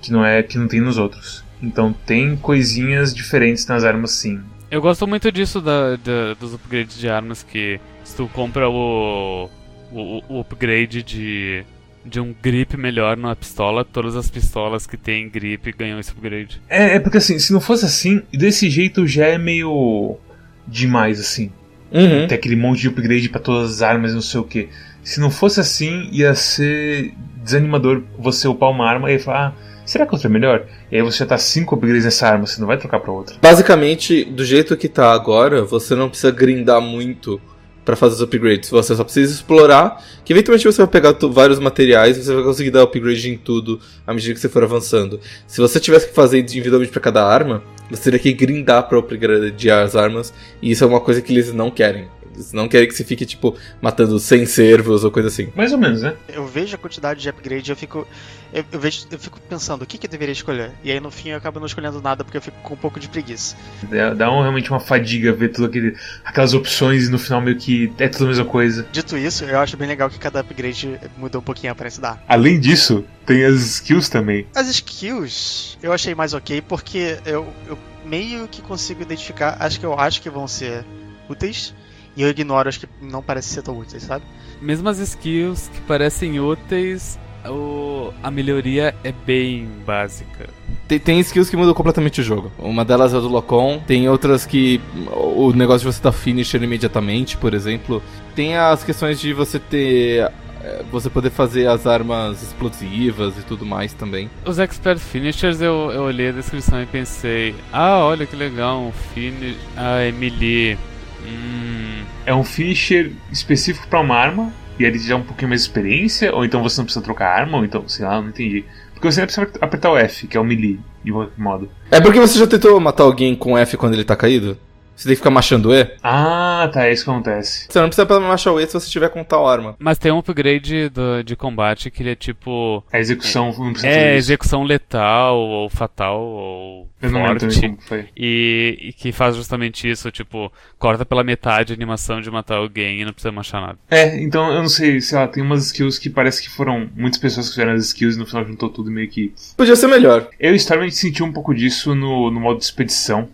que 0.00 0.12
não 0.12 0.24
é 0.24 0.42
que 0.42 0.58
não 0.58 0.68
tem 0.68 0.80
nos 0.80 0.98
outros. 0.98 1.44
Então 1.62 1.92
tem 2.06 2.36
coisinhas 2.36 3.14
diferentes 3.14 3.66
nas 3.66 3.84
armas 3.84 4.12
sim. 4.12 4.40
Eu 4.70 4.80
gosto 4.80 5.06
muito 5.06 5.32
disso 5.32 5.60
da, 5.60 5.96
da, 5.96 6.34
dos 6.38 6.54
upgrades 6.54 6.98
de 6.98 7.08
armas 7.08 7.42
que 7.42 7.80
se 8.04 8.14
tu 8.14 8.28
compra 8.28 8.68
o, 8.68 9.48
o, 9.90 10.22
o, 10.28 10.40
upgrade 10.40 11.02
de, 11.02 11.64
de 12.04 12.20
um 12.20 12.34
grip 12.40 12.76
melhor 12.76 13.16
na 13.16 13.34
pistola, 13.34 13.84
todas 13.84 14.14
as 14.14 14.30
pistolas 14.30 14.86
que 14.86 14.96
tem 14.96 15.28
grip 15.28 15.72
ganham 15.72 15.98
esse 15.98 16.10
upgrade. 16.10 16.60
É, 16.68 16.96
é 16.96 17.00
porque 17.00 17.16
assim, 17.16 17.38
se 17.38 17.52
não 17.52 17.60
fosse 17.60 17.86
assim, 17.86 18.22
desse 18.32 18.68
jeito 18.68 19.06
já 19.06 19.26
é 19.26 19.38
meio 19.38 20.18
demais 20.66 21.18
assim. 21.18 21.50
Uhum. 21.90 22.26
Tem 22.26 22.36
aquele 22.36 22.56
monte 22.56 22.82
de 22.82 22.88
upgrade 22.88 23.28
para 23.30 23.40
todas 23.40 23.70
as 23.70 23.82
armas, 23.82 24.12
não 24.12 24.20
sei 24.20 24.40
o 24.40 24.44
que. 24.44 24.68
Se 25.02 25.18
não 25.18 25.30
fosse 25.30 25.58
assim, 25.60 26.08
ia 26.12 26.34
ser 26.34 27.14
desanimador 27.42 28.02
você 28.18 28.46
upar 28.46 28.70
uma 28.70 28.86
arma 28.86 29.10
e 29.10 29.18
falar, 29.18 29.48
ah, 29.48 29.52
será 29.90 30.06
que 30.06 30.14
outra 30.14 30.28
é 30.28 30.30
melhor? 30.30 30.66
E 30.92 30.96
aí 30.96 31.02
você 31.02 31.18
já 31.18 31.26
tá 31.26 31.38
5 31.38 31.74
upgrades 31.74 32.04
nessa 32.04 32.28
arma, 32.28 32.46
você 32.46 32.60
não 32.60 32.66
vai 32.66 32.76
trocar 32.76 33.00
pra 33.00 33.12
outra. 33.12 33.36
Basicamente, 33.40 34.24
do 34.24 34.44
jeito 34.44 34.76
que 34.76 34.88
tá 34.88 35.12
agora, 35.12 35.64
você 35.64 35.94
não 35.94 36.08
precisa 36.08 36.30
grindar 36.30 36.80
muito 36.80 37.40
para 37.84 37.96
fazer 37.96 38.16
os 38.16 38.20
upgrades. 38.20 38.68
Você 38.68 38.94
só 38.94 39.02
precisa 39.02 39.32
explorar, 39.32 40.04
que 40.22 40.34
eventualmente 40.34 40.66
você 40.66 40.82
vai 40.82 40.88
pegar 40.88 41.16
vários 41.30 41.58
materiais 41.58 42.18
e 42.18 42.22
você 42.22 42.34
vai 42.34 42.44
conseguir 42.44 42.70
dar 42.70 42.82
upgrade 42.82 43.30
em 43.30 43.38
tudo 43.38 43.80
à 44.06 44.12
medida 44.12 44.34
que 44.34 44.40
você 44.40 44.48
for 44.48 44.62
avançando. 44.62 45.18
Se 45.46 45.58
você 45.58 45.80
tivesse 45.80 46.08
que 46.08 46.14
fazer 46.14 46.38
individualmente 46.38 46.92
para 46.92 47.00
cada 47.00 47.24
arma, 47.24 47.62
você 47.90 48.02
teria 48.02 48.18
que 48.18 48.32
grindar 48.34 48.86
para 48.86 48.98
upgradear 48.98 49.82
as 49.82 49.96
armas, 49.96 50.34
e 50.60 50.70
isso 50.70 50.84
é 50.84 50.86
uma 50.86 51.00
coisa 51.00 51.22
que 51.22 51.32
eles 51.32 51.50
não 51.54 51.70
querem. 51.70 52.06
Eles 52.38 52.52
não 52.52 52.68
querem 52.68 52.86
que 52.86 52.94
você 52.94 53.02
fique, 53.04 53.26
tipo, 53.26 53.56
matando 53.82 54.18
100 54.18 54.46
servos 54.46 55.02
ou 55.02 55.10
coisa 55.10 55.28
assim. 55.28 55.48
Mais 55.56 55.72
ou 55.72 55.78
menos, 55.78 56.02
né? 56.02 56.14
Eu 56.28 56.46
vejo 56.46 56.76
a 56.76 56.78
quantidade 56.78 57.20
de 57.20 57.28
upgrade 57.28 57.68
e 57.68 57.72
eu 57.72 57.76
fico. 57.76 58.06
Eu, 58.52 58.64
eu, 58.70 58.78
vejo, 58.78 59.06
eu 59.10 59.18
fico 59.18 59.40
pensando 59.40 59.82
o 59.82 59.86
que, 59.86 59.98
que 59.98 60.06
eu 60.06 60.10
deveria 60.10 60.32
escolher. 60.32 60.70
E 60.84 60.92
aí 60.92 61.00
no 61.00 61.10
fim 61.10 61.30
eu 61.30 61.36
acabo 61.36 61.58
não 61.58 61.66
escolhendo 61.66 62.00
nada 62.00 62.24
porque 62.24 62.36
eu 62.36 62.42
fico 62.42 62.56
com 62.62 62.74
um 62.74 62.76
pouco 62.76 63.00
de 63.00 63.08
preguiça. 63.08 63.56
Dá, 63.90 64.14
dá 64.14 64.32
um, 64.32 64.40
realmente 64.40 64.70
uma 64.70 64.80
fadiga 64.80 65.32
ver 65.32 65.48
tudo 65.48 65.66
aquele, 65.66 65.96
aquelas 66.24 66.54
opções 66.54 67.08
e 67.08 67.10
no 67.10 67.18
final 67.18 67.40
meio 67.40 67.56
que 67.56 67.92
é 67.98 68.08
tudo 68.08 68.24
a 68.24 68.28
mesma 68.28 68.44
coisa. 68.44 68.86
Dito 68.92 69.18
isso, 69.18 69.44
eu 69.44 69.58
acho 69.58 69.76
bem 69.76 69.88
legal 69.88 70.08
que 70.08 70.18
cada 70.18 70.40
upgrade 70.40 70.98
muda 71.16 71.38
um 71.38 71.42
pouquinho 71.42 71.70
a 71.70 71.72
aparência 71.72 72.00
da 72.00 72.18
Além 72.28 72.58
disso, 72.58 73.04
tem 73.26 73.44
as 73.44 73.60
skills 73.60 74.08
também. 74.08 74.46
As 74.54 74.68
skills 74.68 75.76
eu 75.82 75.92
achei 75.92 76.14
mais 76.14 76.32
ok 76.32 76.62
porque 76.62 77.18
eu, 77.26 77.46
eu 77.66 77.78
meio 78.04 78.48
que 78.48 78.62
consigo 78.62 79.02
identificar, 79.02 79.56
acho 79.60 79.78
que 79.78 79.84
eu 79.84 79.98
acho 79.98 80.22
que 80.22 80.30
vão 80.30 80.48
ser 80.48 80.84
úteis 81.28 81.74
e 82.18 82.22
eu 82.22 82.28
ignoro 82.28 82.68
as 82.68 82.76
que 82.76 82.88
não 83.00 83.22
parecem 83.22 83.54
ser 83.54 83.62
tão 83.62 83.78
úteis, 83.78 84.02
sabe? 84.02 84.24
Mesmo 84.60 84.88
as 84.88 84.98
skills 84.98 85.70
que 85.72 85.80
parecem 85.82 86.40
úteis, 86.40 87.16
o, 87.46 88.12
a 88.20 88.28
melhoria 88.28 88.92
é 89.04 89.12
bem 89.12 89.68
básica. 89.86 90.50
Tem, 90.88 90.98
tem, 90.98 91.20
skills 91.20 91.48
que 91.48 91.56
mudam 91.56 91.72
completamente 91.72 92.20
o 92.20 92.24
jogo. 92.24 92.50
Uma 92.58 92.84
delas 92.84 93.14
é 93.14 93.20
do 93.20 93.28
Locom, 93.28 93.78
tem 93.86 94.08
outras 94.08 94.44
que 94.44 94.80
o 95.12 95.52
negócio 95.52 95.88
de 95.88 95.94
você 95.94 96.02
dar 96.02 96.10
finisher 96.10 96.60
imediatamente, 96.60 97.36
por 97.36 97.54
exemplo. 97.54 98.02
Tem 98.34 98.56
as 98.56 98.82
questões 98.82 99.20
de 99.20 99.32
você 99.32 99.60
ter 99.60 100.28
é, 100.60 100.82
você 100.90 101.08
poder 101.08 101.30
fazer 101.30 101.68
as 101.68 101.86
armas 101.86 102.42
explosivas 102.42 103.38
e 103.38 103.42
tudo 103.42 103.64
mais 103.64 103.92
também. 103.92 104.28
Os 104.44 104.58
Expert 104.58 104.98
Finishers, 104.98 105.60
eu, 105.60 105.92
eu 105.92 106.02
olhei 106.02 106.30
a 106.30 106.32
descrição 106.32 106.82
e 106.82 106.86
pensei, 106.86 107.54
ah, 107.72 107.98
olha 107.98 108.26
que 108.26 108.34
legal, 108.34 108.80
um 108.80 108.90
finish, 109.14 109.56
ah, 109.76 110.00
é 110.00 110.10
melee. 110.10 110.76
Hum. 111.24 111.87
É 112.28 112.34
um 112.34 112.44
finisher 112.44 113.12
específico 113.32 113.88
para 113.88 114.00
uma 114.00 114.14
arma, 114.14 114.52
e 114.78 114.84
ele 114.84 114.98
te 114.98 115.08
dá 115.08 115.16
um 115.16 115.22
pouquinho 115.22 115.48
mais 115.48 115.62
experiência, 115.62 116.30
ou 116.34 116.44
então 116.44 116.62
você 116.62 116.78
não 116.78 116.84
precisa 116.84 117.02
trocar 117.02 117.28
arma, 117.30 117.56
ou 117.56 117.64
então, 117.64 117.88
sei 117.88 118.04
lá, 118.04 118.20
não 118.20 118.28
entendi. 118.28 118.66
Porque 118.92 119.10
você 119.10 119.22
precisa 119.22 119.50
apertar 119.62 119.90
o 119.90 119.96
F, 119.96 120.26
que 120.26 120.36
é 120.36 120.40
o 120.40 120.44
melee, 120.44 120.78
de 121.02 121.10
modo. 121.38 121.70
É 121.90 122.02
porque 122.02 122.20
você 122.20 122.38
já 122.38 122.46
tentou 122.46 122.78
matar 122.78 123.04
alguém 123.04 123.34
com 123.34 123.56
F 123.56 123.78
quando 123.78 123.94
ele 123.94 124.04
tá 124.04 124.14
caído? 124.14 124.58
Você 124.98 125.04
tem 125.04 125.14
que 125.14 125.20
ficar 125.20 125.30
machando 125.30 125.72
E. 125.72 125.88
Ah, 126.02 126.68
tá, 126.72 126.86
é 126.86 126.92
isso 126.92 127.04
que 127.04 127.10
acontece. 127.10 127.66
Você 127.70 127.80
não 127.80 127.88
precisa 127.88 128.18
machar 128.20 128.52
o 128.52 128.60
E 128.60 128.66
se 128.66 128.72
você 128.72 128.90
tiver 128.90 129.08
com 129.10 129.22
tal 129.22 129.46
arma. 129.46 129.76
Mas 129.78 129.96
tem 129.96 130.10
um 130.10 130.18
upgrade 130.18 130.88
do, 130.88 131.22
de 131.22 131.36
combate 131.36 131.88
que 131.88 132.02
ele 132.02 132.10
é 132.10 132.14
tipo. 132.16 132.82
A 132.92 132.98
execução 132.98 133.54
não 133.56 133.70
precisa 133.72 133.92
É, 133.92 134.16
execução 134.16 134.64
letal, 134.64 135.38
ou 135.38 135.68
fatal, 135.70 136.20
ou 136.20 136.88
Eu 137.00 137.12
não 137.12 137.22
lembro 137.22 137.38
também 137.38 137.54
forte. 137.54 137.68
como 137.76 137.88
foi. 137.88 138.08
E, 138.16 138.76
e 138.88 138.92
que 138.92 139.12
faz 139.12 139.36
justamente 139.36 139.88
isso, 139.88 140.10
tipo, 140.10 140.52
corta 140.80 141.06
pela 141.06 141.22
metade 141.22 141.72
a 141.72 141.76
animação 141.76 142.20
de 142.20 142.28
matar 142.28 142.56
alguém 142.56 143.00
e 143.00 143.04
não 143.04 143.12
precisa 143.12 143.30
machar 143.30 143.60
nada. 143.60 143.78
É, 143.88 144.20
então 144.20 144.50
eu 144.52 144.62
não 144.62 144.68
sei, 144.68 145.00
sei 145.00 145.16
lá, 145.16 145.28
tem 145.28 145.44
umas 145.44 145.66
skills 145.66 145.96
que 145.96 146.10
parece 146.10 146.42
que 146.42 146.50
foram 146.50 146.90
muitas 146.96 147.20
pessoas 147.20 147.46
que 147.46 147.54
fizeram 147.54 147.72
as 147.74 147.84
skills 147.86 148.16
e 148.16 148.18
no 148.18 148.26
final 148.26 148.44
juntou 148.44 148.68
tudo 148.68 148.90
meio 148.90 149.08
que. 149.08 149.32
Podia 149.56 149.76
ser 149.76 149.86
melhor. 149.86 150.28
Eu 150.40 150.56
historicamente 150.56 150.96
senti 150.96 151.22
um 151.22 151.32
pouco 151.32 151.54
disso 151.54 151.94
no, 151.94 152.32
no 152.32 152.40
modo 152.40 152.60
expedição, 152.60 153.28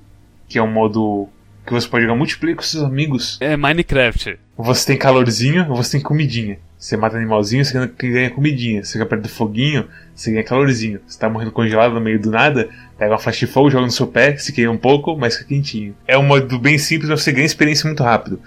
que 0.46 0.58
é 0.58 0.62
um 0.62 0.70
modo 0.70 1.30
que 1.66 1.72
você 1.72 1.88
pode 1.88 2.04
jogar 2.04 2.16
multiplayer 2.16 2.56
com 2.56 2.62
seus 2.62 2.82
amigos. 2.82 3.38
É 3.40 3.56
Minecraft. 3.56 4.38
Você 4.56 4.86
tem 4.86 4.96
calorzinho, 4.98 5.66
você 5.66 5.92
tem 5.92 6.00
comidinha. 6.00 6.58
Você 6.78 6.96
mata 6.96 7.16
animalzinho, 7.16 7.64
você 7.64 7.88
ganha- 7.98 8.30
comidinha. 8.30 8.84
Você 8.84 8.92
fica 8.92 9.06
perto 9.06 9.22
do 9.22 9.28
foguinho, 9.28 9.86
você 10.14 10.30
ganha 10.30 10.44
calorzinho. 10.44 11.00
Você 11.06 11.18
tá 11.18 11.28
morrendo 11.30 11.50
congelado 11.52 11.94
no 11.94 12.00
meio 12.00 12.20
do 12.20 12.30
nada, 12.30 12.68
pega 12.98 13.12
uma 13.12 13.18
flash 13.18 13.38
de 13.38 13.46
fogo, 13.46 13.70
joga 13.70 13.86
no 13.86 13.90
seu 13.90 14.06
pé, 14.06 14.36
se 14.36 14.52
queima 14.52 14.70
um 14.72 14.76
pouco, 14.76 15.16
mas 15.16 15.34
fica 15.36 15.48
quentinho. 15.48 15.96
É 16.06 16.18
um 16.18 16.22
modo 16.22 16.58
bem 16.58 16.76
simples, 16.76 17.08
mas 17.08 17.22
você 17.22 17.32
ganha 17.32 17.46
experiência 17.46 17.86
muito 17.86 18.02
rápido. 18.02 18.38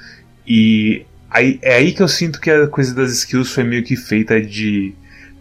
E 0.45 1.03
aí, 1.31 1.57
é 1.63 1.75
aí 1.75 1.91
que 1.91 2.03
eu 2.03 2.07
sinto 2.07 2.39
que 2.39 2.51
a 2.51 2.67
coisa 2.67 2.93
das 2.93 3.11
skills 3.11 3.51
foi 3.51 3.63
meio 3.63 3.83
que 3.83 3.95
feita 3.95 4.39
de 4.39 4.93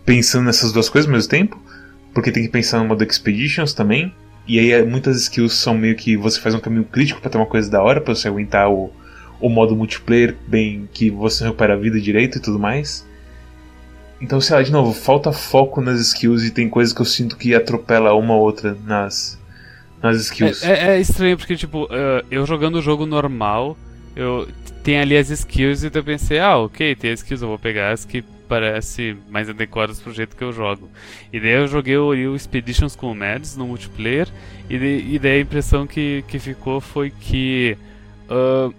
pensando 0.06 0.46
nessas 0.46 0.72
duas 0.72 0.88
coisas 0.88 1.06
ao 1.08 1.14
mesmo 1.14 1.28
tempo. 1.28 1.62
Porque 2.14 2.32
tem 2.32 2.44
que 2.44 2.48
pensar 2.48 2.78
no 2.78 2.86
modo 2.86 3.04
Expeditions 3.04 3.74
também. 3.74 4.14
E 4.46 4.58
aí 4.58 4.70
é, 4.72 4.84
muitas 4.84 5.16
skills 5.22 5.54
são 5.54 5.74
meio 5.76 5.96
que 5.96 6.16
você 6.16 6.40
faz 6.40 6.54
um 6.54 6.60
caminho 6.60 6.84
crítico 6.84 7.20
pra 7.20 7.30
ter 7.30 7.36
uma 7.38 7.46
coisa 7.46 7.70
da 7.70 7.82
hora, 7.82 8.00
pra 8.00 8.14
você 8.14 8.28
aguentar 8.28 8.70
o, 8.70 8.90
o 9.40 9.48
modo 9.48 9.74
multiplayer 9.74 10.36
bem 10.46 10.88
que 10.92 11.10
você 11.10 11.44
recupera 11.44 11.74
a 11.74 11.76
vida 11.76 12.00
direito 12.00 12.38
e 12.38 12.40
tudo 12.40 12.58
mais. 12.58 13.04
Então, 14.20 14.40
sei 14.40 14.56
lá, 14.56 14.62
de 14.62 14.72
novo, 14.72 14.94
falta 14.94 15.30
foco 15.32 15.80
nas 15.80 16.00
skills 16.00 16.44
e 16.44 16.50
tem 16.50 16.68
coisas 16.68 16.94
que 16.94 17.00
eu 17.00 17.04
sinto 17.06 17.36
que 17.36 17.54
atropela 17.54 18.14
uma 18.14 18.34
ou 18.34 18.40
outra 18.42 18.76
nas, 18.86 19.38
nas 20.02 20.16
skills. 20.18 20.62
É, 20.62 20.72
é- 20.72 20.96
é 20.96 21.00
estranho 21.00 21.36
porque, 21.36 21.54
tipo, 21.54 21.86
eh, 21.90 22.24
eu 22.30 22.46
jogando 22.46 22.76
o 22.76 22.82
jogo 22.82 23.04
normal, 23.04 23.76
eu 24.14 24.48
tem 24.82 24.98
ali 24.98 25.16
as 25.18 25.28
skills 25.28 25.82
e 25.82 25.90
eu 25.92 26.02
pensei, 26.04 26.38
ah, 26.38 26.56
ok, 26.56 26.94
tem 26.94 27.10
as 27.10 27.20
skills, 27.20 27.42
eu 27.42 27.48
vou 27.48 27.58
pegar 27.58 27.90
as 27.90 28.04
que 28.06 28.24
parece 28.48 29.16
mais 29.28 29.48
adequadas 29.48 30.00
pro 30.00 30.12
jeito 30.12 30.36
que 30.36 30.44
eu 30.44 30.52
jogo. 30.52 30.88
E 31.32 31.40
daí 31.40 31.52
eu 31.52 31.66
joguei 31.68 31.96
o, 31.96 32.34
Expeditions 32.34 32.96
com 32.96 33.10
o 33.10 33.14
Mads 33.14 33.56
no 33.56 33.66
multiplayer, 33.66 34.28
e, 34.68 34.78
de- 34.78 35.14
e 35.14 35.18
daí 35.18 35.38
a 35.38 35.40
impressão 35.40 35.86
que, 35.86 36.24
que 36.28 36.38
ficou 36.38 36.80
foi 36.80 37.10
que. 37.10 37.76
ah, 38.28 38.70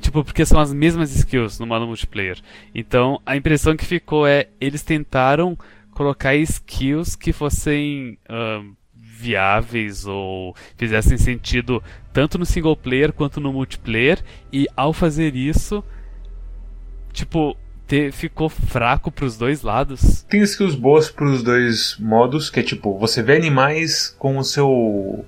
Tipo, 0.00 0.24
porque 0.24 0.46
são 0.46 0.60
as 0.60 0.72
mesmas 0.72 1.14
skills 1.14 1.58
no 1.58 1.66
modo 1.66 1.86
multiplayer. 1.86 2.38
Então, 2.74 3.20
a 3.26 3.36
impressão 3.36 3.76
que 3.76 3.84
ficou 3.84 4.26
é 4.26 4.46
eles 4.60 4.82
tentaram 4.82 5.58
colocar 5.90 6.34
skills 6.36 7.16
que 7.16 7.32
fossem 7.32 8.16
ahn, 8.28 8.72
viáveis 8.94 10.06
ou 10.06 10.54
fizessem 10.76 11.18
sentido 11.18 11.82
tanto 12.12 12.38
no 12.38 12.46
single 12.46 12.76
player 12.76 13.12
quanto 13.12 13.40
no 13.40 13.52
multiplayer 13.52 14.22
e 14.52 14.66
ao 14.76 14.92
fazer 14.92 15.34
isso, 15.36 15.84
tipo, 17.12 17.56
te- 17.90 18.12
ficou 18.12 18.48
fraco 18.48 19.10
pros 19.10 19.36
dois 19.36 19.62
lados. 19.62 20.22
Tem 20.28 20.40
skills 20.42 20.76
boas 20.76 21.10
pros 21.10 21.42
dois 21.42 21.96
modos, 21.98 22.48
que 22.48 22.60
é 22.60 22.62
tipo, 22.62 22.96
você 22.98 23.22
vê 23.22 23.34
animais 23.36 24.14
com 24.18 24.38
o 24.38 24.44
seu. 24.44 25.24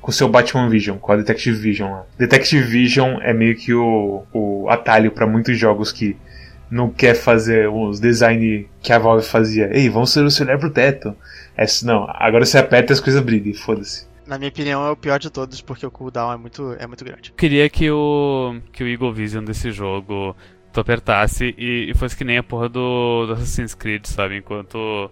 com 0.00 0.10
o 0.10 0.14
seu 0.14 0.28
Batman 0.28 0.68
Vision, 0.70 0.98
com 0.98 1.10
a 1.12 1.16
Detective 1.16 1.58
Vision 1.58 1.90
lá. 1.90 2.04
Detective 2.16 2.62
Vision 2.62 3.18
é 3.20 3.32
meio 3.34 3.56
que 3.56 3.74
o, 3.74 4.22
o 4.32 4.68
atalho 4.70 5.10
pra 5.10 5.26
muitos 5.26 5.58
jogos 5.58 5.90
que 5.90 6.16
não 6.70 6.88
quer 6.90 7.14
fazer 7.14 7.68
os 7.68 7.98
design 8.00 8.68
que 8.80 8.92
a 8.92 8.98
Valve 8.98 9.24
fazia. 9.26 9.68
Ei, 9.76 9.88
vamos 9.88 10.10
ser 10.12 10.24
o 10.24 10.30
seu 10.30 10.46
olhar 10.46 10.58
pro 10.58 10.70
teto. 10.70 11.14
É, 11.56 11.64
não, 11.84 12.06
agora 12.08 12.44
você 12.46 12.58
aperta 12.58 12.92
e 12.92 12.94
as 12.94 13.00
coisas 13.00 13.20
brilham, 13.22 13.54
foda-se. 13.54 14.06
Na 14.26 14.36
minha 14.38 14.48
opinião, 14.48 14.84
é 14.84 14.90
o 14.90 14.96
pior 14.96 15.20
de 15.20 15.30
todos, 15.30 15.60
porque 15.60 15.86
o 15.86 15.90
cooldown 15.90 16.32
é 16.32 16.36
muito, 16.36 16.74
é 16.80 16.86
muito 16.86 17.04
grande. 17.04 17.32
Queria 17.36 17.68
que 17.70 17.88
o 17.90 18.56
que 18.72 18.82
o 18.82 18.88
Eagle 18.88 19.12
Vision 19.12 19.44
desse 19.44 19.70
jogo 19.70 20.34
tu 20.76 20.80
apertasse 20.80 21.54
e, 21.56 21.90
e 21.90 21.94
fosse 21.94 22.14
que 22.14 22.24
nem 22.24 22.36
a 22.36 22.42
porra 22.42 22.68
do, 22.68 23.26
do 23.26 23.32
Assassin's 23.32 23.74
Creed, 23.74 24.04
sabe? 24.06 24.36
Enquanto 24.36 25.10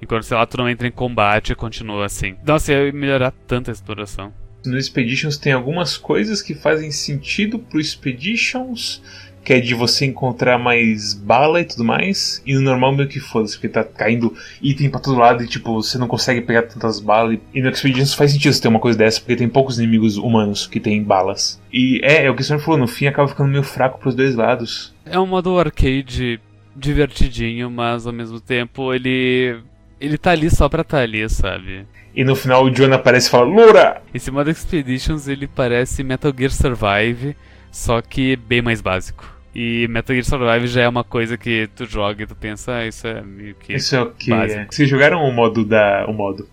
enquanto 0.00 0.24
sei 0.24 0.36
lá 0.36 0.46
tu 0.46 0.56
não 0.56 0.68
entra 0.68 0.88
em 0.88 0.90
combate, 0.90 1.54
continua 1.54 2.06
assim. 2.06 2.36
Nossa, 2.44 2.72
ia 2.72 2.92
melhorar 2.92 3.32
tanto 3.46 3.70
a 3.70 3.72
exploração. 3.72 4.32
No 4.64 4.78
Expeditions 4.78 5.36
tem 5.36 5.52
algumas 5.52 5.96
coisas 5.96 6.40
que 6.40 6.54
fazem 6.54 6.90
sentido 6.90 7.58
pro 7.58 7.80
Expeditions, 7.80 9.02
que 9.44 9.52
é 9.52 9.60
de 9.60 9.74
você 9.74 10.06
encontrar 10.06 10.58
mais 10.58 11.14
bala 11.14 11.60
e 11.60 11.64
tudo 11.64 11.84
mais, 11.84 12.42
e 12.46 12.54
no 12.54 12.60
normal 12.60 12.94
meio 12.94 13.08
que 13.08 13.20
foda-se, 13.20 13.54
porque 13.54 13.68
tá 13.68 13.82
caindo 13.82 14.34
item 14.60 14.90
pra 14.90 15.00
todo 15.00 15.18
lado 15.18 15.42
e 15.42 15.48
tipo, 15.48 15.74
você 15.74 15.98
não 15.98 16.06
consegue 16.06 16.40
pegar 16.40 16.62
tantas 16.62 17.00
balas. 17.00 17.38
E 17.52 17.60
no 17.60 17.68
Expeditions 17.68 18.14
faz 18.14 18.32
sentido 18.32 18.52
você 18.52 18.62
ter 18.62 18.68
uma 18.68 18.78
coisa 18.78 18.98
dessa, 18.98 19.20
porque 19.20 19.36
tem 19.36 19.48
poucos 19.48 19.78
inimigos 19.78 20.16
humanos 20.16 20.66
que 20.66 20.78
tem 20.78 21.02
balas. 21.02 21.60
E 21.72 22.00
é, 22.02 22.24
é 22.26 22.30
o 22.30 22.36
que 22.36 22.42
o 22.42 22.44
senhor 22.44 22.60
falou, 22.60 22.78
no 22.78 22.86
fim 22.86 23.06
acaba 23.06 23.28
ficando 23.28 23.50
meio 23.50 23.62
fraco 23.62 23.98
pros 23.98 24.14
dois 24.14 24.34
lados. 24.34 24.94
É 25.04 25.18
um 25.18 25.26
modo 25.26 25.58
arcade 25.58 26.40
divertidinho, 26.76 27.70
mas 27.70 28.06
ao 28.06 28.12
mesmo 28.12 28.40
tempo 28.40 28.94
ele 28.94 29.60
ele 30.00 30.18
tá 30.18 30.32
ali 30.32 30.50
só 30.50 30.68
pra 30.68 30.82
tá 30.82 30.98
ali, 30.98 31.28
sabe? 31.28 31.86
E 32.14 32.24
no 32.24 32.34
final 32.34 32.64
o 32.64 32.70
John 32.70 32.92
aparece 32.92 33.28
e 33.28 33.30
fala, 33.30 33.44
Loura! 33.44 34.02
Esse 34.12 34.30
modo 34.30 34.50
Expeditions 34.50 35.28
ele 35.28 35.46
parece 35.46 36.02
Metal 36.02 36.32
Gear 36.36 36.50
Survive, 36.50 37.36
só 37.70 38.02
que 38.02 38.36
bem 38.36 38.60
mais 38.60 38.80
básico. 38.80 39.31
E 39.54 39.86
Metal 39.88 40.14
Gear 40.14 40.24
Survive 40.24 40.66
já 40.66 40.82
é 40.82 40.88
uma 40.88 41.04
coisa 41.04 41.36
que 41.36 41.68
tu 41.76 41.84
joga 41.84 42.22
e 42.22 42.26
tu 42.26 42.34
pensa, 42.34 42.76
ah, 42.76 42.86
isso 42.86 43.06
é 43.06 43.20
meio 43.22 43.54
que. 43.54 43.74
Isso 43.74 43.94
é 43.94 44.00
o 44.00 44.10
que 44.10 44.30
básico. 44.30 44.60
é. 44.60 44.66
Vocês 44.70 44.88
jogaram 44.88 45.22
o 45.22 45.32
modo 45.32 45.64
da. 45.64 46.06
o 46.08 46.12
modo. 46.12 46.48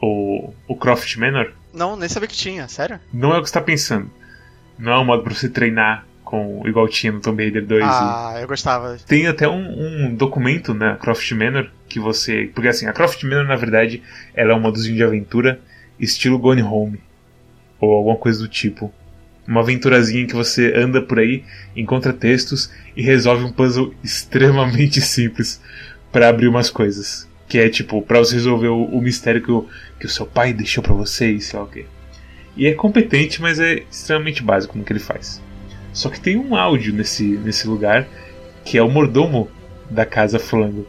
O, 0.00 0.52
o 0.68 0.76
Croft 0.76 1.16
Manor? 1.16 1.52
Não, 1.74 1.96
nem 1.96 2.08
sabia 2.08 2.28
que 2.28 2.36
tinha, 2.36 2.68
sério? 2.68 3.00
Não 3.12 3.34
é 3.34 3.38
o 3.38 3.42
que 3.42 3.48
você 3.48 3.54
tá 3.54 3.60
pensando. 3.60 4.10
Não 4.78 4.92
é 4.92 4.98
um 4.98 5.04
modo 5.04 5.22
pra 5.22 5.34
você 5.34 5.48
treinar 5.48 6.06
com 6.22 6.62
igual 6.66 6.86
tinha 6.88 7.12
no 7.12 7.20
Tomb 7.20 7.42
Raider 7.42 7.64
2. 7.64 7.82
e- 7.82 7.86
Ah, 7.88 8.36
eu 8.40 8.46
gostava. 8.46 8.96
Tem 9.06 9.26
até 9.26 9.48
um, 9.48 10.06
um 10.06 10.14
documento 10.14 10.74
na 10.74 10.96
Croft 10.96 11.30
Manor 11.32 11.68
que 11.88 11.98
você. 11.98 12.50
Porque 12.54 12.68
assim, 12.68 12.86
a 12.86 12.92
Croft 12.92 13.22
Manor 13.24 13.46
na 13.46 13.56
verdade 13.56 14.02
ela 14.34 14.52
é 14.52 14.54
um 14.54 14.60
modozinho 14.60 14.96
de 14.96 15.02
aventura 15.02 15.58
estilo 15.98 16.38
Gone 16.38 16.62
Home. 16.62 17.00
Ou 17.80 17.92
alguma 17.92 18.16
coisa 18.16 18.38
do 18.40 18.48
tipo. 18.48 18.92
Uma 19.46 19.60
aventurazinha 19.60 20.26
que 20.26 20.34
você 20.34 20.72
anda 20.74 21.00
por 21.00 21.18
aí, 21.18 21.44
encontra 21.76 22.12
textos 22.12 22.70
e 22.96 23.02
resolve 23.02 23.44
um 23.44 23.52
puzzle 23.52 23.94
extremamente 24.02 25.00
simples 25.02 25.60
pra 26.10 26.28
abrir 26.28 26.48
umas 26.48 26.68
coisas. 26.68 27.28
Que 27.48 27.58
é 27.58 27.68
tipo, 27.68 28.02
pra 28.02 28.18
você 28.18 28.34
resolver 28.34 28.68
o, 28.68 28.84
o 28.84 29.00
mistério 29.00 29.40
que 29.40 29.52
o, 29.52 29.66
que 30.00 30.06
o 30.06 30.10
seu 30.10 30.26
pai 30.26 30.52
deixou 30.52 30.82
pra 30.82 30.94
você 30.94 31.30
e 31.30 31.40
sei 31.40 31.58
lá 31.58 31.64
o 31.64 31.68
quê. 31.68 31.86
E 32.56 32.66
é 32.66 32.72
competente, 32.72 33.40
mas 33.40 33.60
é 33.60 33.82
extremamente 33.90 34.42
básico 34.42 34.76
no 34.76 34.84
que 34.84 34.92
ele 34.92 34.98
faz. 34.98 35.40
Só 35.92 36.08
que 36.08 36.20
tem 36.20 36.36
um 36.36 36.56
áudio 36.56 36.92
nesse, 36.92 37.22
nesse 37.22 37.68
lugar 37.68 38.06
que 38.64 38.76
é 38.76 38.82
o 38.82 38.90
mordomo 38.90 39.48
da 39.88 40.04
casa 40.04 40.38
falando. 40.38 40.88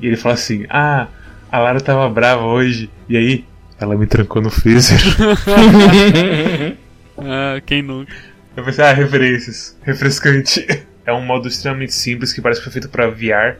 E 0.00 0.06
ele 0.06 0.16
fala 0.16 0.34
assim: 0.34 0.66
Ah, 0.68 1.06
a 1.50 1.58
Lara 1.58 1.80
tava 1.80 2.08
brava 2.08 2.44
hoje, 2.44 2.90
e 3.08 3.16
aí? 3.16 3.44
Ela 3.78 3.96
me 3.96 4.06
trancou 4.06 4.42
no 4.42 4.50
freezer. 4.50 4.98
Ah, 7.22 7.60
quem 7.64 7.82
nunca? 7.82 8.12
Eu 8.56 8.64
pensei, 8.64 8.84
ah, 8.84 8.92
referências. 8.92 9.76
Refrescante. 9.82 10.66
É 11.06 11.12
um 11.12 11.24
modo 11.24 11.48
extremamente 11.48 11.94
simples 11.94 12.32
que 12.32 12.42
parece 12.42 12.60
que 12.60 12.64
foi 12.64 12.74
feito 12.74 12.88
pra 12.88 13.08
VR, 13.08 13.56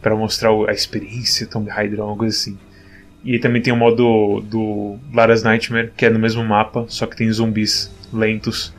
pra 0.00 0.14
mostrar 0.14 0.50
a 0.68 0.72
experiência 0.72 1.46
Tomb 1.46 1.68
Raider 1.68 1.98
alguma 1.98 2.18
coisa 2.18 2.36
assim. 2.36 2.56
E 3.24 3.38
também 3.38 3.62
tem 3.62 3.72
o 3.72 3.76
modo 3.76 4.40
do 4.42 4.98
Lara's 5.12 5.42
Nightmare, 5.42 5.90
que 5.96 6.04
é 6.04 6.10
no 6.10 6.18
mesmo 6.18 6.44
mapa, 6.44 6.84
só 6.88 7.06
que 7.06 7.16
tem 7.16 7.32
zumbis 7.32 7.90
lentos 8.12 8.72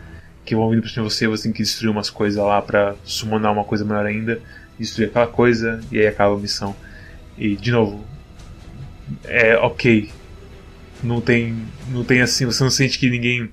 que 0.45 0.55
vão 0.55 0.69
vindo 0.69 0.81
pra 0.81 0.91
cima 0.91 1.07
de 1.07 1.13
você, 1.13 1.27
você 1.27 1.43
tem 1.43 1.51
que 1.51 1.63
destruir 1.63 1.89
umas 1.89 2.09
coisas 2.09 2.41
lá 2.41 2.61
pra 2.61 2.95
summonar 3.03 3.51
uma 3.51 3.63
coisa 3.63 3.83
melhor 3.83 4.05
ainda, 4.05 4.39
destruir 4.77 5.07
aquela 5.07 5.27
coisa 5.27 5.81
e 5.91 5.99
aí 5.99 6.07
acaba 6.07 6.35
a 6.35 6.39
missão. 6.39 6.75
E 7.37 7.55
de 7.55 7.71
novo, 7.71 8.05
é 9.23 9.57
ok. 9.57 10.09
Não 11.01 11.19
tem, 11.19 11.57
não 11.89 12.03
tem 12.03 12.21
assim, 12.21 12.45
você 12.45 12.63
não 12.63 12.71
sente 12.71 12.99
que 12.99 13.09
ninguém 13.09 13.49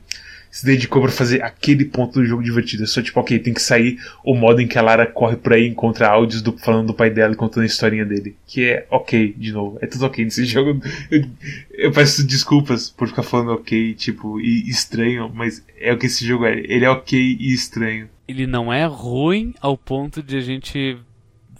se 0.51 0.67
dedicou 0.67 1.01
pra 1.01 1.11
fazer 1.11 1.43
aquele 1.43 1.85
ponto 1.85 2.15
do 2.21 2.27
jogo 2.27 2.43
divertido. 2.43 2.83
É 2.83 2.87
só 2.87 3.01
tipo, 3.01 3.21
ok, 3.21 3.39
tem 3.39 3.55
que 3.55 3.63
sair 3.63 3.99
o 4.25 4.35
modo 4.35 4.61
em 4.61 4.67
que 4.67 4.79
a 4.79 4.83
Lara 4.83 5.07
corre 5.07 5.37
por 5.37 5.53
aí 5.53 5.65
e 5.65 5.69
encontra 5.69 6.09
áudios 6.09 6.43
do, 6.43 6.57
falando 6.59 6.89
do 6.89 6.95
pai 6.95 7.09
dela 7.11 7.33
e 7.33 7.37
contando 7.37 7.63
a 7.63 7.67
historinha 7.67 8.05
dele. 8.05 8.37
Que 8.47 8.65
é 8.71 8.87
ok, 8.91 9.35
de 9.37 9.53
novo. 9.53 9.79
É 9.81 9.87
tudo 9.87 10.07
ok 10.07 10.25
nesse 10.25 10.45
jogo. 10.47 10.81
Eu, 11.11 11.25
eu 11.73 11.93
peço 11.93 12.27
desculpas 12.27 12.91
por 12.91 13.09
ficar 13.09 13.23
falando 13.23 13.53
ok, 13.53 13.95
tipo, 13.95 14.41
e 14.41 14.69
estranho, 14.69 15.31
mas 15.33 15.65
é 15.79 15.93
o 15.93 15.99
que 15.99 16.07
esse 16.07 16.27
jogo 16.27 16.45
é. 16.45 16.59
Ele 16.59 16.85
é 16.85 16.91
ok 16.91 17.19
e 17.39 17.53
estranho. 17.53 18.09
Ele 18.27 18.47
não 18.47 18.73
é 18.73 18.85
ruim 18.87 19.55
ao 19.61 19.77
ponto 19.77 20.23
de 20.23 20.37
a 20.37 20.41
gente 20.41 20.99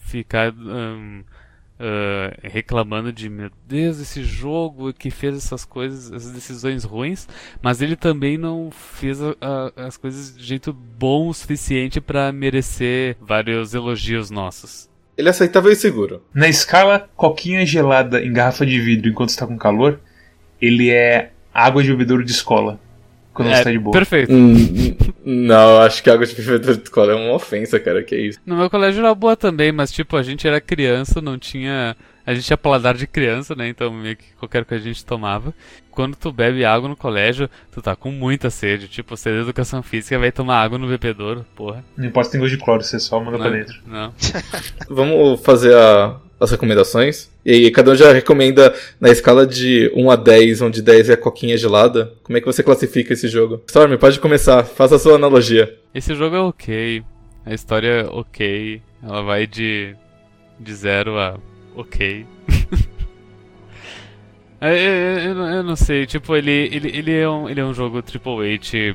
ficar. 0.01 0.53
hum, 0.53 1.23
uh, 1.81 2.39
reclamando 2.43 3.13
de 3.13 3.29
meu 3.29 3.51
Deus, 3.67 3.99
esse 3.99 4.23
jogo 4.23 4.93
que 4.93 5.11
fez 5.11 5.37
essas 5.37 5.65
coisas, 5.65 6.13
essas 6.13 6.33
decisões 6.33 6.85
ruins, 6.85 7.27
mas 7.63 7.81
ele 7.81 7.97
também 7.97 8.37
não 8.37 8.71
fez 8.71 9.21
a, 9.23 9.35
a, 9.41 9.87
as 9.87 9.97
coisas 9.97 10.37
de 10.37 10.45
jeito 10.45 10.73
bom 10.73 11.29
o 11.29 11.35
suficiente 11.35 12.01
para 12.01 12.31
merecer 12.31 13.17
vários 13.21 13.75
elogios 13.75 14.31
nossos. 14.31 14.89
Ele 15.17 15.29
é 15.29 15.31
aceitável 15.31 15.73
e 15.73 15.77
seguro. 15.77 16.23
Na 16.33 16.49
escala 16.49 17.09
coquinha 17.17 17.65
gelada 17.67 18.23
em 18.23 18.33
garrafa 18.33 18.65
de 18.65 18.81
vidro 18.81 19.11
enquanto 19.11 19.31
está 19.31 19.47
com 19.47 19.59
calor, 19.59 20.01
ele 20.61 20.91
é 20.91 21.33
água 21.53 21.83
de 21.83 21.91
bebedouro 21.91 22.25
de 22.25 22.31
escola. 22.31 22.81
Quando 23.33 23.49
É, 23.51 23.57
você 23.57 23.65
tá 23.65 23.71
de 23.71 23.79
boa. 23.79 23.93
Perfeito. 23.93 24.33
Hum, 24.33 24.97
não, 25.25 25.81
acho 25.81 26.03
que 26.03 26.11
água 26.11 26.27
de 26.27 26.35
bebedor 26.35 26.77
de 26.77 26.83
escola 26.83 27.13
é 27.13 27.15
uma 27.15 27.35
ofensa, 27.35 27.79
cara. 27.79 28.03
Que 28.03 28.17
isso? 28.17 28.39
No 28.45 28.57
meu 28.57 28.69
colégio 28.69 29.01
era 29.01 29.15
boa 29.15 29.37
também, 29.37 29.71
mas 29.73 29.93
tipo, 29.93 30.17
a 30.17 30.23
gente 30.23 30.47
era 30.47 30.61
criança, 30.61 31.21
não 31.21 31.39
tinha. 31.39 31.97
A 32.27 32.35
gente 32.35 32.45
tinha 32.47 32.57
paladar 32.57 32.95
de 32.95 33.07
criança, 33.07 33.55
né? 33.55 33.69
Então 33.69 33.93
meio 33.93 34.17
que 34.17 34.25
qualquer 34.39 34.65
coisa 34.65 34.85
a 34.85 34.87
gente 34.87 35.05
tomava. 35.05 35.55
Quando 35.91 36.17
tu 36.17 36.31
bebe 36.33 36.65
água 36.65 36.89
no 36.89 36.97
colégio, 36.97 37.49
tu 37.73 37.81
tá 37.83 37.97
com 37.97 38.11
muita 38.11 38.51
sede. 38.51 38.89
Tipo, 38.89 39.17
você 39.17 39.31
é 39.31 39.33
de 39.33 39.39
educação 39.41 39.83
física 39.83 40.19
vai 40.19 40.31
tomar 40.31 40.61
água 40.63 40.79
no 40.79 40.87
bebedouro, 40.87 41.45
porra. 41.57 41.85
Não 41.97 42.07
importa 42.07 42.27
se 42.27 42.33
tem 42.33 42.41
gosto 42.41 42.57
de 42.57 42.63
cloro, 42.63 42.83
você 42.83 42.99
só 43.01 43.19
manda 43.21 43.39
pra 43.39 43.49
Não, 43.51 43.57
dentro. 43.57 43.79
não. 43.87 44.15
Vamos 44.89 45.41
fazer 45.43 45.75
a- 45.75 46.17
as 46.41 46.51
recomendações? 46.51 47.31
E 47.45 47.51
aí, 47.53 47.71
cada 47.71 47.91
um 47.91 47.95
já 47.95 48.13
recomenda 48.13 48.75
na 48.99 49.11
escala 49.11 49.47
de 49.47 49.93
1 49.95 50.11
a 50.11 50.17
10, 50.17 50.63
onde 50.63 50.81
10 50.83 51.11
é 51.11 51.13
a 51.13 51.17
coquinha 51.17 51.57
gelada. 51.59 52.13
Como 52.23 52.37
é 52.37 52.41
que 52.41 52.47
você 52.47 52.63
classifica 52.63 53.13
esse 53.13 53.29
jogo? 53.29 53.63
Storm, 53.69 53.97
pode 53.99 54.19
começar. 54.19 54.65
Faça 54.65 54.97
a 54.97 54.99
sua 54.99 55.17
analogia. 55.17 55.77
Esse 55.95 56.15
jogo 56.15 56.35
é 56.37 56.41
ok. 56.41 57.03
A 57.45 57.53
história 57.55 57.89
é 57.89 58.05
ok. 58.05 58.81
Ela 59.03 59.23
vai 59.23 59.47
de. 59.47 59.95
de 60.59 60.75
zero 60.75 61.19
a 61.19 61.39
ok. 61.77 62.27
É, 64.61 64.75
é, 64.75 64.85
é, 65.25 65.27
eu, 65.29 65.35
não- 65.35 65.55
eu 65.55 65.63
não 65.63 65.75
sei, 65.75 66.05
tipo, 66.05 66.37
ele, 66.37 66.51
ele, 66.71 66.89
ele, 66.95 67.13
é 67.15 67.27
um, 67.27 67.49
ele 67.49 67.61
é 67.61 67.65
um 67.65 67.73
jogo 67.73 68.03
Triple 68.03 68.55
H 68.55 68.95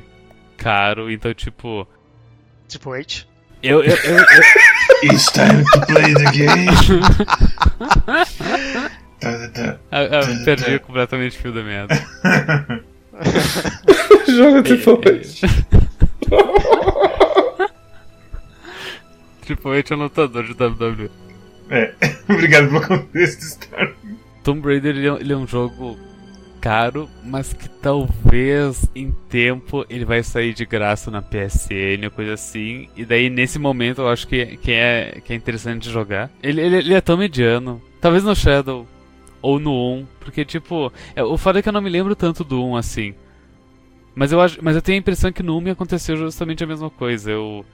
caro, 0.56 1.10
então, 1.10 1.34
tipo. 1.34 1.86
Tipo, 2.68 2.92
H. 2.92 3.24
Eu, 3.62 3.82
eu, 3.82 3.96
eu, 3.96 4.16
eu- 4.16 4.24
It's 5.02 5.30
time 5.32 5.64
to 5.72 5.86
play 5.86 6.14
the 6.14 6.30
game. 6.32 6.66
Tá, 9.20 9.32
tá, 9.38 9.48
tá. 9.48 9.78
Ah, 9.90 10.02
ah, 10.02 10.22
perdi 10.44 10.78
completamente 10.78 11.38
o 11.38 11.40
fio 11.40 11.52
da 11.52 11.62
merda. 11.62 11.94
Jogo 14.28 14.62
depois. 14.62 15.40
Triple 19.42 19.78
H 19.78 19.94
é 19.94 19.96
um 19.96 20.02
lutador 20.02 20.44
de 20.44 20.52
WWE. 20.52 21.10
É. 21.70 21.92
Obrigado 22.28 22.68
pelo 22.68 22.80
contexto, 22.86 23.42
Star. 23.42 23.92
Tomb 24.44 24.66
Raider 24.66 24.96
ele 24.96 25.08
é, 25.08 25.12
ele 25.20 25.32
é 25.32 25.36
um 25.36 25.46
jogo 25.46 25.98
caro, 26.66 27.08
mas 27.22 27.52
que 27.52 27.68
talvez 27.68 28.90
em 28.92 29.12
tempo 29.28 29.86
ele 29.88 30.04
vai 30.04 30.20
sair 30.24 30.52
de 30.52 30.66
graça 30.66 31.12
na 31.12 31.22
PSN 31.22 32.04
ou 32.04 32.10
coisa 32.10 32.32
assim. 32.32 32.88
E 32.96 33.04
daí 33.04 33.30
nesse 33.30 33.56
momento 33.56 34.00
eu 34.00 34.08
acho 34.08 34.26
que, 34.26 34.56
que, 34.56 34.72
é, 34.72 35.20
que 35.24 35.32
é 35.32 35.36
interessante 35.36 35.84
de 35.84 35.92
jogar. 35.92 36.28
Ele, 36.42 36.60
ele, 36.60 36.76
ele 36.78 36.94
é 36.94 37.00
tão 37.00 37.16
mediano. 37.16 37.80
Talvez 38.00 38.24
no 38.24 38.34
Shadow 38.34 38.84
ou 39.40 39.60
no 39.60 39.70
1. 39.70 40.06
Porque 40.18 40.44
tipo, 40.44 40.92
é, 41.14 41.22
o 41.22 41.38
foda 41.38 41.60
é 41.60 41.62
que 41.62 41.68
eu 41.68 41.72
não 41.72 41.80
me 41.80 41.88
lembro 41.88 42.16
tanto 42.16 42.42
do 42.42 42.60
1 42.64 42.76
assim. 42.76 43.14
Mas 44.12 44.32
eu, 44.32 44.40
acho, 44.40 44.58
mas 44.60 44.74
eu 44.74 44.82
tenho 44.82 44.96
a 44.96 44.98
impressão 44.98 45.30
que 45.30 45.44
no 45.44 45.56
1 45.58 45.60
me 45.60 45.70
aconteceu 45.70 46.16
justamente 46.16 46.64
a 46.64 46.66
mesma 46.66 46.90
coisa. 46.90 47.30
Eu, 47.30 47.64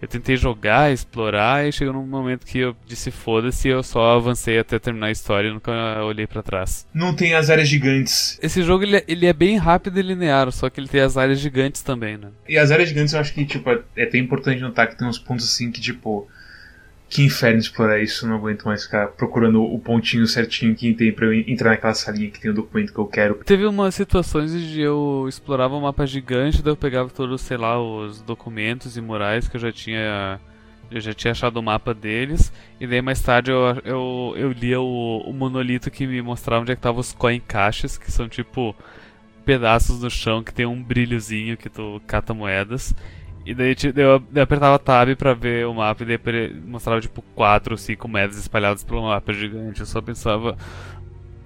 eu 0.00 0.06
tentei 0.08 0.36
jogar, 0.36 0.92
explorar, 0.92 1.66
e 1.66 1.72
chegou 1.72 1.94
num 1.94 2.06
momento 2.06 2.44
que 2.46 2.58
eu 2.58 2.76
disse 2.86 3.10
foda-se 3.10 3.68
eu 3.68 3.82
só 3.82 4.16
avancei 4.16 4.58
até 4.58 4.78
terminar 4.78 5.06
a 5.06 5.10
história 5.10 5.48
e 5.48 5.52
nunca 5.52 5.72
olhei 6.04 6.26
pra 6.26 6.42
trás. 6.42 6.86
Não 6.92 7.14
tem 7.14 7.34
as 7.34 7.48
áreas 7.50 7.68
gigantes. 7.68 8.38
Esse 8.42 8.62
jogo 8.62 8.84
ele, 8.84 8.96
é- 8.98 9.04
ele 9.08 9.26
é 9.26 9.32
bem 9.32 9.56
rápido 9.56 9.98
e 9.98 10.02
linear, 10.02 10.50
só 10.52 10.68
que 10.68 10.78
ele 10.80 10.88
tem 10.88 11.00
as 11.00 11.16
áreas 11.16 11.38
gigantes 11.40 11.82
também, 11.82 12.16
né? 12.16 12.28
E 12.48 12.58
as 12.58 12.70
áreas 12.70 12.88
gigantes 12.88 13.14
eu 13.14 13.20
acho 13.20 13.32
que, 13.32 13.44
tipo, 13.44 13.70
é 13.70 13.80
é 13.96 14.04
até 14.04 14.18
importante 14.18 14.60
notar 14.60 14.88
que 14.88 14.96
tem 14.98 15.08
uns 15.08 15.18
pontos 15.18 15.44
assim 15.46 15.70
que, 15.70 15.80
tipo. 15.80 16.28
Que 17.08 17.22
inferno 17.22 17.60
explorar 17.60 18.00
isso, 18.00 18.26
não 18.26 18.36
aguento 18.36 18.64
mais 18.64 18.84
ficar 18.84 19.08
procurando 19.08 19.62
o 19.62 19.78
pontinho 19.78 20.26
certinho 20.26 20.74
que 20.74 20.92
tem 20.92 21.12
pra 21.12 21.26
eu 21.26 21.32
entrar 21.32 21.70
naquela 21.70 21.94
salinha 21.94 22.30
que 22.30 22.40
tem 22.40 22.50
o 22.50 22.54
documento 22.54 22.92
que 22.92 22.98
eu 22.98 23.06
quero. 23.06 23.34
Teve 23.44 23.64
umas 23.64 23.94
situações 23.94 24.52
de 24.52 24.80
eu 24.80 25.26
explorava 25.28 25.76
um 25.76 25.82
mapa 25.82 26.04
gigante, 26.04 26.62
daí 26.62 26.72
eu 26.72 26.76
pegava 26.76 27.08
todos, 27.08 27.40
sei 27.42 27.56
lá, 27.56 27.80
os 27.80 28.20
documentos 28.22 28.96
e 28.96 29.00
murais 29.00 29.48
que 29.48 29.56
eu 29.56 29.60
já 29.60 29.70
tinha. 29.70 30.40
Eu 30.88 31.00
já 31.00 31.12
tinha 31.12 31.32
achado 31.32 31.56
o 31.56 31.62
mapa 31.62 31.92
deles, 31.92 32.52
e 32.80 32.86
daí 32.86 33.02
mais 33.02 33.20
tarde 33.20 33.50
eu, 33.50 33.58
eu, 33.84 34.34
eu 34.36 34.52
lia 34.52 34.80
o, 34.80 35.18
o 35.18 35.32
monolito 35.32 35.90
que 35.90 36.06
me 36.06 36.22
mostrava 36.22 36.62
onde 36.62 36.70
é 36.70 36.76
que 36.76 36.78
estavam 36.78 37.00
os 37.00 37.12
coin 37.12 37.40
caches, 37.40 37.98
que 37.98 38.10
são 38.12 38.28
tipo 38.28 38.72
pedaços 39.44 40.00
no 40.00 40.10
chão 40.10 40.42
que 40.42 40.54
tem 40.54 40.64
um 40.66 40.80
brilhozinho 40.82 41.56
que 41.56 41.68
tu 41.68 42.00
cata 42.06 42.34
moedas. 42.34 42.94
E 43.46 43.54
daí 43.54 43.76
eu, 43.94 44.42
apertava 44.42 44.76
tab 44.76 45.14
pra 45.14 45.32
ver 45.32 45.68
o 45.68 45.72
mapa 45.72 46.02
e 46.02 46.06
daí 46.06 46.52
mostrava 46.66 47.00
tipo 47.00 47.22
quatro 47.34 47.74
ou 47.74 47.78
cinco 47.78 48.08
moedas 48.08 48.36
espalhadas 48.36 48.82
pelo 48.82 49.02
mapa 49.02 49.32
gigante. 49.32 49.80
Eu 49.80 49.86
só 49.86 50.02
pensava. 50.02 50.56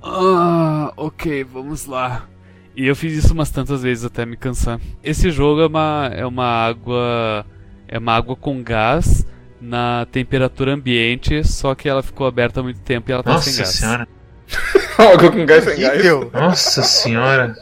Ah, 0.02 0.94
ok, 0.96 1.44
vamos 1.44 1.84
lá. 1.84 2.26
E 2.74 2.86
eu 2.86 2.96
fiz 2.96 3.12
isso 3.22 3.34
umas 3.34 3.50
tantas 3.50 3.82
vezes 3.82 4.06
até 4.06 4.24
me 4.24 4.34
cansar. 4.34 4.80
Esse 5.04 5.30
jogo 5.30 5.60
é 5.60 5.66
uma, 5.66 6.10
é 6.14 6.24
uma 6.24 6.46
água. 6.46 7.44
É 7.86 7.98
uma 7.98 8.14
água 8.14 8.34
com 8.34 8.62
gás 8.62 9.26
na 9.60 10.06
temperatura 10.10 10.72
ambiente, 10.72 11.46
só 11.46 11.74
que 11.74 11.86
ela 11.86 12.02
ficou 12.02 12.26
aberta 12.26 12.60
há 12.60 12.62
muito 12.62 12.80
tempo 12.80 13.10
e 13.10 13.12
ela 13.12 13.22
tá 13.22 13.36
sem 13.38 13.52
Nossa 13.52 13.62
gás. 13.62 13.74
senhora. 13.74 14.08
Água 15.12 15.32
com 15.32 15.44
gás 15.44 15.64
sem 15.64 15.80
gás. 15.80 16.02
Nossa 16.32 16.82
senhora. 16.82 17.54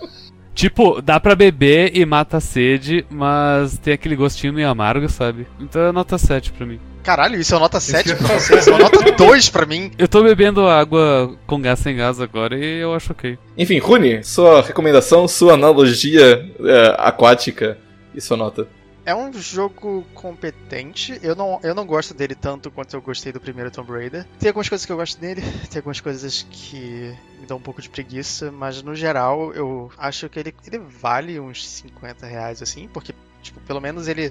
Tipo, 0.59 1.01
dá 1.01 1.21
pra 1.21 1.37
beber 1.37 1.97
e 1.97 2.05
mata 2.05 2.39
a 2.39 2.41
sede, 2.41 3.07
mas 3.09 3.79
tem 3.79 3.95
aquele 3.95 4.17
gostinho 4.17 4.53
meio 4.53 4.69
amargo, 4.69 5.09
sabe? 5.09 5.47
Então 5.61 5.81
é 5.83 5.93
nota 5.93 6.19
7 6.19 6.51
pra 6.51 6.67
mim. 6.67 6.81
Caralho, 7.01 7.39
isso 7.39 7.55
é 7.55 7.59
nota 7.61 7.79
7 7.79 8.07
que 8.07 8.11
eu 8.11 8.17
pra 8.17 8.35
ia 8.35 8.41
você? 8.43 8.59
Isso 8.59 8.69
é 8.69 8.73
uma 8.73 8.81
nota 8.81 9.13
2 9.13 9.51
pra 9.51 9.65
mim. 9.65 9.93
Eu 9.97 10.09
tô 10.09 10.21
bebendo 10.21 10.67
água 10.67 11.33
com 11.47 11.63
gás 11.63 11.79
sem 11.79 11.95
gás 11.95 12.21
agora 12.21 12.59
e 12.59 12.81
eu 12.81 12.93
acho 12.93 13.13
ok. 13.13 13.39
Enfim, 13.57 13.79
Rune, 13.79 14.25
sua 14.25 14.61
recomendação, 14.61 15.29
sua 15.29 15.53
analogia 15.55 16.45
é, 16.65 16.97
aquática 16.99 17.79
e 18.13 18.21
sua 18.21 18.37
nota. 18.37 18.67
É 19.09 19.15
um 19.15 19.33
jogo 19.33 20.05
competente. 20.13 21.19
Eu 21.23 21.35
não, 21.35 21.59
eu 21.63 21.75
não 21.75 21.87
gosto 21.87 22.13
dele 22.13 22.35
tanto 22.35 22.71
quanto 22.71 22.95
eu 22.95 23.01
gostei 23.01 23.33
do 23.33 23.41
primeiro 23.41 23.71
Tomb 23.71 23.91
Raider. 23.91 24.27
Tem 24.39 24.51
algumas 24.51 24.69
coisas 24.69 24.85
que 24.85 24.93
eu 24.93 24.99
gosto 24.99 25.19
dele, 25.19 25.41
tem 25.71 25.79
algumas 25.79 25.99
coisas 25.99 26.47
que 26.51 27.17
me 27.41 27.47
dão 27.47 27.57
um 27.57 27.61
pouco 27.61 27.81
de 27.81 27.89
preguiça, 27.89 28.53
mas 28.53 28.83
no 28.83 28.95
geral 28.95 29.51
eu 29.55 29.91
acho 29.97 30.29
que 30.29 30.39
ele, 30.39 30.55
ele 30.67 30.79
vale 30.81 31.41
uns 31.41 31.67
50 31.67 32.27
reais 32.27 32.61
assim, 32.61 32.87
porque, 32.87 33.15
tipo, 33.43 33.59
pelo 33.61 33.81
menos 33.81 34.09
ele 34.09 34.31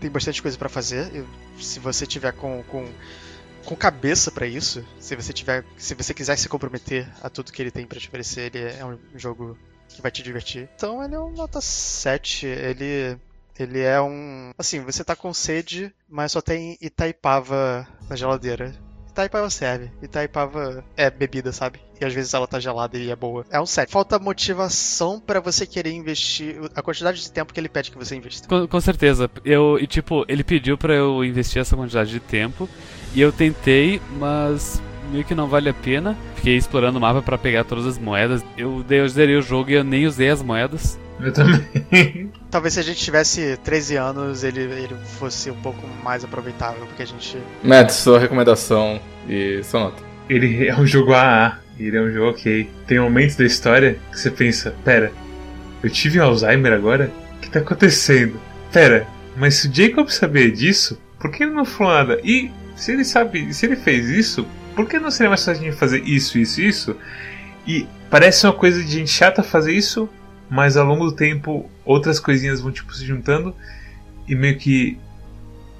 tem 0.00 0.08
bastante 0.08 0.40
coisa 0.40 0.56
pra 0.56 0.70
fazer. 0.70 1.26
Se 1.60 1.78
você 1.78 2.06
tiver 2.06 2.32
com, 2.32 2.62
com, 2.68 2.88
com 3.66 3.76
cabeça 3.76 4.30
pra 4.30 4.46
isso, 4.46 4.82
se 4.98 5.14
você 5.14 5.30
tiver, 5.30 5.62
se 5.76 5.94
você 5.94 6.14
quiser 6.14 6.38
se 6.38 6.48
comprometer 6.48 7.06
a 7.22 7.28
tudo 7.28 7.52
que 7.52 7.60
ele 7.60 7.70
tem 7.70 7.86
pra 7.86 8.00
te 8.00 8.08
oferecer, 8.08 8.56
ele 8.56 8.64
é 8.64 8.82
um 8.82 8.98
jogo 9.14 9.58
que 9.90 10.00
vai 10.00 10.10
te 10.10 10.22
divertir. 10.22 10.70
Então 10.74 11.04
ele 11.04 11.14
é 11.14 11.20
um 11.20 11.32
nota 11.32 11.60
7, 11.60 12.46
ele 12.46 13.18
ele 13.58 13.80
é 13.80 14.00
um. 14.00 14.50
Assim, 14.58 14.80
você 14.80 15.04
tá 15.04 15.16
com 15.16 15.32
sede, 15.32 15.92
mas 16.08 16.32
só 16.32 16.40
tem 16.40 16.76
Itaipava 16.80 17.86
na 18.08 18.16
geladeira. 18.16 18.74
Itaipava 19.16 19.48
serve. 19.48 19.90
Itaipava 20.02 20.84
é 20.94 21.10
bebida, 21.10 21.50
sabe? 21.50 21.80
E 21.98 22.04
às 22.04 22.12
vezes 22.12 22.34
ela 22.34 22.46
tá 22.46 22.60
gelada 22.60 22.98
e 22.98 23.10
é 23.10 23.16
boa. 23.16 23.46
É 23.50 23.58
um 23.58 23.64
7. 23.64 23.90
Falta 23.90 24.18
motivação 24.18 25.18
pra 25.18 25.40
você 25.40 25.66
querer 25.66 25.92
investir. 25.92 26.56
A 26.74 26.82
quantidade 26.82 27.22
de 27.22 27.32
tempo 27.32 27.54
que 27.54 27.58
ele 27.58 27.68
pede 27.68 27.90
que 27.90 27.96
você 27.96 28.14
invista. 28.14 28.46
Com, 28.46 28.68
com 28.68 28.80
certeza. 28.80 29.30
Eu, 29.42 29.78
e 29.80 29.86
tipo, 29.86 30.26
ele 30.28 30.44
pediu 30.44 30.76
pra 30.76 30.92
eu 30.92 31.24
investir 31.24 31.62
essa 31.62 31.74
quantidade 31.74 32.10
de 32.10 32.20
tempo. 32.20 32.68
E 33.14 33.20
eu 33.22 33.32
tentei, 33.32 34.02
mas 34.18 34.82
meio 35.10 35.24
que 35.24 35.34
não 35.34 35.48
vale 35.48 35.70
a 35.70 35.74
pena. 35.74 36.14
Fiquei 36.34 36.56
explorando 36.56 36.98
o 36.98 37.00
mapa 37.00 37.22
pra 37.22 37.38
pegar 37.38 37.64
todas 37.64 37.86
as 37.86 37.98
moedas. 37.98 38.44
Eu, 38.58 38.84
eu 38.90 39.08
zerei 39.08 39.36
o 39.36 39.42
jogo 39.42 39.70
e 39.70 39.74
eu 39.74 39.84
nem 39.84 40.06
usei 40.06 40.28
as 40.28 40.42
moedas. 40.42 40.98
Eu 41.20 41.32
também. 41.32 42.30
Talvez 42.50 42.74
se 42.74 42.80
a 42.80 42.82
gente 42.82 42.98
tivesse 42.98 43.56
13 43.64 43.96
anos, 43.96 44.44
ele, 44.44 44.60
ele 44.60 44.94
fosse 45.18 45.50
um 45.50 45.56
pouco 45.56 45.86
mais 46.02 46.24
aproveitável, 46.24 46.86
porque 46.86 47.02
a 47.02 47.06
gente. 47.06 47.38
Matt, 47.62 47.90
sua 47.90 48.18
recomendação 48.18 49.00
e 49.28 49.62
sua 49.64 49.80
nota. 49.80 50.02
Ele 50.28 50.68
é 50.68 50.74
um 50.76 50.86
jogo 50.86 51.14
AA, 51.14 51.58
ele 51.78 51.96
é 51.96 52.00
um 52.00 52.10
jogo 52.10 52.30
ok. 52.30 52.68
Tem 52.86 52.98
momentos 52.98 53.36
da 53.36 53.44
história 53.44 53.98
que 54.10 54.18
você 54.18 54.30
pensa, 54.30 54.74
pera, 54.84 55.12
eu 55.82 55.90
tive 55.90 56.18
Alzheimer 56.18 56.72
agora? 56.72 57.10
O 57.36 57.40
que 57.40 57.50
tá 57.50 57.60
acontecendo? 57.60 58.40
Pera, 58.72 59.06
mas 59.36 59.54
se 59.56 59.68
o 59.68 59.74
Jacob 59.74 60.08
sabia 60.08 60.50
disso, 60.50 61.00
por 61.18 61.30
que 61.30 61.44
ele 61.44 61.52
não 61.52 61.64
falou 61.64 61.92
nada? 61.92 62.20
E 62.24 62.50
se 62.74 62.92
ele 62.92 63.04
sabe, 63.04 63.52
se 63.54 63.66
ele 63.66 63.76
fez 63.76 64.08
isso, 64.08 64.46
por 64.74 64.86
que 64.86 64.98
não 64.98 65.10
seria 65.10 65.30
mais 65.30 65.44
fácil 65.44 65.64
de 65.64 65.72
fazer 65.72 66.02
isso, 66.04 66.38
isso, 66.38 66.60
isso? 66.60 66.96
E 67.66 67.86
parece 68.10 68.46
uma 68.46 68.52
coisa 68.52 68.82
de 68.82 68.90
gente 68.90 69.10
chata 69.10 69.42
fazer 69.42 69.72
isso, 69.72 70.08
mas 70.48 70.76
ao 70.76 70.86
longo 70.86 71.06
do 71.06 71.12
tempo 71.12 71.68
outras 71.84 72.18
coisinhas 72.18 72.60
vão 72.60 72.70
tipo 72.70 72.94
se 72.94 73.04
juntando 73.04 73.54
e 74.28 74.34
meio 74.34 74.56
que 74.56 74.98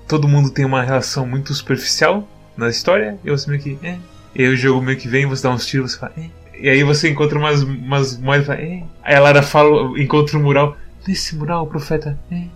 todo 0.07 0.29
mundo 0.29 0.51
tem 0.51 0.65
uma 0.65 0.83
relação 0.83 1.27
muito 1.27 1.53
superficial 1.55 2.29
na 2.57 2.69
história 2.69 3.19
e 3.25 3.31
você 3.31 3.51
meio 3.51 3.63
que, 3.63 3.79
é, 3.83 3.99
E 4.35 4.43
aí 4.43 4.49
o 4.49 4.57
jogo 4.57 4.81
meio 4.81 4.99
que 4.99 5.09
vem, 5.09 5.27
você 5.27 5.43
dá 5.43 5.51
uns 5.51 5.67
tiros, 5.67 5.93
você 5.93 5.99
fala, 5.99 6.13
eh. 6.17 6.31
E 6.59 6.69
aí 6.71 6.83
você 6.83 7.11
encontra 7.11 7.39
umas, 7.39 7.63
umas 7.63 8.19
moedas 8.19 8.45
e 8.45 8.47
fala, 8.47 8.61
eh. 8.61 8.83
Aí 9.03 9.15
a 9.15 9.21
Lara 9.21 9.43
fala, 9.43 10.01
encontra 10.01 10.39
um 10.39 10.43
mural, 10.43 10.77
nesse 11.07 11.37
mural, 11.37 11.67
profeta, 11.67 12.19
eh. 12.31 12.47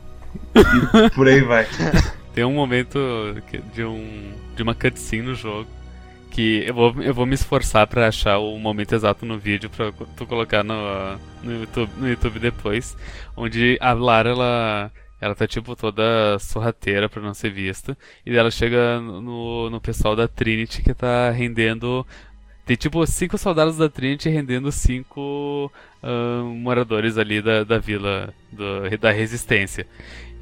E 0.55 1.11
por 1.11 1.29
aí 1.29 1.41
vai. 1.41 1.67
Tem 2.35 2.45
um 2.45 2.55
momento 2.55 2.99
de, 3.75 3.85
um, 3.85 4.33
de 4.55 4.63
uma 4.63 4.75
cutscene 4.75 5.23
no 5.23 5.35
jogo 5.35 5.67
que 6.31 6.65
eu 6.67 6.75
vou, 6.75 7.03
eu 7.03 7.13
vou 7.15 7.27
me 7.27 7.35
esforçar 7.35 7.87
pra 7.87 8.09
achar 8.09 8.39
o 8.39 8.59
momento 8.59 8.95
exato 8.95 9.27
no 9.27 9.39
vídeo 9.39 9.71
co- 9.71 10.07
tu 10.17 10.27
colocar 10.27 10.63
no, 10.65 10.75
no, 11.43 11.53
YouTube, 11.61 11.91
no 11.99 12.09
YouTube 12.09 12.39
depois, 12.39 12.97
onde 13.37 13.77
a 13.81 13.93
Lara 13.93 14.31
ela, 14.31 14.93
ela 15.21 15.35
tá 15.35 15.47
tipo 15.47 15.75
toda 15.77 16.39
sorrateira 16.39 17.09
pra 17.09 17.21
não 17.23 17.35
ser 17.35 17.51
vista 17.51 17.97
e 18.25 18.37
ela 18.37 18.51
chega 18.51 19.01
no, 19.01 19.69
no 19.71 19.81
pessoal 19.81 20.15
da 20.17 20.29
Trinity 20.29 20.83
que 20.83 20.95
tá 20.95 21.31
rendendo 21.31 22.07
tem 22.65 22.77
tipo 22.77 23.05
cinco 23.07 23.37
soldados 23.37 23.77
da 23.77 23.89
Trinity 23.89 24.29
rendendo 24.29 24.71
cinco 24.71 25.73
ah, 26.03 26.43
moradores 26.45 27.19
ali 27.19 27.43
da, 27.43 27.65
da 27.65 27.79
vila 27.79 28.33
do- 28.53 28.97
da 28.99 29.11
resistência. 29.11 29.87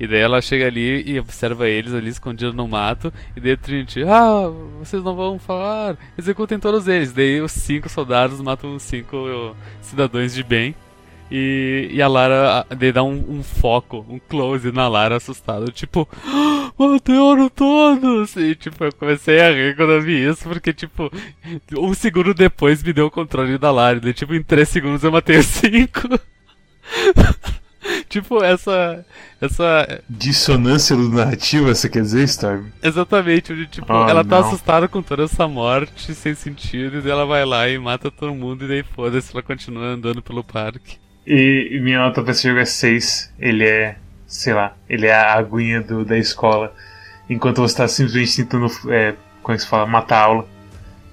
E 0.00 0.06
daí 0.06 0.20
ela 0.20 0.40
chega 0.40 0.66
ali 0.66 1.02
e 1.04 1.18
observa 1.18 1.68
eles 1.68 1.92
ali 1.92 2.08
escondidos 2.08 2.54
no 2.54 2.68
mato. 2.68 3.12
E 3.36 3.40
daí 3.40 3.52
a 3.52 3.56
Trinity, 3.56 4.04
ah, 4.04 4.48
vocês 4.78 5.02
não 5.02 5.16
vão 5.16 5.38
falar, 5.38 5.96
executem 6.16 6.58
todos 6.58 6.86
eles. 6.86 7.12
Daí 7.12 7.40
os 7.40 7.52
cinco 7.52 7.88
soldados 7.88 8.40
matam 8.40 8.76
os 8.76 8.82
cinco 8.82 9.16
uh, 9.16 9.56
cidadãos 9.80 10.32
de 10.34 10.42
bem. 10.44 10.74
E, 11.30 11.90
e 11.92 12.00
a 12.00 12.08
Lara, 12.08 12.66
daí 12.70 12.90
dá 12.90 13.02
um, 13.02 13.24
um 13.28 13.42
foco, 13.42 14.04
um 14.08 14.18
close 14.18 14.72
na 14.72 14.88
Lara 14.88 15.16
assustada, 15.16 15.66
tipo, 15.70 16.08
"Ah, 16.24 16.72
mataram 16.78 17.50
todos! 17.50 18.34
E 18.36 18.54
tipo, 18.54 18.82
eu 18.84 18.92
comecei 18.94 19.38
a 19.38 19.50
rir 19.50 19.76
quando 19.76 19.92
eu 19.92 20.00
vi 20.00 20.26
isso, 20.26 20.44
porque 20.48 20.72
tipo, 20.72 21.10
um 21.76 21.92
segundo 21.92 22.32
depois 22.32 22.82
me 22.82 22.94
deu 22.94 23.06
o 23.06 23.10
controle 23.10 23.58
da 23.58 23.70
Lara. 23.70 23.98
E 23.98 24.00
daí, 24.00 24.14
tipo, 24.14 24.34
em 24.34 24.42
três 24.42 24.68
segundos 24.70 25.04
eu 25.04 25.12
matei 25.12 25.36
os 25.38 25.46
cinco. 25.46 26.08
tipo, 28.08 28.42
essa. 28.42 29.04
Essa. 29.40 30.02
Dissonância 30.08 30.96
narrativa, 30.96 31.74
você 31.74 31.88
quer 31.88 32.02
dizer, 32.02 32.24
Storm? 32.24 32.66
Exatamente, 32.82 33.52
onde, 33.52 33.66
tipo, 33.66 33.92
Ah, 33.92 34.06
ela 34.08 34.24
tá 34.24 34.40
não. 34.40 34.48
assustada 34.48 34.88
com 34.88 35.02
toda 35.02 35.24
essa 35.24 35.46
morte 35.46 36.14
sem 36.14 36.34
sentido, 36.34 36.98
e 36.98 37.00
daí 37.00 37.10
ela 37.12 37.26
vai 37.26 37.44
lá 37.44 37.68
e 37.68 37.78
mata 37.78 38.10
todo 38.10 38.34
mundo, 38.34 38.64
e 38.64 38.68
daí 38.68 38.82
foda-se, 38.82 39.30
ela 39.32 39.42
continua 39.42 39.86
andando 39.88 40.22
pelo 40.22 40.42
parque. 40.42 40.96
E, 41.26 41.68
e 41.72 41.80
minha 41.80 41.98
nota 41.98 42.22
pra 42.22 42.32
esse 42.32 42.48
jogo 42.48 42.58
é 42.60 42.64
6. 42.64 43.32
Ele 43.38 43.64
é, 43.64 43.96
sei 44.26 44.54
lá, 44.54 44.74
ele 44.88 45.06
é 45.06 45.14
a 45.14 45.34
aguinha 45.34 45.80
do, 45.82 46.04
da 46.04 46.16
escola. 46.16 46.74
Enquanto 47.28 47.60
você 47.60 47.76
tá 47.76 47.86
simplesmente 47.86 48.36
tentando, 48.36 48.66
é, 48.90 49.14
como 49.42 49.54
é 49.54 49.56
que 49.56 49.62
se 49.62 49.68
fala, 49.68 49.86
matar 49.86 50.16
a 50.16 50.22
aula. 50.22 50.48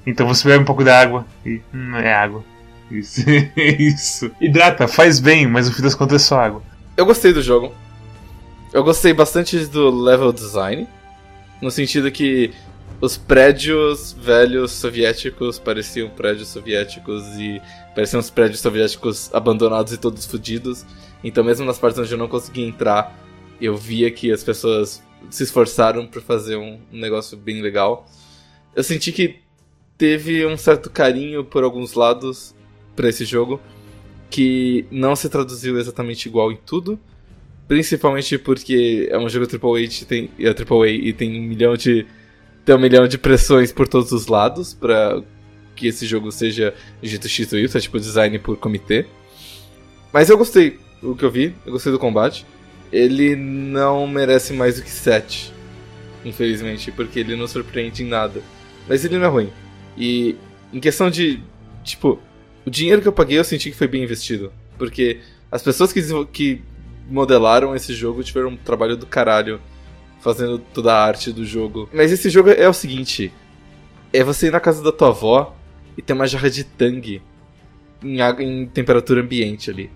Então 0.08 0.26
você 0.26 0.48
bebe 0.48 0.62
um 0.62 0.66
pouco 0.66 0.84
da 0.84 1.00
água 1.02 1.26
e. 1.46 1.62
Hum, 1.74 1.96
é 1.98 2.14
água. 2.14 2.44
Isso. 2.90 3.22
Isso. 3.58 4.32
Hidrata, 4.40 4.88
faz 4.88 5.20
bem, 5.20 5.48
mas 5.48 5.68
no 5.68 5.76
fim 5.76 5.82
das 5.82 5.96
contas 5.96 6.22
é 6.22 6.26
só 6.26 6.40
água. 6.40 6.62
Eu 6.98 7.06
gostei 7.06 7.34
do 7.34 7.42
jogo. 7.42 7.74
Eu 8.72 8.84
gostei 8.84 9.14
bastante 9.14 9.66
do 9.66 9.90
level 9.90 10.32
design. 10.32 10.88
No 11.62 11.70
sentido 11.70 12.10
que 12.10 12.54
os 13.02 13.18
prédios 13.18 14.14
velhos 14.14 14.72
soviéticos 14.72 15.60
pareciam 15.60 16.10
prédios 16.10 16.48
soviéticos 16.48 17.24
e 17.38 17.62
pareciam 17.94 18.22
os 18.22 18.30
prédios 18.30 18.62
soviéticos 18.62 19.30
abandonados 19.34 19.92
e 19.92 19.98
todos 19.98 20.26
fodidos. 20.26 20.86
Então, 21.22 21.44
mesmo 21.44 21.66
nas 21.66 21.78
partes 21.78 22.00
onde 22.00 22.14
eu 22.14 22.18
não 22.18 22.30
conseguia 22.30 22.66
entrar, 22.66 23.14
eu 23.60 23.76
via 23.76 24.10
que 24.10 24.32
as 24.32 24.44
pessoas 24.44 25.04
se 25.30 25.44
esforçaram 25.44 26.08
pra 26.08 26.22
fazer 26.22 26.56
um 26.56 26.80
um 26.94 27.00
negócio 27.00 27.36
bem 27.36 27.62
legal. 27.62 28.08
Eu 28.74 28.84
senti 28.84 29.12
que 29.12 29.40
teve 29.98 30.46
um 30.46 30.58
certo 30.58 30.90
carinho 30.90 31.44
por 31.44 31.64
alguns 31.64 31.94
lados 31.94 32.56
pra 32.96 33.10
esse 33.10 33.26
jogo 33.26 33.60
que 34.30 34.86
não 34.92 35.16
se 35.16 35.30
traduziu 35.30 35.78
exatamente 35.80 36.28
igual 36.28 36.52
em 36.52 36.58
tudo. 36.66 37.00
Principalmente 37.68 38.38
porque 38.38 39.08
é 39.10 39.18
um 39.18 39.28
jogo 39.28 39.46
AAA 39.46 39.88
tem, 40.08 40.30
é 40.40 40.50
AAA 40.50 40.90
e 40.90 41.14
tem 41.14 41.40
um 41.40 41.44
milhão 41.44 41.76
de. 41.76 42.06
Tem 42.64 42.76
um 42.76 42.80
milhão 42.80 43.08
de 43.08 43.18
pressões 43.18 43.72
por 43.72 43.88
todos 43.88 44.12
os 44.12 44.28
lados 44.28 44.74
para 44.74 45.22
que 45.76 45.88
esse 45.88 46.06
jogo 46.06 46.32
seja 46.32 46.74
jeito 47.02 47.28
X 47.28 47.52
ou 47.54 47.60
Y, 47.60 47.82
tipo 47.82 48.00
design 48.00 48.40
por 48.40 48.58
comitê. 48.58 49.06
Mas 50.12 50.30
eu 50.30 50.38
gostei 50.38 50.80
do 51.02 51.16
que 51.16 51.26
eu 51.26 51.32
vi, 51.32 51.54
eu 51.66 51.72
gostei 51.72 51.92
do 51.92 52.00
combate. 52.00 52.46
Ele 52.92 53.36
não 53.36 54.08
merece 54.08 54.54
mais 54.54 54.78
do 54.78 54.84
que 54.84 54.90
7, 54.90 55.52
infelizmente, 56.24 56.92
porque 56.92 57.20
ele 57.20 57.36
não 57.36 57.48
surpreende 57.48 58.04
em 58.04 58.08
nada. 58.08 58.42
Mas 58.88 59.04
ele 59.04 59.18
não 59.18 59.26
é 59.26 59.28
ruim. 59.28 59.50
E 59.98 60.36
em 60.72 60.80
questão 60.80 61.10
de. 61.10 61.42
Tipo, 61.84 62.20
o 62.66 62.70
dinheiro 62.70 63.02
que 63.02 63.08
eu 63.08 63.14
paguei 63.14 63.38
eu 63.38 63.44
senti 63.44 63.70
que 63.70 63.78
foi 63.78 63.88
bem 63.88 64.04
investido. 64.04 64.52
Porque 64.78 65.20
as 65.52 65.62
pessoas 65.62 65.94
que, 65.94 66.02
que 66.26 66.62
modelaram 67.10 67.76
esse 67.76 67.94
jogo 67.94 68.24
tiveram 68.24 68.50
um 68.50 68.58
trabalho 68.58 68.98
do 68.98 69.06
caralho 69.06 69.62
fazendo 70.20 70.58
toda 70.58 70.94
a 70.94 71.06
arte 71.06 71.32
do 71.32 71.46
jogo. 71.46 71.90
Mas 71.94 72.12
esse 72.12 72.30
jogo 72.30 72.50
é 72.50 72.68
o 72.68 72.74
seguinte: 72.74 73.32
é 74.12 74.24
você 74.24 74.48
ir 74.48 74.52
na 74.52 74.60
casa 74.60 74.84
da 74.84 74.92
tua 74.92 75.10
avó 75.10 75.56
e 75.98 76.02
ter 76.02 76.14
uma 76.14 76.28
jarra 76.28 76.50
de 76.50 76.64
tangue 76.64 77.22
em, 78.04 78.20
em 78.22 78.66
temperatura 78.66 79.22
ambiente 79.22 79.70
ali. 79.70 79.92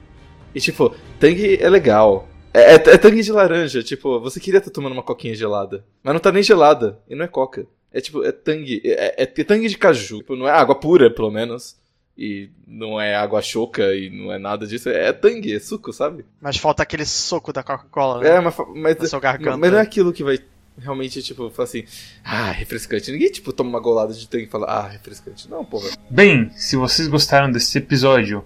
E 0.53 0.59
tipo, 0.59 0.95
tangue 1.19 1.57
é 1.61 1.69
legal. 1.69 2.27
É, 2.53 2.73
é, 2.73 2.75
é 2.75 2.97
tangue 2.97 3.21
de 3.21 3.31
laranja, 3.31 3.83
tipo, 3.83 4.19
você 4.19 4.39
queria 4.39 4.57
estar 4.57 4.71
tomando 4.71 4.93
uma 4.93 5.03
coquinha 5.03 5.35
gelada. 5.35 5.85
Mas 6.03 6.13
não 6.13 6.19
tá 6.19 6.31
nem 6.31 6.41
gelada, 6.41 6.99
e 7.07 7.15
não 7.15 7.25
é 7.25 7.27
coca. 7.27 7.67
É 7.91 8.01
tipo, 8.01 8.23
é 8.23 8.31
tangue. 8.31 8.81
É, 8.83 9.23
é, 9.23 9.23
é 9.23 9.43
tangue 9.43 9.67
de 9.67 9.77
caju. 9.77 10.17
Tipo, 10.19 10.35
não 10.35 10.47
é 10.47 10.51
água 10.51 10.75
pura, 10.75 11.09
pelo 11.09 11.31
menos. 11.31 11.78
E 12.21 12.49
não 12.67 12.99
é 12.99 13.15
água 13.15 13.41
choca 13.41 13.95
e 13.95 14.09
não 14.09 14.29
é 14.29 14.37
nada 14.37 14.67
disso. 14.67 14.89
É 14.89 15.13
tangue, 15.13 15.55
é 15.55 15.59
suco, 15.59 15.93
sabe? 15.93 16.25
Mas 16.41 16.57
falta 16.57 16.83
aquele 16.83 17.05
soco 17.05 17.53
da 17.53 17.63
Coca-Cola, 17.63 18.21
né? 18.21 18.29
É, 18.31 18.39
mas, 18.41 18.55
mas, 18.75 18.97
Na 18.97 19.07
sua 19.07 19.21
garganta. 19.21 19.55
mas 19.55 19.71
não 19.71 19.79
é 19.79 19.81
aquilo 19.81 20.11
que 20.11 20.21
vai 20.21 20.37
realmente, 20.77 21.23
tipo, 21.23 21.49
falar 21.49 21.63
assim, 21.69 21.85
ah, 22.21 22.51
refrescante. 22.51 23.09
Ninguém, 23.09 23.31
tipo, 23.31 23.53
toma 23.53 23.69
uma 23.69 23.79
golada 23.79 24.13
de 24.13 24.27
tangue 24.27 24.43
e 24.43 24.49
fala, 24.49 24.65
ah, 24.67 24.87
refrescante. 24.89 25.49
Não, 25.49 25.63
porra. 25.63 25.89
Bem, 26.09 26.49
se 26.57 26.75
vocês 26.75 27.07
gostaram 27.07 27.49
desse 27.49 27.77
episódio 27.77 28.43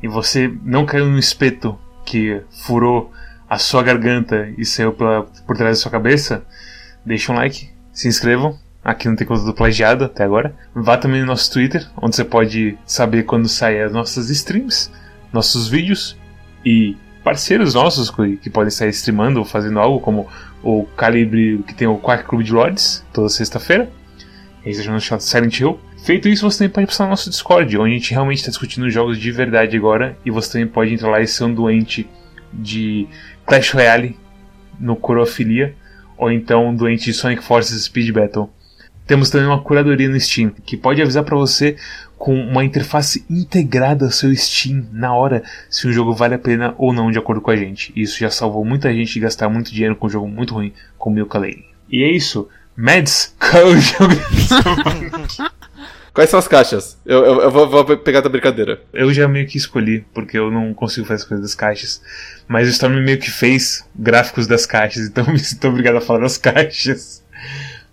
e 0.00 0.06
você 0.06 0.48
não 0.62 0.86
caiu 0.86 1.06
no 1.06 1.18
espeto 1.18 1.76
que 2.06 2.40
furou 2.64 3.12
a 3.50 3.58
sua 3.58 3.82
garganta 3.82 4.54
e 4.56 4.64
saiu 4.64 4.92
pela, 4.92 5.24
por 5.24 5.56
trás 5.56 5.76
da 5.76 5.82
sua 5.82 5.90
cabeça, 5.90 6.46
deixa 7.04 7.32
um 7.32 7.34
like, 7.34 7.68
se 7.92 8.06
inscrevam. 8.06 8.56
Aqui 8.88 9.06
não 9.06 9.14
tem 9.14 9.26
conteúdo 9.26 9.52
plagiado 9.52 10.06
até 10.06 10.24
agora. 10.24 10.54
Vá 10.74 10.96
também 10.96 11.20
no 11.20 11.26
nosso 11.26 11.52
Twitter, 11.52 11.86
onde 12.00 12.16
você 12.16 12.24
pode 12.24 12.78
saber 12.86 13.24
quando 13.24 13.46
saem 13.46 13.82
as 13.82 13.92
nossas 13.92 14.30
streams, 14.30 14.90
nossos 15.30 15.68
vídeos 15.68 16.16
e 16.64 16.96
parceiros 17.22 17.74
nossos 17.74 18.10
que, 18.10 18.38
que 18.38 18.48
podem 18.48 18.68
estar 18.68 18.86
streamando 18.86 19.40
ou 19.40 19.44
fazendo 19.44 19.78
algo, 19.78 20.00
como 20.00 20.26
o 20.62 20.84
Calibre, 20.96 21.62
que 21.66 21.74
tem 21.74 21.86
o 21.86 21.98
Quack 21.98 22.24
Club 22.24 22.42
de 22.42 22.50
Lords, 22.50 23.04
toda 23.12 23.28
sexta-feira. 23.28 23.90
Esse 24.64 24.88
é 24.88 24.90
o 24.90 24.98
chamado 24.98 25.20
Silent 25.20 25.60
Hill. 25.60 25.78
Feito 26.02 26.26
isso, 26.26 26.50
você 26.50 26.60
também 26.60 26.72
pode 26.72 26.86
passar 26.86 27.04
no 27.04 27.10
nosso 27.10 27.28
Discord, 27.28 27.76
onde 27.76 27.90
a 27.90 27.94
gente 27.94 28.12
realmente 28.12 28.38
está 28.38 28.48
discutindo 28.48 28.88
jogos 28.88 29.18
de 29.18 29.30
verdade 29.30 29.76
agora. 29.76 30.16
E 30.24 30.30
você 30.30 30.52
também 30.52 30.66
pode 30.66 30.94
entrar 30.94 31.10
lá 31.10 31.20
e 31.20 31.26
ser 31.26 31.44
um 31.44 31.52
doente 31.52 32.08
de 32.50 33.06
Clash 33.44 33.70
Royale 33.70 34.18
no 34.80 34.96
Corofilia, 34.96 35.74
ou 36.16 36.32
então 36.32 36.68
um 36.68 36.74
doente 36.74 37.04
de 37.04 37.12
Sonic 37.12 37.44
Forces 37.44 37.84
Speed 37.84 38.14
Battle. 38.14 38.50
Temos 39.08 39.30
também 39.30 39.46
uma 39.46 39.62
curadoria 39.62 40.06
no 40.06 40.20
Steam, 40.20 40.50
que 40.66 40.76
pode 40.76 41.00
avisar 41.00 41.24
para 41.24 41.34
você 41.34 41.76
com 42.18 42.34
uma 42.34 42.62
interface 42.62 43.24
integrada 43.30 44.04
ao 44.04 44.10
seu 44.10 44.34
Steam 44.36 44.86
na 44.92 45.14
hora 45.14 45.42
se 45.70 45.88
um 45.88 45.92
jogo 45.92 46.12
vale 46.12 46.34
a 46.34 46.38
pena 46.38 46.74
ou 46.76 46.92
não, 46.92 47.10
de 47.10 47.18
acordo 47.18 47.40
com 47.40 47.50
a 47.50 47.56
gente. 47.56 47.90
Isso 47.96 48.18
já 48.18 48.28
salvou 48.28 48.66
muita 48.66 48.92
gente 48.92 49.14
de 49.14 49.20
gastar 49.20 49.48
muito 49.48 49.72
dinheiro 49.72 49.96
com 49.96 50.08
um 50.08 50.10
jogo 50.10 50.28
muito 50.28 50.52
ruim 50.52 50.74
como 50.98 51.16
Milka 51.16 51.38
Lane. 51.38 51.64
E 51.90 52.04
é 52.04 52.10
isso. 52.10 52.50
Mads, 52.76 53.34
qual 53.40 53.62
é 53.62 53.64
o 53.64 53.80
jogo 53.80 54.14
Quais 56.12 56.28
são 56.28 56.38
as 56.38 56.48
caixas? 56.48 56.98
Eu, 57.06 57.24
eu, 57.24 57.40
eu 57.42 57.50
vou, 57.50 57.66
vou 57.70 57.96
pegar 57.96 58.20
da 58.20 58.28
brincadeira. 58.28 58.82
Eu 58.92 59.10
já 59.14 59.26
meio 59.26 59.46
que 59.46 59.56
escolhi, 59.56 60.04
porque 60.12 60.36
eu 60.36 60.50
não 60.50 60.74
consigo 60.74 61.06
fazer 61.06 61.22
as 61.22 61.28
coisas 61.28 61.46
das 61.46 61.54
caixas. 61.54 62.02
Mas 62.46 62.68
o 62.68 62.70
Storm 62.72 63.00
meio 63.00 63.18
que 63.18 63.30
fez 63.30 63.88
gráficos 63.96 64.46
das 64.46 64.66
caixas, 64.66 65.06
então 65.06 65.24
me 65.32 65.38
sinto 65.38 65.66
obrigado 65.68 65.96
a 65.96 66.00
falar 66.02 66.20
das 66.20 66.36
caixas. 66.36 67.24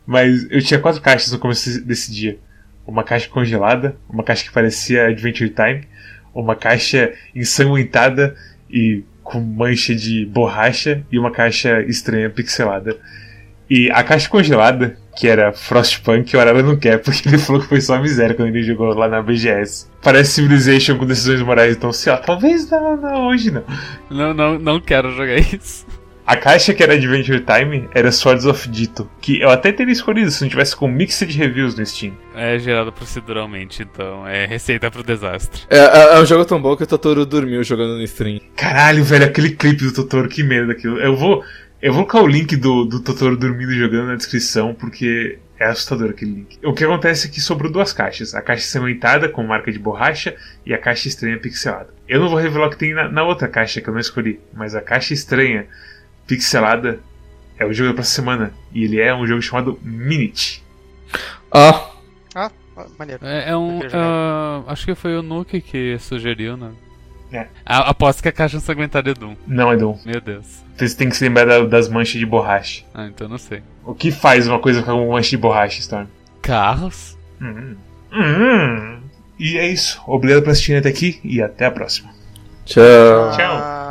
Mas 0.06 0.46
eu 0.50 0.62
tinha 0.62 0.80
quatro 0.80 1.02
caixas 1.02 1.32
no 1.32 1.40
começo 1.40 1.84
desse 1.84 2.12
dia: 2.12 2.38
uma 2.86 3.04
caixa 3.04 3.28
congelada, 3.30 3.96
uma 4.10 4.24
caixa 4.24 4.44
que 4.44 4.52
parecia 4.52 5.08
Adventure 5.08 5.50
Time, 5.50 5.88
uma 6.34 6.56
caixa 6.56 7.14
ensanguentada 7.34 8.36
e 8.70 9.04
com 9.24 9.40
mancha 9.40 9.96
de 9.96 10.26
borracha, 10.26 11.04
e 11.12 11.18
uma 11.18 11.32
caixa 11.32 11.82
estranha 11.82 12.30
pixelada. 12.30 12.96
E 13.68 13.90
a 13.90 14.04
caixa 14.04 14.30
congelada, 14.30 14.96
que 15.18 15.28
era 15.28 15.52
Frostpunk, 15.52 16.36
o 16.36 16.40
Arara 16.40 16.62
não 16.62 16.78
quer, 16.78 17.00
porque 17.02 17.28
ele 17.28 17.40
falou 17.40 17.62
que 17.62 17.68
foi 17.68 17.82
só 17.82 18.00
miséria 18.00 18.36
quando 18.36 18.50
ele 18.50 18.62
jogou 18.62 18.94
lá 18.94 19.08
na 19.08 19.24
BGS. 19.24 19.88
Parece 20.04 20.34
Civilization 20.34 20.98
com 20.98 21.06
decisões 21.08 21.42
morais, 21.42 21.76
então, 21.76 21.92
sei 21.92 22.12
lá, 22.12 22.20
talvez 22.20 22.70
não, 22.70 22.96
não 22.96 23.28
hoje 23.28 23.50
não. 23.50 23.64
Não, 24.10 24.34
não, 24.34 24.60
não 24.60 24.80
quero 24.80 25.12
jogar 25.12 25.38
isso. 25.38 25.88
A 26.26 26.36
caixa 26.36 26.74
que 26.74 26.82
era 26.82 26.96
Adventure 26.96 27.40
Time 27.40 27.88
era 27.94 28.12
Swords 28.12 28.48
of 28.48 28.68
Dito, 28.68 29.08
que 29.22 29.40
eu 29.40 29.50
até 29.50 29.72
teria 29.72 29.94
escolhido 29.94 30.32
se 30.32 30.42
não 30.42 30.50
tivesse 30.50 30.76
com 30.76 30.88
mixed 30.88 31.32
reviews 31.38 31.76
no 31.76 31.86
Steam. 31.86 32.18
É 32.34 32.58
gerado 32.58 32.92
proceduralmente, 32.92 33.84
então 33.84 34.28
é 34.28 34.44
receita 34.48 34.90
pro 34.90 35.04
desastre. 35.04 35.62
É, 35.70 35.78
é, 35.78 36.16
é 36.16 36.20
um 36.20 36.26
jogo 36.26 36.44
tão 36.44 36.60
bom 36.60 36.76
que 36.76 36.82
o 36.82 36.88
Totoro 36.88 37.28
dormiu 37.28 37.64
jogando 37.64 37.98
no 37.98 38.02
stream. 38.02 38.40
Caralho, 38.56 39.04
velho, 39.04 39.26
aquele 39.26 39.52
clipe 39.52 39.84
do 39.84 39.94
Totoro, 39.94 40.28
que 40.28 40.42
medo 40.42 40.70
daquilo. 40.70 40.98
Eu 40.98 41.16
vou, 41.16 41.44
eu 41.80 41.94
vou 41.94 42.08
colocar 42.08 42.28
o 42.28 42.28
link 42.28 42.56
do, 42.56 42.86
do 42.86 43.02
Totoro 43.02 43.38
dormindo 43.38 43.72
e 43.72 43.78
jogando 43.78 44.08
na 44.08 44.16
descrição, 44.16 44.74
porque 44.74 45.38
é 45.60 45.66
assustador 45.68 46.10
aquele 46.10 46.32
link. 46.32 46.58
O 46.64 46.74
que 46.74 46.84
acontece 46.84 47.28
é 47.28 47.30
que 47.30 47.40
sobrou 47.40 47.72
duas 47.72 47.94
caixas: 47.94 48.34
a 48.34 48.42
caixa 48.42 48.66
sementada 48.66 49.30
com 49.30 49.44
marca 49.44 49.72
de 49.72 49.78
borracha 49.78 50.36
e 50.66 50.74
a 50.74 50.78
caixa 50.80 51.08
estranha 51.08 51.38
pixelada. 51.38 51.94
Eu 52.08 52.20
não 52.20 52.30
vou 52.30 52.40
revelar 52.40 52.66
o 52.66 52.70
que 52.72 52.78
tem 52.78 52.96
na, 52.96 53.08
na 53.10 53.24
outra 53.24 53.48
caixa 53.48 53.80
que 53.80 53.88
eu 53.88 53.94
não 53.94 54.02
escolhi, 54.02 54.40
mas 54.52 54.74
a 54.74 54.82
caixa 54.82 55.14
estranha 55.14 55.68
pixelada 56.28 57.00
é 57.58 57.66
o 57.66 57.74
jogo 57.74 57.90
da 57.90 57.94
próxima 57.96 58.16
semana. 58.16 58.54
E 58.74 58.84
ele 58.84 59.00
é 59.00 59.14
um 59.16 59.26
jogo 59.26 59.42
chamado 59.42 59.80
Minute. 59.84 60.64
Ah, 61.52 61.90
Ah, 62.36 62.52
maneiro. 63.00 63.26
É, 63.26 63.52
é 63.52 63.56
um. 63.58 63.80
Ah, 63.94 64.64
acho 64.68 64.86
que 64.86 64.94
foi 64.96 65.16
o 65.18 65.22
Nuke 65.22 65.62
que 65.62 65.98
sugeriu, 66.00 66.58
né? 66.58 66.72
É. 67.32 67.48
A- 67.66 67.90
aposto 67.90 68.22
que 68.22 68.28
a 68.28 68.32
caixa 68.34 68.58
ensanguentada 68.58 69.10
é 69.10 69.14
Doom. 69.14 69.36
Não, 69.48 69.72
Edu. 69.72 69.98
Meu 70.06 70.20
Deus. 70.20 70.46
Você 70.78 70.96
tem 70.96 71.08
que 71.10 71.16
se 71.16 71.24
lembrar 71.24 71.46
da- 71.46 71.64
das 71.66 71.88
manchas 71.88 72.20
de 72.20 72.26
borracha. 72.26 72.84
Ah, 72.94 73.08
então 73.08 73.30
não 73.30 73.38
sei. 73.38 73.64
O 73.86 73.96
que 73.96 74.12
faz 74.12 74.46
uma 74.48 74.60
coisa 74.60 74.84
com 74.84 74.92
uma 74.92 75.14
mancha 75.16 75.30
de 75.30 75.38
borracha, 75.38 75.80
Storm? 75.80 76.08
Carros? 76.42 77.18
Hum. 77.42 77.76
Hum. 78.12 79.00
E 79.40 79.58
é 79.58 79.68
isso. 79.68 80.02
Obrigado 80.06 80.44
por 80.44 80.50
assistir 80.52 80.76
até 80.76 80.90
aqui 80.90 81.20
e 81.24 81.42
até 81.42 81.66
a 81.66 81.72
próxima. 81.72 82.10
tchau. 82.66 82.84
Tchau. 83.38 83.85